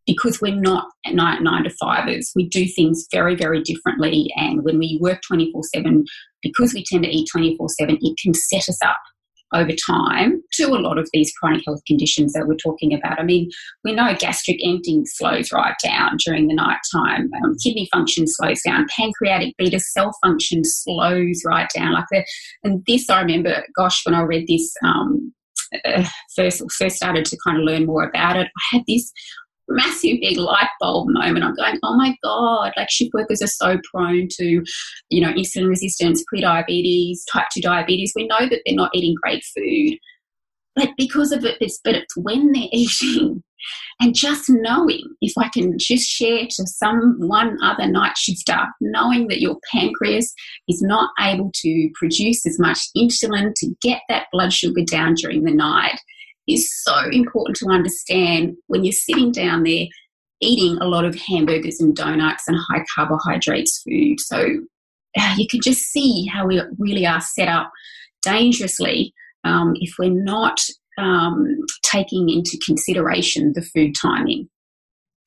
because 0.08 0.42
we're 0.42 0.56
not 0.56 0.88
nine, 1.08 1.44
nine 1.44 1.64
to 1.64 1.70
fivers. 1.70 2.32
We 2.36 2.50
do 2.50 2.66
things 2.66 3.08
very, 3.12 3.36
very 3.36 3.62
differently. 3.62 4.32
And 4.36 4.64
when 4.64 4.80
we 4.80 4.98
work 5.00 5.22
24 5.28 5.62
7, 5.76 6.06
because 6.42 6.74
we 6.74 6.84
tend 6.84 7.04
to 7.04 7.10
eat 7.10 7.30
24 7.32 7.70
7, 7.70 7.98
it 8.02 8.18
can 8.22 8.34
set 8.34 8.68
us 8.68 8.80
up 8.84 8.98
over 9.54 9.72
time 9.88 10.42
to 10.54 10.64
a 10.66 10.80
lot 10.80 10.98
of 10.98 11.10
these 11.14 11.32
chronic 11.34 11.64
health 11.66 11.82
conditions 11.88 12.34
that 12.34 12.48
we're 12.48 12.56
talking 12.56 12.94
about. 12.94 13.20
I 13.20 13.24
mean, 13.24 13.50
we 13.84 13.94
know 13.94 14.16
gastric 14.18 14.58
emptying 14.66 15.06
slows 15.06 15.52
right 15.52 15.76
down 15.84 16.18
during 16.26 16.48
the 16.48 16.56
night 16.56 16.80
time, 16.94 17.30
um, 17.44 17.56
kidney 17.64 17.88
function 17.92 18.26
slows 18.28 18.62
down, 18.62 18.88
pancreatic 18.96 19.56
beta 19.58 19.80
cell 19.80 20.12
function 20.24 20.64
slows 20.64 21.42
right 21.46 21.70
down. 21.76 21.94
Like 21.94 22.06
the, 22.12 22.26
and 22.64 22.84
this, 22.88 23.10
I 23.10 23.22
remember, 23.22 23.64
gosh, 23.76 24.06
when 24.06 24.16
I 24.16 24.22
read 24.22 24.48
this. 24.48 24.74
Um, 24.86 25.34
uh, 25.86 26.06
first 26.36 26.62
first 26.78 26.98
started 26.98 27.24
to 27.24 27.38
kind 27.46 27.58
of 27.58 27.64
learn 27.64 27.86
more 27.86 28.04
about 28.04 28.36
it, 28.36 28.48
I 28.48 28.76
had 28.76 28.84
this 28.90 29.10
massive 29.72 30.20
big 30.22 30.38
light 30.38 30.70
bulb 30.80 31.10
moment. 31.10 31.46
I'm 31.46 31.56
going, 31.56 31.80
oh 31.84 31.96
my 31.96 32.16
God, 32.24 32.74
like 32.78 32.90
shift 32.90 33.14
workers 33.14 33.42
are 33.42 33.48
so 33.48 33.80
prone 33.92 34.28
to, 34.38 34.64
you 35.10 35.22
know, 35.22 35.34
insulin 35.34 35.68
resistance, 35.68 36.24
pre-diabetes, 36.28 37.26
type 37.32 37.48
2 37.54 37.62
diabetes. 37.62 38.14
We 38.16 38.28
know 38.28 38.48
that 38.50 38.62
they're 38.66 38.76
not 38.76 38.92
eating 38.94 39.16
great 39.22 39.44
food. 39.56 39.98
But 40.76 40.90
because 40.98 41.32
of 41.32 41.44
it, 41.44 41.58
it's, 41.60 41.80
but 41.84 41.96
it's 41.96 42.16
when 42.16 42.52
they're 42.52 42.68
eating. 42.72 43.44
And 44.00 44.16
just 44.16 44.50
knowing, 44.50 45.04
if 45.22 45.34
I 45.38 45.48
can 45.50 45.78
just 45.78 46.10
share 46.10 46.46
to 46.50 46.66
some 46.66 47.16
one 47.20 47.58
other 47.64 47.88
night 47.88 48.18
shifter, 48.18 48.58
knowing 48.80 49.28
that 49.28 49.42
your 49.42 49.58
pancreas 49.72 50.34
is 50.68 50.82
not 50.82 51.12
able 51.20 51.52
to 51.56 51.90
produce 51.94 52.46
as 52.48 52.58
much 52.60 52.80
insulin 52.98 53.54
to 53.58 53.76
get 53.82 54.02
that 54.10 54.28
blood 54.32 54.54
sugar 54.54 54.84
down 54.84 55.14
during 55.14 55.44
the 55.44 55.54
night 55.54 56.00
is 56.48 56.70
so 56.84 57.10
important 57.12 57.56
to 57.58 57.70
understand 57.70 58.56
when 58.68 58.84
you're 58.84 58.92
sitting 58.92 59.32
down 59.32 59.64
there 59.64 59.86
eating 60.42 60.78
a 60.80 60.88
lot 60.88 61.06
of 61.06 61.16
hamburgers 61.16 61.80
and 61.80 61.96
donuts 61.96 62.48
and 62.48 62.58
high 62.58 62.84
carbohydrates 62.96 63.84
food. 63.84 64.20
So 64.20 64.62
uh, 65.18 65.36
you 65.38 65.48
can 65.48 65.62
just 65.62 65.82
see 65.82 66.26
how 66.26 66.48
we 66.48 66.62
really 66.80 67.06
are 67.06 67.22
set 67.22 67.48
up 67.48 67.72
dangerously 68.24 69.14
um, 69.44 69.74
if 69.76 69.94
we're 70.00 70.10
not 70.10 70.60
um, 70.98 71.58
taking 71.84 72.30
into 72.30 72.60
consideration 72.66 73.54
the 73.54 73.62
food 73.62 73.94
timing. 74.02 74.50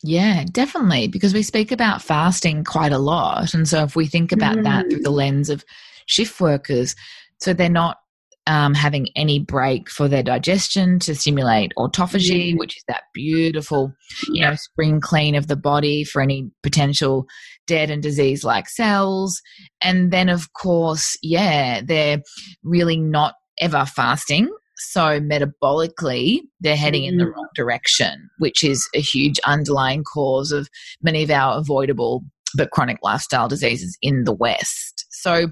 Yeah, 0.03 0.44
definitely, 0.50 1.09
because 1.09 1.33
we 1.33 1.42
speak 1.42 1.72
about 1.72 2.03
fasting 2.03 2.64
quite 2.64 2.92
a 2.92 2.98
lot. 2.98 3.55
And 3.55 3.66
so 3.66 3.85
if 3.85 3.96
we 3.96 4.07
think 4.07 4.33
about 4.33 4.57
mm. 4.59 4.64
that 4.64 4.90
through 4.90 5.00
the 5.00 5.11
lens 5.11 5.48
of 5.48 5.64
shift 6.07 6.40
workers, 6.40 6.94
so 7.40 7.55
they're 7.55 7.70
not 7.70 7.98
um, 8.46 8.74
having 8.74 9.09
any 9.16 9.38
break 9.38 9.88
for 9.88 10.09
their 10.09 10.22
digestion 10.22 10.98
to 11.00 11.14
stimulate 11.14 11.72
autophagy, 11.78 12.54
mm. 12.54 12.59
which 12.59 12.76
is 12.76 12.85
that 12.88 13.04
beautiful, 13.14 13.92
you 14.28 14.42
know, 14.42 14.54
spring 14.54 15.00
clean 15.00 15.35
of 15.35 15.46
the 15.46 15.57
body 15.57 16.04
for 16.04 16.20
any 16.20 16.50
potential 16.62 17.26
dead 17.66 17.90
and 17.90 18.02
disease 18.02 18.44
like 18.44 18.68
cells. 18.68 19.40
And 19.80 20.12
then, 20.12 20.28
of 20.28 20.52
course, 20.52 21.16
yeah, 21.22 21.80
they're 21.83 22.20
really 22.62 22.98
not 22.98 23.35
ever 23.61 23.87
fasting. 23.87 24.50
So, 24.76 25.20
metabolically, 25.20 26.40
they're 26.61 26.76
heading 26.76 27.04
in 27.04 27.16
the 27.16 27.24
mm. 27.24 27.33
wrong 27.33 27.48
direction, 27.54 28.28
which 28.38 28.62
is 28.62 28.87
a 28.94 29.00
huge 29.00 29.38
underlying 29.46 30.04
cause 30.04 30.52
of 30.52 30.68
many 31.02 31.22
of 31.22 31.30
our 31.30 31.59
avoidable 31.59 32.24
but 32.57 32.70
chronic 32.70 32.98
lifestyle 33.02 33.48
diseases 33.48 33.96
in 34.02 34.24
the 34.24 34.35
West. 34.35 35.07
So, 35.11 35.48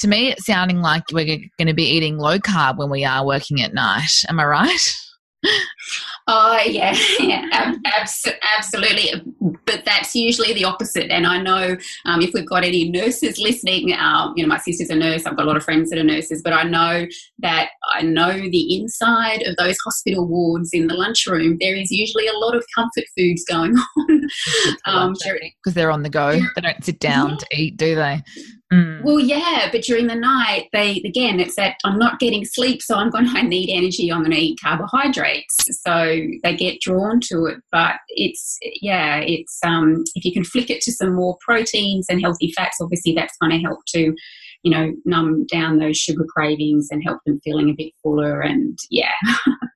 to 0.00 0.08
me, 0.08 0.32
it's 0.32 0.46
sounding 0.46 0.80
like 0.80 1.04
we're 1.12 1.26
going 1.26 1.66
to 1.66 1.74
be 1.74 1.84
eating 1.84 2.18
low 2.18 2.38
carb 2.38 2.78
when 2.78 2.90
we 2.90 3.04
are 3.04 3.26
working 3.26 3.62
at 3.62 3.74
night. 3.74 4.10
Am 4.28 4.40
I 4.40 4.44
right? 4.44 4.94
Oh 6.30 6.60
yeah, 6.66 6.94
yeah 7.20 7.72
abs- 7.86 8.28
absolutely. 8.58 9.12
But 9.64 9.82
that's 9.86 10.14
usually 10.14 10.52
the 10.52 10.64
opposite. 10.64 11.10
And 11.10 11.26
I 11.26 11.40
know 11.40 11.76
um, 12.04 12.20
if 12.20 12.34
we've 12.34 12.46
got 12.46 12.64
any 12.64 12.90
nurses 12.90 13.38
listening, 13.38 13.94
um, 13.98 14.34
you 14.36 14.42
know, 14.42 14.48
my 14.48 14.58
sister's 14.58 14.90
a 14.90 14.94
nurse. 14.94 15.24
I've 15.24 15.36
got 15.36 15.44
a 15.44 15.48
lot 15.48 15.56
of 15.56 15.64
friends 15.64 15.88
that 15.88 15.98
are 15.98 16.04
nurses, 16.04 16.42
but 16.44 16.52
I 16.52 16.64
know 16.64 17.06
that 17.38 17.70
I 17.94 18.02
know 18.02 18.32
the 18.32 18.76
inside 18.76 19.40
of 19.46 19.56
those 19.56 19.78
hospital 19.82 20.26
wards 20.26 20.70
in 20.74 20.86
the 20.86 20.94
lunchroom. 20.94 21.56
There 21.60 21.74
is 21.74 21.90
usually 21.90 22.26
a 22.26 22.36
lot 22.36 22.54
of 22.54 22.62
comfort 22.74 23.04
foods 23.16 23.42
going 23.48 23.74
on 23.96 24.20
because 24.84 24.84
um, 24.84 25.14
they're 25.64 25.90
on 25.90 26.02
the 26.02 26.10
go. 26.10 26.38
They 26.56 26.60
don't 26.60 26.84
sit 26.84 27.00
down 27.00 27.30
yeah. 27.30 27.36
to 27.36 27.46
eat, 27.54 27.76
do 27.78 27.94
they? 27.94 28.22
Mm. 28.72 29.02
Well, 29.02 29.18
yeah, 29.18 29.68
but 29.72 29.82
during 29.82 30.08
the 30.08 30.14
night, 30.14 30.68
they 30.72 31.00
again, 31.04 31.40
it's 31.40 31.56
that 31.56 31.76
I'm 31.84 31.98
not 31.98 32.18
getting 32.18 32.44
sleep, 32.44 32.82
so 32.82 32.96
I'm 32.96 33.10
going 33.10 33.26
to 33.34 33.42
need 33.42 33.74
energy. 33.74 34.12
I'm 34.12 34.20
going 34.20 34.32
to 34.32 34.38
eat 34.38 34.60
carbohydrates, 34.62 35.56
so 35.82 36.20
they 36.42 36.56
get 36.56 36.80
drawn 36.80 37.20
to 37.30 37.46
it. 37.46 37.58
But 37.72 37.96
it's 38.08 38.58
yeah, 38.82 39.20
it's 39.20 39.58
um, 39.64 40.04
if 40.14 40.24
you 40.24 40.32
can 40.32 40.44
flick 40.44 40.68
it 40.70 40.82
to 40.82 40.92
some 40.92 41.14
more 41.14 41.38
proteins 41.40 42.06
and 42.10 42.20
healthy 42.20 42.52
fats, 42.56 42.78
obviously 42.80 43.14
that's 43.14 43.36
going 43.40 43.52
to 43.52 43.66
help 43.66 43.80
to, 43.88 44.14
you 44.62 44.70
know, 44.70 44.92
numb 45.06 45.46
down 45.46 45.78
those 45.78 45.96
sugar 45.96 46.26
cravings 46.28 46.88
and 46.90 47.02
help 47.02 47.20
them 47.24 47.40
feeling 47.42 47.70
a 47.70 47.74
bit 47.74 47.92
fuller. 48.02 48.40
And 48.40 48.78
yeah. 48.90 49.12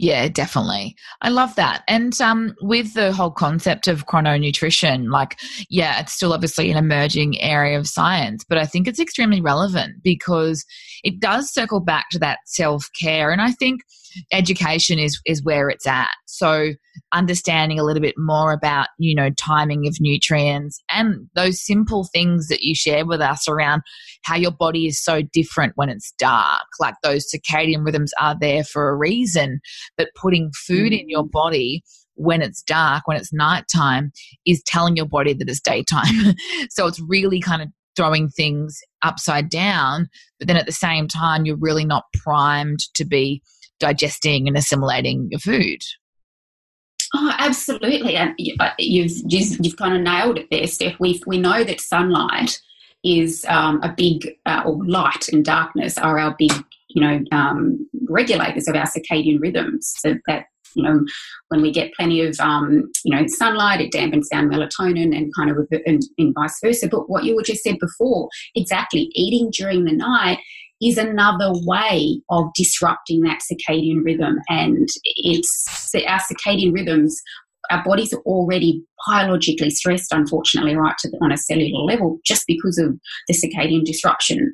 Yeah, 0.00 0.28
definitely. 0.28 0.96
I 1.20 1.28
love 1.28 1.54
that. 1.56 1.82
And 1.86 2.18
um, 2.22 2.54
with 2.62 2.94
the 2.94 3.12
whole 3.12 3.30
concept 3.30 3.86
of 3.86 4.06
chrononutrition, 4.06 5.10
like, 5.10 5.38
yeah, 5.68 6.00
it's 6.00 6.14
still 6.14 6.32
obviously 6.32 6.70
an 6.70 6.78
emerging 6.78 7.38
area 7.38 7.78
of 7.78 7.86
science, 7.86 8.42
but 8.42 8.56
I 8.56 8.64
think 8.64 8.88
it's 8.88 8.98
extremely 8.98 9.42
relevant 9.42 10.02
because 10.02 10.64
it 11.04 11.20
does 11.20 11.52
circle 11.52 11.80
back 11.80 12.06
to 12.12 12.18
that 12.20 12.38
self 12.46 12.88
care. 12.98 13.30
And 13.30 13.42
I 13.42 13.50
think 13.52 13.82
education 14.32 14.98
is 14.98 15.20
is 15.26 15.42
where 15.42 15.68
it's 15.68 15.86
at. 15.86 16.12
So 16.26 16.72
understanding 17.12 17.78
a 17.78 17.84
little 17.84 18.00
bit 18.00 18.16
more 18.18 18.52
about 18.52 18.88
you 18.98 19.14
know 19.14 19.30
timing 19.30 19.86
of 19.86 19.96
nutrients 20.00 20.82
and 20.90 21.28
those 21.34 21.64
simple 21.64 22.08
things 22.12 22.48
that 22.48 22.62
you 22.62 22.74
share 22.74 23.06
with 23.06 23.20
us 23.20 23.48
around 23.48 23.82
how 24.22 24.36
your 24.36 24.50
body 24.50 24.86
is 24.86 25.02
so 25.02 25.22
different 25.32 25.72
when 25.76 25.88
it's 25.88 26.12
dark. 26.18 26.66
Like 26.78 26.94
those 27.02 27.30
circadian 27.30 27.84
rhythms 27.84 28.12
are 28.20 28.36
there 28.40 28.64
for 28.64 28.88
a 28.88 28.96
reason, 28.96 29.60
but 29.96 30.10
putting 30.14 30.50
food 30.66 30.92
in 30.92 31.08
your 31.08 31.24
mm. 31.24 31.30
body 31.30 31.82
when 32.14 32.42
it's 32.42 32.62
dark, 32.62 33.08
when 33.08 33.16
it's 33.16 33.32
nighttime, 33.32 34.12
is 34.46 34.62
telling 34.66 34.94
your 34.94 35.06
body 35.06 35.32
that 35.32 35.48
it's 35.48 35.60
daytime. 35.60 36.34
so 36.70 36.86
it's 36.86 37.00
really 37.08 37.40
kind 37.40 37.62
of 37.62 37.68
throwing 37.96 38.28
things 38.28 38.80
upside 39.02 39.48
down, 39.48 40.08
but 40.38 40.48
then 40.48 40.56
at 40.56 40.66
the 40.66 40.72
same 40.72 41.08
time, 41.08 41.44
you're 41.44 41.56
really 41.56 41.84
not 41.84 42.04
primed 42.14 42.78
to 42.94 43.04
be 43.04 43.42
digesting 43.80 44.46
and 44.46 44.56
assimilating 44.56 45.28
your 45.30 45.40
food. 45.40 45.80
Oh, 47.14 47.32
absolutely. 47.38 48.14
And 48.14 48.36
uh, 48.60 48.70
you've, 48.78 49.10
you've, 49.26 49.76
kind 49.76 49.96
of 49.96 50.02
nailed 50.02 50.38
it 50.38 50.46
there, 50.50 50.66
Steph. 50.68 51.00
We, 51.00 51.20
we 51.26 51.38
know 51.38 51.64
that 51.64 51.80
sunlight 51.80 52.60
is 53.02 53.44
um, 53.48 53.80
a 53.82 53.92
big, 53.92 54.36
uh, 54.46 54.62
or 54.64 54.84
light 54.86 55.28
and 55.32 55.44
darkness 55.44 55.98
are 55.98 56.18
our 56.20 56.36
big, 56.38 56.52
you 56.88 57.02
know, 57.02 57.20
um, 57.32 57.88
regulators 58.08 58.68
of 58.68 58.76
our 58.76 58.86
circadian 58.86 59.40
rhythms. 59.40 59.92
So 59.98 60.14
that 60.28 60.44
you 60.74 60.82
know, 60.82 61.04
when 61.48 61.62
we 61.62 61.72
get 61.72 61.92
plenty 61.94 62.24
of, 62.24 62.38
um, 62.40 62.90
you 63.04 63.14
know, 63.14 63.26
sunlight, 63.26 63.80
it 63.80 63.92
dampens 63.92 64.28
down 64.30 64.48
melatonin 64.48 65.16
and 65.16 65.34
kind 65.34 65.50
of, 65.50 65.56
and, 65.86 66.02
and 66.18 66.34
vice 66.34 66.58
versa. 66.62 66.88
But 66.88 67.08
what 67.08 67.24
you 67.24 67.34
were 67.34 67.42
just 67.42 67.62
said 67.62 67.78
before, 67.78 68.28
exactly, 68.54 69.10
eating 69.14 69.50
during 69.50 69.84
the 69.84 69.92
night 69.92 70.38
is 70.82 70.96
another 70.96 71.52
way 71.64 72.20
of 72.30 72.52
disrupting 72.54 73.22
that 73.22 73.40
circadian 73.40 74.04
rhythm. 74.04 74.38
And 74.48 74.88
it's 75.16 75.94
our 76.08 76.20
circadian 76.20 76.72
rhythms, 76.72 77.20
our 77.70 77.84
bodies 77.84 78.12
are 78.12 78.20
already 78.20 78.82
biologically 79.06 79.70
stressed, 79.70 80.12
unfortunately, 80.12 80.74
right 80.74 80.96
to 80.98 81.10
the, 81.10 81.18
on 81.22 81.32
a 81.32 81.36
cellular 81.36 81.84
level, 81.84 82.18
just 82.24 82.44
because 82.46 82.78
of 82.78 82.98
the 83.28 83.34
circadian 83.34 83.84
disruption. 83.84 84.52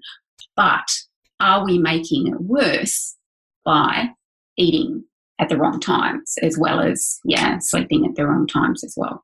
But 0.57 0.87
are 1.41 1.65
we 1.65 1.79
making 1.79 2.29
it 2.29 2.41
worse 2.41 3.17
by 3.65 4.11
eating 4.57 5.05
at 5.39 5.49
the 5.49 5.57
wrong 5.57 5.79
times 5.81 6.35
as 6.43 6.57
well 6.59 6.81
as 6.81 7.21
yeah 7.25 7.59
sleeping 7.61 8.07
at 8.07 8.15
the 8.15 8.27
wrong 8.27 8.47
times 8.47 8.83
as 8.83 8.95
well 8.97 9.23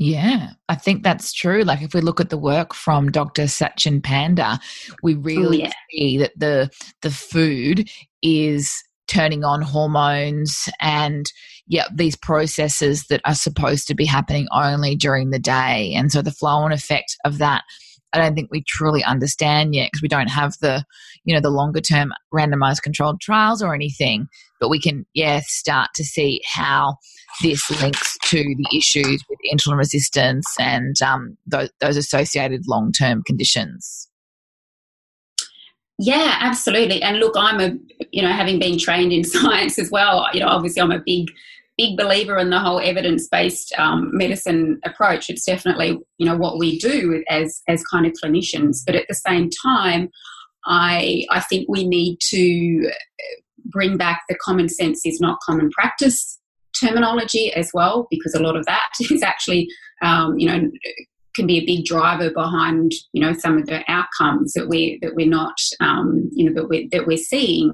yeah, 0.00 0.52
I 0.70 0.76
think 0.76 1.02
that's 1.02 1.30
true. 1.30 1.62
Like 1.62 1.82
if 1.82 1.92
we 1.92 2.00
look 2.00 2.22
at 2.22 2.30
the 2.30 2.38
work 2.38 2.72
from 2.72 3.10
Dr. 3.10 3.42
Sachin 3.42 4.02
Panda, 4.02 4.58
we 5.02 5.14
oh, 5.14 5.18
really 5.18 5.62
oh, 5.62 5.66
yeah. 5.66 5.72
see 5.90 6.16
that 6.16 6.32
the 6.38 6.70
the 7.02 7.10
food 7.10 7.86
is 8.22 8.72
turning 9.08 9.44
on 9.44 9.60
hormones 9.60 10.70
and 10.80 11.26
yeah, 11.66 11.84
these 11.94 12.16
processes 12.16 13.08
that 13.10 13.20
are 13.26 13.34
supposed 13.34 13.86
to 13.88 13.94
be 13.94 14.06
happening 14.06 14.46
only 14.54 14.96
during 14.96 15.30
the 15.30 15.38
day. 15.38 15.92
And 15.94 16.10
so 16.10 16.22
the 16.22 16.32
flow 16.32 16.56
on 16.56 16.72
effect 16.72 17.14
of 17.26 17.36
that 17.36 17.62
I 18.12 18.18
don't 18.18 18.34
think 18.34 18.50
we 18.50 18.64
truly 18.66 19.04
understand 19.04 19.74
yet 19.74 19.90
because 19.90 20.02
we 20.02 20.08
don't 20.08 20.30
have 20.30 20.54
the, 20.60 20.84
you 21.24 21.34
know, 21.34 21.40
the 21.40 21.50
longer 21.50 21.80
term 21.80 22.12
randomized 22.34 22.82
controlled 22.82 23.20
trials 23.20 23.62
or 23.62 23.74
anything. 23.74 24.26
But 24.58 24.68
we 24.68 24.80
can, 24.80 25.06
yeah, 25.14 25.40
start 25.44 25.90
to 25.94 26.04
see 26.04 26.40
how 26.44 26.96
this 27.42 27.70
links 27.80 28.09
to 28.30 28.54
the 28.56 28.76
issues 28.76 29.24
with 29.28 29.38
insulin 29.52 29.76
resistance 29.76 30.46
and 30.58 31.00
um, 31.02 31.36
those, 31.46 31.70
those 31.80 31.96
associated 31.96 32.66
long 32.66 32.92
term 32.92 33.22
conditions. 33.22 34.08
Yeah, 35.98 36.38
absolutely. 36.40 37.02
And 37.02 37.18
look, 37.18 37.34
I'm 37.36 37.60
a, 37.60 37.76
you 38.10 38.22
know, 38.22 38.32
having 38.32 38.58
been 38.58 38.78
trained 38.78 39.12
in 39.12 39.24
science 39.24 39.78
as 39.78 39.90
well, 39.90 40.26
you 40.32 40.40
know, 40.40 40.48
obviously 40.48 40.82
I'm 40.82 40.92
a 40.92 41.02
big 41.04 41.28
big 41.76 41.96
believer 41.96 42.36
in 42.36 42.50
the 42.50 42.58
whole 42.58 42.78
evidence-based 42.78 43.72
um, 43.78 44.10
medicine 44.12 44.78
approach. 44.84 45.30
It's 45.30 45.46
definitely 45.46 45.98
you 46.18 46.26
know 46.26 46.36
what 46.36 46.58
we 46.58 46.78
do 46.78 47.24
as 47.28 47.62
as 47.68 47.82
kind 47.84 48.06
of 48.06 48.12
clinicians, 48.22 48.78
but 48.84 48.94
at 48.94 49.06
the 49.08 49.14
same 49.14 49.48
time, 49.64 50.10
I 50.66 51.24
I 51.30 51.40
think 51.40 51.68
we 51.68 51.86
need 51.86 52.18
to 52.28 52.90
bring 53.66 53.96
back 53.96 54.22
the 54.28 54.34
common 54.36 54.68
sense 54.68 55.06
is 55.06 55.20
not 55.20 55.38
common 55.46 55.70
practice 55.70 56.39
terminology 56.80 57.52
as 57.52 57.70
well, 57.74 58.06
because 58.10 58.34
a 58.34 58.42
lot 58.42 58.56
of 58.56 58.66
that 58.66 58.88
is 59.10 59.22
actually 59.22 59.68
um, 60.02 60.38
you 60.38 60.48
know 60.48 60.70
can 61.36 61.46
be 61.46 61.58
a 61.58 61.66
big 61.66 61.84
driver 61.84 62.30
behind 62.30 62.92
you 63.12 63.22
know 63.22 63.32
some 63.32 63.56
of 63.56 63.66
the 63.66 63.82
outcomes 63.88 64.52
that 64.54 64.68
we 64.68 64.98
that 65.02 65.14
we're 65.14 65.28
not 65.28 65.54
um, 65.80 66.28
you 66.32 66.44
know 66.44 66.54
that 66.54 66.68
we're 66.68 66.88
that 66.92 67.06
we're 67.06 67.16
seeing. 67.16 67.72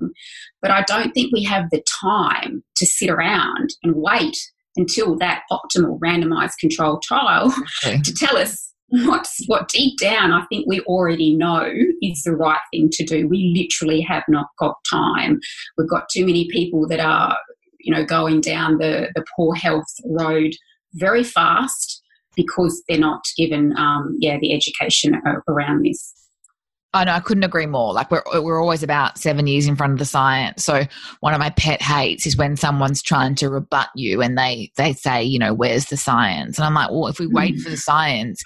But 0.62 0.70
I 0.70 0.82
don't 0.82 1.12
think 1.12 1.32
we 1.32 1.44
have 1.44 1.70
the 1.70 1.82
time 2.02 2.62
to 2.76 2.86
sit 2.86 3.10
around 3.10 3.70
and 3.82 3.94
wait 3.96 4.36
until 4.76 5.16
that 5.18 5.42
optimal 5.50 5.98
randomized 6.00 6.58
controlled 6.60 7.02
trial 7.02 7.52
okay. 7.82 8.00
to 8.04 8.12
tell 8.12 8.36
us 8.36 8.66
what's 8.88 9.42
what 9.46 9.68
deep 9.68 9.98
down 9.98 10.30
I 10.32 10.44
think 10.46 10.66
we 10.68 10.80
already 10.82 11.34
know 11.34 11.68
is 12.02 12.22
the 12.22 12.36
right 12.36 12.60
thing 12.72 12.88
to 12.92 13.04
do. 13.04 13.28
We 13.28 13.52
literally 13.56 14.00
have 14.02 14.24
not 14.28 14.46
got 14.58 14.76
time. 14.88 15.40
We've 15.76 15.88
got 15.88 16.08
too 16.08 16.24
many 16.24 16.48
people 16.50 16.86
that 16.88 17.00
are 17.00 17.36
you 17.86 17.94
know 17.94 18.04
going 18.04 18.40
down 18.40 18.78
the 18.78 19.10
the 19.14 19.24
poor 19.36 19.54
health 19.54 19.86
road 20.04 20.52
very 20.94 21.24
fast 21.24 22.02
because 22.36 22.82
they're 22.88 22.98
not 22.98 23.24
given, 23.36 23.76
um, 23.76 24.16
yeah, 24.20 24.38
the 24.38 24.54
education 24.54 25.20
around 25.48 25.84
this. 25.84 26.12
I 26.92 27.04
know 27.04 27.12
I 27.12 27.20
couldn't 27.20 27.44
agree 27.44 27.66
more. 27.66 27.92
Like 27.92 28.10
we're 28.10 28.22
we're 28.40 28.60
always 28.60 28.82
about 28.82 29.18
seven 29.18 29.46
years 29.46 29.66
in 29.66 29.76
front 29.76 29.92
of 29.92 29.98
the 29.98 30.06
science. 30.06 30.64
So 30.64 30.84
one 31.20 31.34
of 31.34 31.40
my 31.40 31.50
pet 31.50 31.82
hates 31.82 32.26
is 32.26 32.38
when 32.38 32.56
someone's 32.56 33.02
trying 33.02 33.34
to 33.36 33.50
rebut 33.50 33.88
you 33.94 34.22
and 34.22 34.38
they 34.38 34.70
they 34.76 34.94
say, 34.94 35.22
you 35.22 35.38
know, 35.38 35.52
where's 35.52 35.86
the 35.86 35.96
science? 35.98 36.56
And 36.56 36.64
I'm 36.64 36.74
like, 36.74 36.90
well, 36.90 37.08
if 37.08 37.18
we 37.18 37.26
wait 37.26 37.58
for 37.58 37.68
the 37.68 37.76
mm. 37.76 37.80
science, 37.80 38.42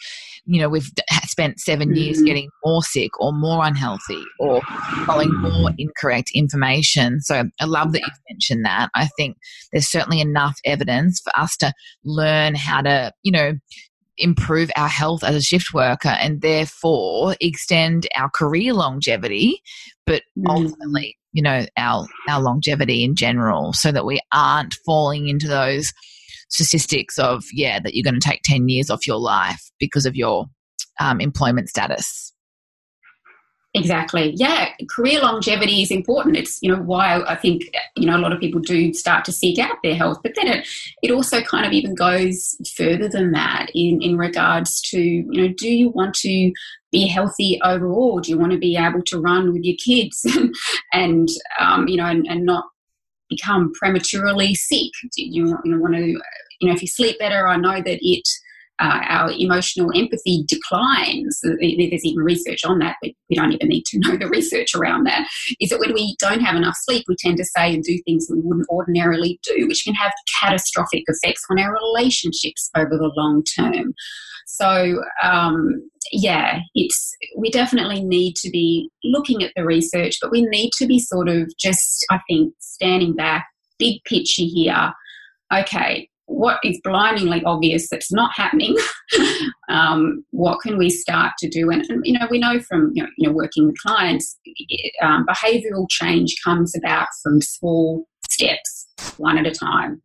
you 0.50 0.60
know, 0.60 0.68
we've 0.68 0.90
spent 1.26 1.60
seven 1.60 1.94
years 1.94 2.16
mm-hmm. 2.16 2.24
getting 2.26 2.48
more 2.64 2.82
sick 2.82 3.12
or 3.20 3.32
more 3.32 3.64
unhealthy 3.64 4.20
or 4.40 4.60
following 5.06 5.32
more 5.40 5.70
incorrect 5.78 6.32
information. 6.34 7.20
So 7.20 7.44
I 7.60 7.64
love 7.66 7.92
that 7.92 8.00
you've 8.00 8.20
mentioned 8.28 8.64
that. 8.64 8.90
I 8.96 9.08
think 9.16 9.36
there's 9.70 9.88
certainly 9.88 10.20
enough 10.20 10.56
evidence 10.64 11.20
for 11.20 11.30
us 11.38 11.56
to 11.58 11.72
learn 12.04 12.56
how 12.56 12.80
to, 12.82 13.12
you 13.22 13.30
know, 13.30 13.52
improve 14.18 14.72
our 14.76 14.88
health 14.88 15.22
as 15.22 15.36
a 15.36 15.40
shift 15.40 15.72
worker 15.72 16.08
and 16.08 16.40
therefore 16.40 17.36
extend 17.40 18.08
our 18.16 18.28
career 18.28 18.74
longevity, 18.74 19.62
but 20.04 20.22
ultimately, 20.48 21.16
you 21.32 21.44
know, 21.44 21.64
our 21.76 22.08
our 22.28 22.40
longevity 22.40 23.04
in 23.04 23.14
general, 23.14 23.72
so 23.72 23.92
that 23.92 24.04
we 24.04 24.18
aren't 24.34 24.74
falling 24.84 25.28
into 25.28 25.46
those 25.46 25.92
statistics 26.50 27.18
of 27.18 27.44
yeah 27.52 27.80
that 27.80 27.94
you're 27.94 28.04
going 28.04 28.18
to 28.18 28.28
take 28.28 28.40
10 28.44 28.68
years 28.68 28.90
off 28.90 29.06
your 29.06 29.18
life 29.18 29.70
because 29.78 30.06
of 30.06 30.14
your 30.14 30.46
um, 31.00 31.20
employment 31.20 31.68
status 31.68 32.30
Exactly. 33.72 34.32
Yeah, 34.34 34.70
career 34.90 35.20
longevity 35.20 35.80
is 35.80 35.92
important. 35.92 36.36
It's 36.36 36.58
you 36.60 36.74
know 36.74 36.82
why 36.82 37.22
I 37.22 37.36
think 37.36 37.70
you 37.94 38.04
know 38.04 38.16
a 38.16 38.18
lot 38.18 38.32
of 38.32 38.40
people 38.40 38.60
do 38.60 38.92
start 38.92 39.24
to 39.26 39.32
seek 39.32 39.60
out 39.60 39.76
their 39.84 39.94
health, 39.94 40.18
but 40.24 40.32
then 40.34 40.48
it 40.48 40.68
it 41.04 41.12
also 41.12 41.40
kind 41.40 41.64
of 41.64 41.72
even 41.72 41.94
goes 41.94 42.56
further 42.76 43.08
than 43.08 43.30
that 43.30 43.68
in 43.72 44.02
in 44.02 44.18
regards 44.18 44.80
to 44.90 45.00
you 45.00 45.24
know 45.30 45.54
do 45.56 45.70
you 45.70 45.90
want 45.90 46.14
to 46.16 46.52
be 46.90 47.06
healthy 47.06 47.60
overall? 47.62 48.18
Do 48.18 48.30
you 48.32 48.38
want 48.38 48.50
to 48.50 48.58
be 48.58 48.76
able 48.76 49.02
to 49.06 49.20
run 49.20 49.52
with 49.52 49.62
your 49.62 49.76
kids 49.76 50.26
and 50.92 51.28
um, 51.60 51.86
you 51.86 51.96
know 51.96 52.06
and, 52.06 52.26
and 52.28 52.44
not 52.44 52.64
become 53.30 53.72
prematurely 53.72 54.54
sick? 54.54 54.90
Do 55.16 55.24
you, 55.24 55.56
want 55.64 55.94
to, 55.94 56.06
you 56.06 56.68
know, 56.68 56.72
if 56.72 56.82
you 56.82 56.88
sleep 56.88 57.18
better, 57.18 57.48
I 57.48 57.56
know 57.56 57.80
that 57.80 57.98
it, 58.00 58.28
uh, 58.80 59.00
our 59.08 59.30
emotional 59.32 59.90
empathy 59.94 60.44
declines. 60.48 61.38
There's 61.42 62.04
even 62.04 62.24
research 62.24 62.64
on 62.64 62.78
that, 62.78 62.96
but 63.02 63.12
we 63.28 63.36
don't 63.36 63.52
even 63.52 63.68
need 63.68 63.84
to 63.86 63.98
know 64.00 64.16
the 64.16 64.28
research 64.28 64.74
around 64.74 65.04
that. 65.04 65.28
Is 65.60 65.70
that 65.70 65.80
when 65.80 65.92
we 65.92 66.16
don't 66.18 66.40
have 66.40 66.56
enough 66.56 66.76
sleep, 66.82 67.04
we 67.06 67.16
tend 67.18 67.36
to 67.36 67.44
say 67.44 67.74
and 67.74 67.84
do 67.84 67.98
things 68.04 68.26
we 68.30 68.40
wouldn't 68.40 68.68
ordinarily 68.70 69.38
do, 69.42 69.66
which 69.68 69.84
can 69.84 69.94
have 69.94 70.12
catastrophic 70.40 71.04
effects 71.06 71.44
on 71.50 71.58
our 71.58 71.72
relationships 71.72 72.70
over 72.76 72.96
the 72.96 73.12
long 73.16 73.44
term. 73.56 73.94
So, 74.46 75.02
um, 75.22 75.88
yeah, 76.12 76.60
it's 76.74 77.14
we 77.36 77.50
definitely 77.50 78.02
need 78.02 78.34
to 78.36 78.50
be 78.50 78.90
looking 79.04 79.42
at 79.42 79.52
the 79.56 79.64
research, 79.64 80.16
but 80.20 80.30
we 80.30 80.42
need 80.42 80.70
to 80.78 80.86
be 80.86 80.98
sort 80.98 81.28
of 81.28 81.50
just, 81.58 82.04
I 82.10 82.20
think, 82.28 82.54
standing 82.58 83.14
back, 83.14 83.46
big 83.78 84.02
picture 84.04 84.42
here. 84.44 84.92
Okay, 85.52 86.08
what 86.26 86.58
is 86.64 86.80
blindingly 86.82 87.42
obvious 87.44 87.88
that's 87.90 88.12
not 88.12 88.30
happening? 88.34 88.76
um, 89.68 90.24
what 90.30 90.60
can 90.60 90.78
we 90.78 90.88
start 90.88 91.32
to 91.40 91.48
do? 91.48 91.70
And, 91.70 91.84
and, 91.88 92.02
you 92.04 92.18
know, 92.18 92.26
we 92.30 92.38
know 92.38 92.60
from 92.60 92.92
you 92.94 93.02
know, 93.02 93.08
you 93.18 93.28
know 93.28 93.34
working 93.34 93.66
with 93.66 93.78
clients, 93.78 94.38
um, 95.02 95.26
behavioural 95.28 95.88
change 95.88 96.36
comes 96.44 96.74
about 96.76 97.08
from 97.22 97.40
small 97.40 98.06
steps, 98.28 98.86
one 99.16 99.38
at 99.38 99.46
a 99.46 99.50
time 99.50 100.00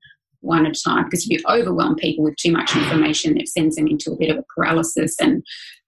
one 0.45 0.65
at 0.65 0.77
a 0.77 0.83
time 0.83 1.05
because 1.05 1.25
if 1.25 1.29
you 1.29 1.39
overwhelm 1.49 1.95
people 1.95 2.23
with 2.23 2.35
too 2.37 2.51
much 2.51 2.75
information, 2.75 3.37
it 3.37 3.47
sends 3.47 3.75
them 3.75 3.87
into 3.87 4.11
a 4.11 4.17
bit 4.17 4.29
of 4.29 4.37
a 4.37 4.45
paralysis 4.55 5.15
and 5.19 5.43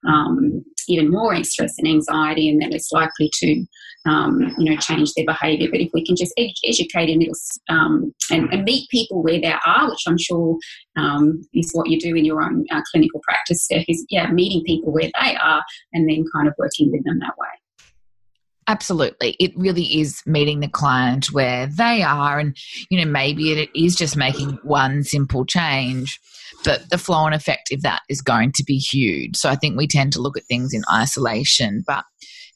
um, 0.06 0.64
even 0.88 1.10
more 1.10 1.42
stress 1.44 1.74
and 1.78 1.86
anxiety, 1.86 2.48
and 2.48 2.60
they're 2.60 2.70
less 2.70 2.92
likely 2.92 3.30
to, 3.34 3.66
um, 4.06 4.54
you 4.58 4.70
know, 4.70 4.76
change 4.76 5.12
their 5.14 5.26
behaviour. 5.26 5.68
But 5.70 5.80
if 5.80 5.90
we 5.92 6.04
can 6.04 6.16
just 6.16 6.32
ed- 6.38 6.52
educate 6.64 7.10
and, 7.10 7.24
um, 7.68 8.14
and, 8.30 8.52
and, 8.52 8.64
meet 8.64 8.88
people 8.88 9.22
where 9.22 9.40
they 9.40 9.54
are, 9.66 9.90
which 9.90 10.04
I'm 10.06 10.18
sure 10.18 10.56
um, 10.96 11.42
is 11.52 11.70
what 11.72 11.88
you 11.88 12.00
do 12.00 12.14
in 12.14 12.24
your 12.24 12.42
own 12.42 12.64
uh, 12.70 12.82
clinical 12.90 13.20
practice, 13.20 13.64
Steph, 13.64 13.84
is 13.88 14.06
yeah, 14.08 14.30
meeting 14.30 14.62
people 14.64 14.92
where 14.92 15.10
they 15.20 15.36
are 15.36 15.62
and 15.92 16.08
then 16.08 16.24
kind 16.34 16.48
of 16.48 16.54
working 16.58 16.90
with 16.90 17.04
them 17.04 17.18
that 17.20 17.36
way. 17.38 17.48
Absolutely. 18.68 19.34
It 19.40 19.52
really 19.56 19.98
is 19.98 20.22
meeting 20.26 20.60
the 20.60 20.68
client 20.68 21.32
where 21.32 21.66
they 21.66 22.02
are. 22.02 22.38
And, 22.38 22.54
you 22.90 23.02
know, 23.02 23.10
maybe 23.10 23.52
it 23.52 23.70
is 23.74 23.96
just 23.96 24.14
making 24.14 24.58
one 24.62 25.04
simple 25.04 25.46
change, 25.46 26.20
but 26.64 26.90
the 26.90 26.98
flow 26.98 27.24
and 27.24 27.34
effect 27.34 27.72
of 27.72 27.80
that 27.80 28.02
is 28.10 28.20
going 28.20 28.52
to 28.56 28.64
be 28.64 28.76
huge. 28.76 29.36
So 29.36 29.48
I 29.48 29.54
think 29.54 29.78
we 29.78 29.86
tend 29.86 30.12
to 30.12 30.20
look 30.20 30.36
at 30.36 30.44
things 30.44 30.74
in 30.74 30.82
isolation, 30.92 31.82
but 31.86 32.04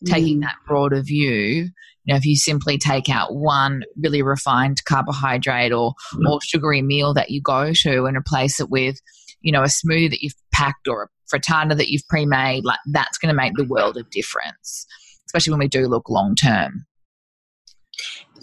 taking 0.04 0.38
mm. 0.38 0.42
that 0.42 0.56
broader 0.66 1.00
view, 1.00 1.70
you 2.04 2.12
know, 2.12 2.16
if 2.16 2.26
you 2.26 2.36
simply 2.36 2.76
take 2.76 3.08
out 3.08 3.34
one 3.34 3.82
really 3.96 4.20
refined 4.20 4.84
carbohydrate 4.84 5.72
or, 5.72 5.94
mm. 6.14 6.30
or 6.30 6.42
sugary 6.42 6.82
meal 6.82 7.14
that 7.14 7.30
you 7.30 7.40
go 7.40 7.72
to 7.72 8.04
and 8.04 8.18
replace 8.18 8.60
it 8.60 8.68
with, 8.68 8.96
you 9.40 9.50
know, 9.50 9.62
a 9.62 9.66
smoothie 9.66 10.10
that 10.10 10.22
you've 10.22 10.34
packed 10.52 10.88
or 10.88 11.04
a 11.04 11.34
frittata 11.34 11.74
that 11.74 11.88
you've 11.88 12.06
pre-made, 12.10 12.66
like 12.66 12.80
that's 12.90 13.16
going 13.16 13.34
to 13.34 13.40
make 13.40 13.54
the 13.56 13.64
world 13.64 13.96
of 13.96 14.10
difference 14.10 14.86
especially 15.32 15.52
when 15.52 15.60
we 15.60 15.68
do 15.68 15.86
look 15.86 16.10
long 16.10 16.34
term. 16.34 16.84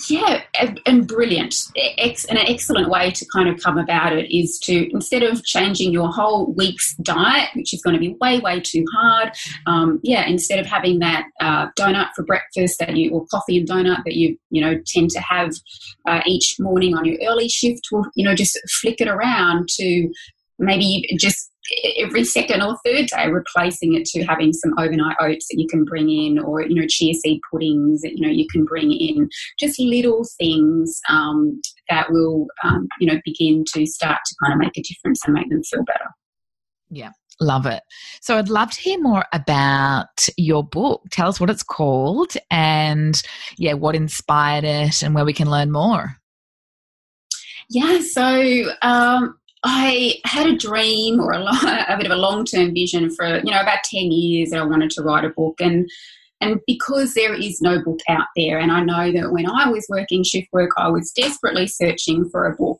Yeah, 0.07 0.43
and 0.85 1.07
brilliant. 1.07 1.55
And 1.75 2.39
an 2.39 2.47
excellent 2.47 2.89
way 2.89 3.11
to 3.11 3.25
kind 3.33 3.49
of 3.49 3.61
come 3.61 3.77
about 3.77 4.13
it 4.13 4.33
is 4.35 4.57
to 4.59 4.89
instead 4.93 5.23
of 5.23 5.43
changing 5.43 5.91
your 5.91 6.09
whole 6.09 6.53
week's 6.53 6.95
diet, 6.97 7.49
which 7.53 7.73
is 7.73 7.81
going 7.81 7.95
to 7.95 7.99
be 7.99 8.15
way, 8.21 8.39
way 8.39 8.61
too 8.61 8.85
hard, 8.93 9.31
um, 9.65 9.99
yeah, 10.01 10.25
instead 10.25 10.59
of 10.59 10.65
having 10.65 10.99
that 10.99 11.25
uh, 11.41 11.67
donut 11.77 12.09
for 12.15 12.23
breakfast 12.23 12.79
that 12.79 12.95
you 12.95 13.11
or 13.11 13.25
coffee 13.27 13.57
and 13.57 13.67
donut 13.67 14.03
that 14.05 14.15
you 14.15 14.37
you 14.49 14.61
know 14.61 14.79
tend 14.87 15.09
to 15.09 15.19
have 15.19 15.51
uh, 16.07 16.21
each 16.25 16.55
morning 16.59 16.95
on 16.95 17.03
your 17.03 17.17
early 17.27 17.49
shift, 17.49 17.87
you 18.15 18.23
know 18.23 18.35
just 18.35 18.57
flick 18.81 19.01
it 19.01 19.09
around 19.09 19.67
to 19.67 20.09
maybe 20.59 21.05
just 21.19 21.48
every 21.97 22.23
second 22.23 22.61
or 22.61 22.77
third 22.85 23.07
day 23.07 23.27
replacing 23.29 23.95
it 23.95 24.05
to 24.05 24.23
having 24.23 24.53
some 24.53 24.73
overnight 24.77 25.15
oats 25.19 25.47
that 25.49 25.59
you 25.59 25.67
can 25.67 25.83
bring 25.85 26.09
in 26.09 26.39
or 26.39 26.61
you 26.61 26.75
know 26.75 26.87
chia 26.87 27.13
seed 27.13 27.39
puddings 27.51 28.01
that 28.01 28.13
you 28.17 28.25
know 28.25 28.31
you 28.31 28.47
can 28.51 28.65
bring 28.65 28.91
in. 28.91 29.29
Just 29.59 29.79
little 29.79 30.25
things 30.37 30.99
um, 31.09 31.61
that 31.89 32.11
will 32.11 32.47
um, 32.63 32.87
you 32.99 33.07
know 33.07 33.19
begin 33.25 33.63
to 33.73 33.85
start 33.85 34.19
to 34.25 34.35
kind 34.43 34.53
of 34.53 34.59
make 34.59 34.77
a 34.77 34.81
difference 34.81 35.21
and 35.25 35.33
make 35.33 35.49
them 35.49 35.63
feel 35.63 35.83
better. 35.83 36.09
Yeah. 36.89 37.11
Love 37.41 37.65
it. 37.65 37.83
So 38.21 38.37
i'd 38.37 38.49
love 38.49 38.71
to 38.71 38.81
hear 38.81 38.99
more 38.99 39.23
about 39.31 40.27
your 40.35 40.61
book. 40.61 41.03
Tell 41.09 41.29
us 41.29 41.39
what 41.39 41.49
it's 41.49 41.63
called 41.63 42.33
and 42.51 43.21
yeah 43.57 43.73
what 43.73 43.95
inspired 43.95 44.65
it 44.65 45.01
and 45.01 45.15
where 45.15 45.23
we 45.23 45.31
can 45.31 45.49
learn 45.49 45.71
more. 45.71 46.19
Yeah, 47.69 48.01
so 48.01 48.71
um, 48.81 49.38
I 49.63 50.15
had 50.25 50.47
a 50.47 50.55
dream 50.55 51.19
or 51.19 51.31
a, 51.33 51.41
a 51.89 51.97
bit 51.97 52.05
of 52.05 52.11
a 52.11 52.21
long 52.21 52.45
term 52.45 52.73
vision 52.73 53.09
for 53.09 53.37
you 53.39 53.51
know 53.51 53.61
about 53.61 53.83
ten 53.83 54.11
years 54.11 54.51
that 54.51 54.59
I 54.59 54.65
wanted 54.65 54.91
to 54.91 55.03
write 55.03 55.25
a 55.25 55.29
book, 55.29 55.59
and 55.59 55.89
and 56.41 56.59
because 56.65 57.13
there 57.13 57.33
is 57.33 57.61
no 57.61 57.83
book 57.83 57.99
out 58.07 58.27
there, 58.35 58.59
and 58.59 58.71
I 58.71 58.81
know 58.81 59.11
that 59.11 59.31
when 59.31 59.49
I 59.49 59.69
was 59.69 59.85
working 59.89 60.23
shift 60.23 60.47
work, 60.53 60.71
I 60.77 60.87
was 60.87 61.11
desperately 61.11 61.67
searching 61.67 62.29
for 62.29 62.45
a 62.45 62.55
book 62.55 62.79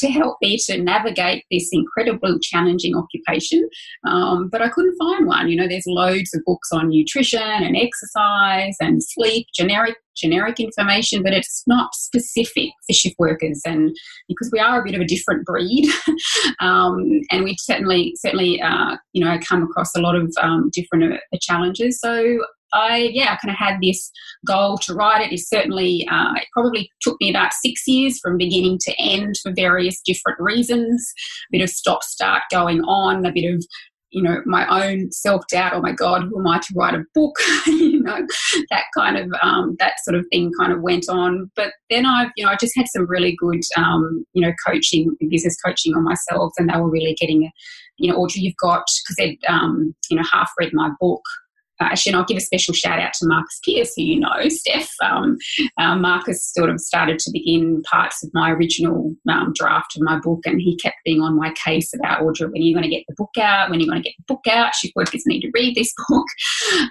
to 0.00 0.08
help 0.08 0.36
me 0.40 0.58
to 0.66 0.78
navigate 0.78 1.44
this 1.50 1.68
incredibly 1.72 2.38
challenging 2.40 2.96
occupation. 2.96 3.68
Um, 4.06 4.48
but 4.48 4.62
I 4.62 4.68
couldn't 4.68 4.96
find 4.98 5.26
one. 5.26 5.48
You 5.48 5.56
know, 5.56 5.68
there's 5.68 5.86
loads 5.86 6.34
of 6.34 6.42
books 6.44 6.68
on 6.72 6.88
nutrition 6.88 7.40
and 7.40 7.76
exercise 7.76 8.76
and 8.80 9.02
sleep, 9.02 9.46
generic 9.54 9.96
generic 10.16 10.60
information, 10.60 11.22
but 11.22 11.32
it's 11.32 11.62
not 11.66 11.94
specific 11.94 12.70
for 12.86 12.92
shift 12.92 13.16
workers. 13.18 13.62
And 13.64 13.96
because 14.28 14.50
we 14.52 14.58
are 14.58 14.80
a 14.80 14.84
bit 14.84 14.94
of 14.94 15.00
a 15.00 15.06
different 15.06 15.46
breed, 15.46 15.88
um, 16.60 17.20
and 17.30 17.44
we 17.44 17.56
certainly 17.58 18.14
certainly 18.16 18.60
uh, 18.60 18.96
you 19.12 19.24
know 19.24 19.38
come 19.46 19.62
across 19.62 19.94
a 19.96 20.00
lot 20.00 20.16
of 20.16 20.32
um, 20.40 20.70
different 20.72 21.14
uh, 21.14 21.38
challenges. 21.40 22.00
So 22.00 22.40
I 22.72 23.10
yeah, 23.12 23.32
I 23.32 23.36
kind 23.36 23.50
of 23.50 23.56
had 23.56 23.78
this 23.82 24.10
goal 24.46 24.78
to 24.78 24.94
write 24.94 25.26
it. 25.26 25.32
It 25.32 25.40
certainly 25.40 26.06
uh, 26.10 26.34
it 26.36 26.46
probably 26.52 26.90
took 27.00 27.16
me 27.20 27.30
about 27.30 27.52
six 27.52 27.82
years 27.86 28.18
from 28.20 28.38
beginning 28.38 28.78
to 28.82 28.94
end 28.98 29.36
for 29.42 29.52
various 29.52 30.00
different 30.04 30.38
reasons. 30.40 31.12
A 31.52 31.58
bit 31.58 31.62
of 31.62 31.70
stop 31.70 32.02
start 32.02 32.42
going 32.50 32.82
on, 32.82 33.24
a 33.26 33.32
bit 33.32 33.52
of 33.52 33.64
you 34.10 34.22
know 34.22 34.42
my 34.46 34.66
own 34.68 35.10
self 35.10 35.42
doubt. 35.50 35.72
Oh 35.74 35.80
my 35.80 35.92
God, 35.92 36.22
who 36.24 36.38
am 36.38 36.46
I 36.46 36.58
to 36.58 36.74
write 36.76 36.94
a 36.94 37.04
book? 37.14 37.36
you 37.66 38.02
know 38.02 38.26
that 38.70 38.84
kind 38.96 39.16
of 39.16 39.30
um, 39.42 39.76
that 39.78 39.94
sort 40.04 40.16
of 40.16 40.24
thing 40.30 40.52
kind 40.58 40.72
of 40.72 40.82
went 40.82 41.08
on. 41.08 41.50
But 41.56 41.72
then 41.88 42.06
I've 42.06 42.30
you 42.36 42.44
know 42.44 42.50
I 42.50 42.56
just 42.56 42.76
had 42.76 42.86
some 42.88 43.08
really 43.08 43.36
good 43.38 43.60
um, 43.76 44.24
you 44.32 44.42
know 44.42 44.52
coaching, 44.66 45.16
business 45.28 45.56
coaching 45.64 45.94
on 45.94 46.04
myself, 46.04 46.52
and 46.58 46.68
they 46.68 46.78
were 46.78 46.90
really 46.90 47.16
getting. 47.20 47.50
You 48.02 48.10
know, 48.10 48.18
Audra, 48.18 48.36
you've 48.36 48.56
got 48.56 48.84
because 49.02 49.16
they'd 49.18 49.38
um, 49.46 49.94
you 50.10 50.16
know 50.16 50.22
half 50.32 50.50
read 50.58 50.72
my 50.72 50.90
book 50.98 51.20
actually, 51.80 52.12
and 52.12 52.20
I'll 52.20 52.26
give 52.26 52.36
a 52.36 52.40
special 52.40 52.74
shout 52.74 52.98
out 52.98 53.12
to 53.14 53.26
Marcus 53.26 53.60
Pierce, 53.64 53.92
who 53.96 54.02
you 54.02 54.20
know, 54.20 54.34
Steph. 54.48 54.90
Um, 55.02 55.38
uh, 55.78 55.96
Marcus 55.96 56.52
sort 56.52 56.70
of 56.70 56.80
started 56.80 57.18
to 57.20 57.30
begin 57.32 57.82
parts 57.82 58.22
of 58.22 58.30
my 58.34 58.50
original 58.50 59.14
um, 59.28 59.52
draft 59.54 59.96
of 59.96 60.02
my 60.02 60.18
book, 60.18 60.40
and 60.44 60.60
he 60.60 60.76
kept 60.76 60.96
being 61.04 61.20
on 61.20 61.36
my 61.36 61.52
case 61.64 61.92
about 61.94 62.20
Audra, 62.20 62.50
when 62.52 62.62
are 62.62 62.64
you 62.64 62.74
going 62.74 62.88
to 62.88 62.94
get 62.94 63.04
the 63.08 63.14
book 63.16 63.36
out? 63.38 63.70
When 63.70 63.78
are 63.78 63.82
you 63.82 63.90
going 63.90 64.02
to 64.02 64.08
get 64.08 64.16
the 64.18 64.34
book 64.34 64.46
out? 64.48 64.74
Shift 64.74 64.94
workers 64.96 65.24
need 65.26 65.40
to 65.42 65.50
read 65.54 65.74
this 65.74 65.92
book. 66.08 66.26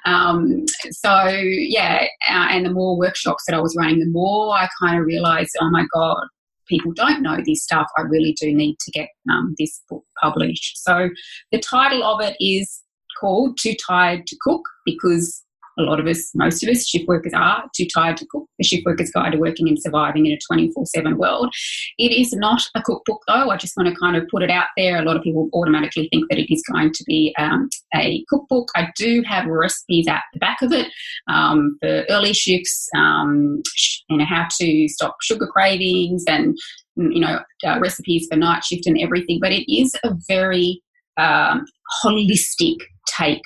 Um, 0.06 0.66
so, 0.92 1.28
yeah, 1.30 2.06
uh, 2.30 2.48
and 2.50 2.66
the 2.66 2.74
more 2.74 2.98
workshops 2.98 3.44
that 3.48 3.56
I 3.56 3.62
was 3.62 3.76
running, 3.78 4.00
the 4.00 4.10
more 4.10 4.54
I 4.54 4.68
kind 4.82 5.00
of 5.00 5.06
realized, 5.06 5.56
oh 5.62 5.70
my 5.70 5.86
God, 5.94 6.28
people 6.70 6.94
don't 6.94 7.22
know 7.22 7.38
this 7.46 7.64
stuff, 7.64 7.88
I 7.98 8.04
really 8.04 8.34
do 8.40 8.54
need 8.54 8.78
to 8.80 8.92
get 8.92 9.10
um, 9.30 9.56
this 9.58 9.82
book 9.90 10.04
published. 10.22 10.78
So 10.84 11.10
the 11.52 11.60
title 11.60 12.04
of 12.04 12.22
it 12.22 12.36
is 12.40 12.82
called 13.20 13.58
Too 13.60 13.76
Tired 13.88 14.26
to 14.28 14.38
Cook 14.42 14.64
because 14.86 15.44
a 15.80 15.84
lot 15.84 16.00
of 16.00 16.08
us, 16.08 16.32
most 16.36 16.62
of 16.62 16.70
us, 16.70 16.88
shift 16.88 17.08
workers 17.08 17.34
are 17.34 17.64
too 17.76 17.88
tired 17.94 18.18
to 18.18 18.26
cook. 18.30 18.46
The 18.58 18.66
Shift 18.66 18.86
Workers 18.86 19.12
Guide 19.12 19.32
to 19.32 19.38
Working 19.38 19.68
and 19.68 19.82
Surviving 19.82 20.26
in 20.26 20.34
a 20.34 20.40
24 20.48 20.86
7 20.86 21.18
world. 21.18 21.54
It 21.98 22.12
is 22.12 22.34
not 22.34 22.62
a 22.76 22.82
cookbook, 22.82 23.22
though. 23.28 23.50
I 23.50 23.58
just 23.58 23.78
want 23.78 23.88
to 23.90 23.96
kind 23.96 24.18
of 24.18 24.28
put 24.30 24.44
it 24.44 24.52
out 24.52 24.68
there. 24.76 24.98
A 24.98 25.04
lot 25.04 25.16
of 25.16 25.24
people 25.24 25.50
automatically 25.54 26.10
think 26.12 26.30
that 26.30 26.38
it 26.38 26.54
is 26.54 26.64
going 26.70 26.92
to 26.92 27.04
be 27.06 27.34
um, 27.40 27.70
a 27.96 28.24
cookbook. 28.30 28.68
I 28.76 28.90
do 28.98 29.24
have 29.26 29.46
recipes 29.46 30.08
at 30.08 30.22
the 30.34 30.40
back 30.40 30.62
of 30.62 30.74
it 30.74 30.88
um, 31.30 31.78
for 31.82 32.04
early 32.10 32.34
shifts, 32.34 32.90
um, 32.96 33.62
you 34.10 34.18
know, 34.18 34.26
how 34.26 34.48
to 34.60 34.88
stop 34.90 35.16
sugar 35.22 35.48
cravings 35.48 36.26
and, 36.28 36.58
you 36.98 37.22
know, 37.22 37.40
uh, 37.66 37.80
recipes 37.80 38.28
for 38.30 38.38
night 38.38 38.66
shift 38.66 38.86
and 38.86 39.00
everything. 39.00 39.40
But 39.42 39.54
it 39.54 39.72
is 39.74 39.96
a 40.04 40.14
very 40.28 40.82
um, 41.20 41.66
holistic 42.04 42.78
take 43.08 43.42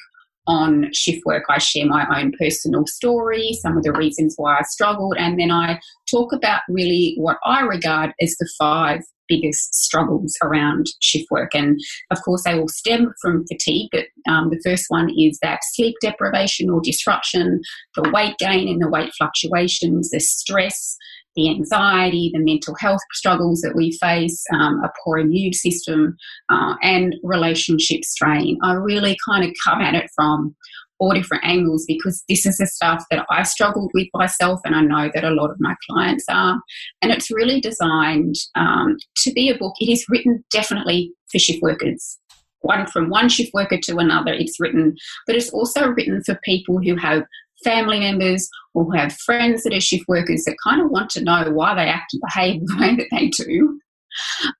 on 0.46 0.90
shift 0.94 1.22
work. 1.26 1.44
I 1.50 1.58
share 1.58 1.86
my 1.86 2.06
own 2.20 2.34
personal 2.38 2.86
story, 2.86 3.58
some 3.62 3.78
of 3.78 3.84
the 3.84 3.94
reasons 3.94 4.36
why 4.38 4.58
I 4.58 4.64
struggled, 4.64 5.16
and 5.18 5.40
then 5.40 5.52
I 5.52 5.80
talk 6.10 6.34
about 6.34 6.62
really 6.70 7.16
what 7.18 7.38
I 7.46 7.62
regard 7.62 8.12
as 8.22 8.36
the 8.40 8.50
five 8.58 9.02
biggest 9.30 9.74
struggles 9.74 10.36
around 10.44 10.88
shift 11.02 11.26
work. 11.32 11.56
And 11.56 11.80
of 12.12 12.22
course, 12.24 12.44
they 12.44 12.60
all 12.60 12.68
stem 12.68 13.14
from 13.22 13.46
fatigue, 13.48 13.90
but 13.92 14.06
um, 14.28 14.50
the 14.50 14.60
first 14.64 14.86
one 14.90 15.10
is 15.18 15.40
that 15.42 15.62
sleep 15.64 15.96
deprivation 16.02 16.70
or 16.70 16.82
disruption, 16.82 17.62
the 17.96 18.10
weight 18.12 18.38
gain 18.38 18.68
and 18.68 18.82
the 18.82 18.90
weight 18.90 19.12
fluctuations, 19.18 20.10
the 20.10 20.20
stress, 20.20 20.98
the 21.36 21.50
anxiety, 21.50 22.32
the 22.34 22.40
mental 22.40 22.76
health 22.80 23.02
struggles 23.12 23.62
that 23.62 23.76
we 23.76 23.98
face, 24.02 24.44
um, 24.54 24.82
a 24.84 24.92
poor 25.04 25.18
immune 25.18 25.54
system, 25.54 26.16
uh, 26.50 26.76
and 26.82 27.16
relationship 27.24 28.04
strain. 28.04 28.58
I 28.64 28.74
really 28.74 29.18
kind 29.28 29.44
of 29.44 29.52
come 29.64 29.82
at 29.82 29.96
it 29.96 30.10
from 30.16 30.56
all 31.00 31.14
different 31.14 31.44
angles 31.44 31.86
because 31.88 32.24
this 32.30 32.46
is 32.46 32.58
the 32.58 32.66
stuff 32.66 33.04
that 33.12 33.26
I 33.30 33.44
struggled 33.44 33.92
with 33.94 34.08
myself, 34.14 34.62
and 34.64 34.76
I 34.76 34.82
know 34.82 35.12
that 35.14 35.24
a 35.24 35.32
lot 35.32 35.52
of 35.52 35.58
my 35.60 35.76
clients 35.90 36.26
are. 36.30 36.60
And 37.02 37.12
it's 37.12 37.32
really 37.32 37.60
designed 37.60 38.36
um, 38.56 38.98
to 39.18 39.32
be 39.34 39.50
a 39.50 39.58
book. 39.58 39.74
It 39.80 39.92
is 39.92 40.06
written 40.10 40.44
definitely 40.52 41.12
for 41.32 41.40
shift 41.40 41.62
workers. 41.62 42.20
One 42.62 42.88
from 42.88 43.10
one 43.10 43.28
shift 43.28 43.54
worker 43.54 43.78
to 43.84 43.98
another, 43.98 44.32
it's 44.34 44.60
written, 44.60 44.96
but 45.28 45.36
it's 45.36 45.50
also 45.50 45.88
written 45.88 46.24
for 46.24 46.40
people 46.46 46.80
who 46.82 46.96
have 46.96 47.24
family 47.64 48.00
members 48.00 48.48
or 48.74 48.86
who 48.86 48.92
have 48.92 49.14
friends 49.14 49.64
that 49.64 49.74
are 49.74 49.80
shift 49.80 50.06
workers 50.08 50.44
that 50.46 50.56
kind 50.64 50.82
of 50.82 50.90
want 50.90 51.10
to 51.12 51.24
know 51.24 51.52
why 51.52 51.76
they 51.76 51.90
act 51.90 52.14
and 52.14 52.22
behave 52.28 52.62
the 52.68 52.78
way 52.80 52.96
that 52.96 53.08
they 53.12 53.28
do. 53.30 53.80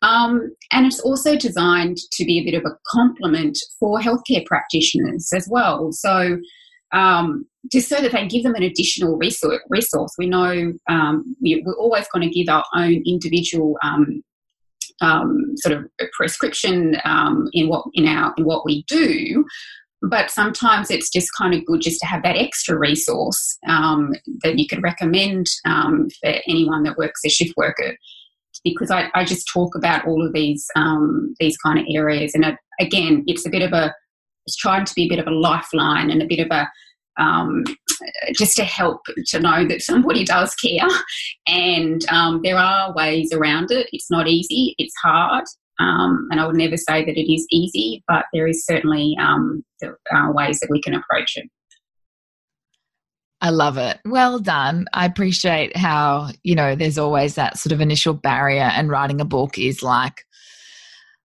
Um, 0.02 0.52
and 0.72 0.86
it's 0.86 1.00
also 1.00 1.36
designed 1.36 1.98
to 2.14 2.26
be 2.26 2.40
a 2.40 2.44
bit 2.44 2.58
of 2.58 2.66
a 2.66 2.76
complement 2.88 3.58
for 3.80 4.00
healthcare 4.00 4.46
practitioners 4.46 5.30
as 5.34 5.48
well. 5.50 5.92
So, 5.92 6.38
um, 6.92 7.46
just 7.72 7.90
so 7.90 8.02
that 8.02 8.12
they 8.12 8.28
give 8.28 8.44
them 8.44 8.56
an 8.56 8.64
additional 8.64 9.18
resource. 9.18 10.12
We 10.18 10.28
know 10.28 10.74
um, 10.90 11.36
we, 11.42 11.64
are 11.66 11.74
always 11.76 12.08
going 12.14 12.28
to 12.28 12.34
give 12.34 12.50
our 12.50 12.66
own 12.76 13.04
individual 13.06 13.78
um, 13.84 14.22
um, 15.02 15.54
sort 15.58 15.78
of 15.78 15.86
prescription 16.14 16.98
um, 17.06 17.50
in 17.54 17.68
what 17.68 17.86
in 17.94 18.08
our 18.08 18.34
in 18.38 18.46
what 18.46 18.66
we 18.66 18.84
do. 18.88 19.46
But 20.10 20.30
sometimes 20.30 20.92
it's 20.92 21.10
just 21.10 21.30
kind 21.38 21.54
of 21.54 21.66
good 21.66 21.82
just 21.82 22.00
to 22.02 22.06
have 22.06 22.24
that 22.24 22.36
extra 22.36 22.78
resource 22.78 23.58
um, 23.68 24.14
that 24.44 24.60
you 24.60 24.68
could 24.68 24.84
recommend 24.84 25.48
um, 25.66 26.10
for 26.22 26.34
anyone 26.48 26.84
that 26.84 26.98
works 26.98 27.22
as 27.26 27.32
a 27.32 27.34
shift 27.34 27.54
worker 27.56 27.98
because 28.64 28.92
I, 28.92 29.10
I, 29.14 29.26
just 29.26 29.50
talk 29.52 29.76
about 29.76 30.06
all 30.06 30.26
of 30.26 30.34
these 30.34 30.66
um, 30.76 31.34
these 31.40 31.58
kind 31.58 31.80
of 31.80 31.86
areas. 31.90 32.34
And 32.36 32.58
again, 32.80 33.24
it's 33.28 33.46
a 33.46 33.50
bit 33.50 33.62
of 33.62 33.74
a 33.74 33.94
it's 34.46 34.58
trying 34.58 34.86
to 34.86 34.94
be 34.96 35.06
a 35.06 35.10
bit 35.10 35.20
of 35.20 35.28
a 35.28 35.32
lifeline 35.32 36.10
and 36.10 36.22
a 36.22 36.28
bit 36.28 36.40
of 36.40 36.48
a 36.52 36.68
um, 37.22 37.64
just 38.34 38.56
to 38.56 38.64
help 38.64 39.02
to 39.28 39.40
know 39.40 39.68
that 39.68 39.82
somebody 39.82 40.24
does 40.24 40.54
care. 40.56 40.88
And 41.46 42.10
um, 42.10 42.40
there 42.42 42.58
are 42.58 42.94
ways 42.96 43.34
around 43.34 43.70
it. 43.70 43.90
It's 43.92 44.10
not 44.10 44.30
easy. 44.30 44.76
It's 44.78 44.94
hard. 45.04 45.44
Um, 45.84 46.28
and 46.32 46.40
I 46.40 46.48
would 46.48 46.56
never 46.56 46.78
say 46.78 47.04
that 47.04 47.18
it 47.18 47.34
is 47.34 47.46
easy, 47.52 48.04
but 48.08 48.26
there 48.34 48.48
is 48.48 48.66
certainly 48.66 49.16
um, 49.20 49.64
there 49.82 49.98
are 50.12 50.34
ways 50.34 50.60
that 50.60 50.70
we 50.70 50.82
can 50.82 50.94
approach 50.94 51.34
it. 51.36 51.50
I 53.42 53.50
love 53.50 53.78
it. 53.78 54.00
Well 54.06 54.40
done. 54.40 54.86
I 54.94 55.06
appreciate 55.06 55.76
how, 55.76 56.30
you 56.44 56.56
know, 56.56 56.76
there's 56.76 56.98
always 56.98 57.36
that 57.36 57.58
sort 57.58 57.74
of 57.74 57.82
initial 57.82 58.14
barrier, 58.14 58.72
and 58.74 58.90
writing 58.90 59.20
a 59.20 59.26
book 59.26 59.58
is 59.60 59.84
like 59.84 60.24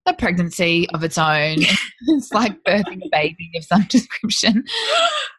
a 0.05 0.13
pregnancy 0.13 0.89
of 0.93 1.03
its 1.03 1.17
own. 1.17 1.57
it's 2.07 2.33
like 2.33 2.61
birthing 2.63 2.99
a 3.05 3.09
baby 3.11 3.51
of 3.55 3.63
some 3.63 3.83
description. 3.89 4.65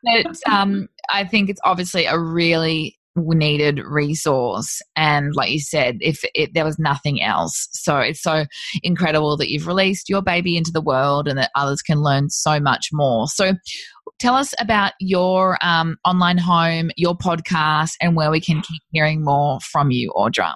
But 0.03 0.37
um, 0.51 0.89
I 1.11 1.25
think 1.25 1.51
it's 1.51 1.61
obviously 1.65 2.07
a 2.07 2.19
really 2.19 2.99
needed 3.35 3.81
resource. 3.81 4.81
And 4.97 5.35
like 5.35 5.51
you 5.51 5.61
said 5.61 5.99
if 6.01 6.25
it, 6.35 6.55
there 6.55 6.65
was 6.65 6.79
nothing 6.79 7.23
else. 7.23 7.69
So 7.73 7.99
it's 7.99 8.23
so 8.23 8.47
incredible 8.83 9.37
that 9.37 9.51
you've 9.51 9.67
released 9.67 10.09
your 10.09 10.23
baby 10.23 10.57
into 10.57 10.73
the 10.73 10.81
world 10.81 11.29
and 11.29 11.39
that 11.39 11.51
others 11.55 11.83
can 11.83 12.03
learn 12.03 12.31
so 12.31 12.61
much 12.61 12.89
more. 12.93 13.27
So 13.29 13.55
tell 14.19 14.35
us 14.35 14.55
about 14.59 14.93
your 15.01 15.59
um, 15.63 15.97
online 16.05 16.39
home 16.39 16.91
your 16.97 17.17
podcast 17.17 17.93
and 18.01 18.17
where 18.17 18.31
we 18.31 18.41
can 18.41 18.61
keep 18.61 18.83
hearing 18.93 19.25
more 19.25 19.59
from 19.61 19.91
you 19.91 20.13
audra 20.15 20.55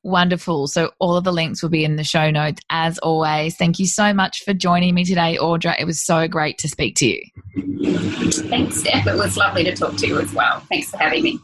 Wonderful. 0.03 0.67
So, 0.67 0.93
all 0.99 1.17
of 1.17 1.25
the 1.25 1.33
links 1.33 1.63
will 1.63 1.69
be 1.69 1.85
in 1.85 1.97
the 1.97 2.05
show 2.05 2.31
notes 2.31 2.63
as 2.71 2.99
always. 2.99 3.57
Thank 3.57 3.79
you 3.79 3.87
so 3.87 4.15
much 4.15 4.43
for 4.45 4.55
joining 4.55 4.95
me 4.95 5.05
today, 5.05 5.37
Audra. 5.39 5.77
It 5.79 5.85
was 5.85 6.05
so 6.05 6.27
great 6.27 6.57
to 6.59 6.69
speak 6.69 6.97
to 6.97 7.07
you. 7.07 7.21
Thanks, 8.49 8.77
Steph. 8.77 9.07
It 9.07 9.17
was 9.17 9.37
lovely 9.37 9.65
to 9.65 9.77
talk 9.77 9.97
to 9.97 10.07
you 10.07 10.19
as 10.19 10.33
well. 10.33 10.61
Thanks 10.71 10.91
for 10.91 10.97
having 10.97 11.23
me. 11.23 11.39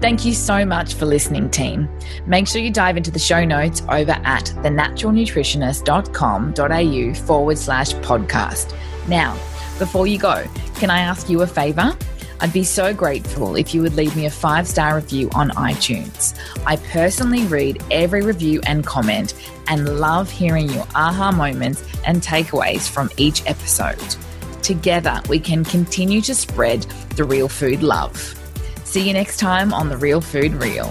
Thank 0.00 0.24
you 0.24 0.32
so 0.32 0.64
much 0.64 0.94
for 0.94 1.04
listening, 1.04 1.50
team. 1.50 1.86
Make 2.26 2.48
sure 2.48 2.62
you 2.62 2.70
dive 2.70 2.96
into 2.96 3.10
the 3.10 3.18
show 3.18 3.44
notes 3.44 3.82
over 3.90 4.12
at 4.12 4.46
thenaturalnutritionist.com.au 4.46 7.14
forward 7.26 7.58
slash 7.58 7.92
podcast. 7.94 8.74
Now, 9.08 9.34
before 9.78 10.06
you 10.06 10.18
go, 10.18 10.46
can 10.76 10.88
I 10.90 11.00
ask 11.00 11.28
you 11.28 11.42
a 11.42 11.46
favor? 11.46 11.94
I'd 12.40 12.52
be 12.52 12.64
so 12.64 12.94
grateful 12.94 13.54
if 13.54 13.74
you 13.74 13.82
would 13.82 13.94
leave 13.94 14.16
me 14.16 14.26
a 14.26 14.30
five 14.30 14.66
star 14.66 14.96
review 14.96 15.28
on 15.34 15.50
iTunes. 15.50 16.38
I 16.64 16.76
personally 16.76 17.44
read 17.44 17.82
every 17.90 18.22
review 18.22 18.60
and 18.66 18.84
comment 18.84 19.34
and 19.68 20.00
love 20.00 20.30
hearing 20.30 20.68
your 20.70 20.86
aha 20.94 21.32
moments 21.32 21.84
and 22.06 22.22
takeaways 22.22 22.88
from 22.88 23.10
each 23.16 23.44
episode. 23.46 24.16
Together, 24.62 25.20
we 25.28 25.38
can 25.38 25.64
continue 25.64 26.20
to 26.22 26.34
spread 26.34 26.82
the 27.16 27.24
real 27.24 27.48
food 27.48 27.82
love. 27.82 28.16
See 28.84 29.06
you 29.06 29.12
next 29.12 29.38
time 29.38 29.72
on 29.72 29.88
The 29.88 29.96
Real 29.96 30.20
Food 30.20 30.52
Reel. 30.54 30.90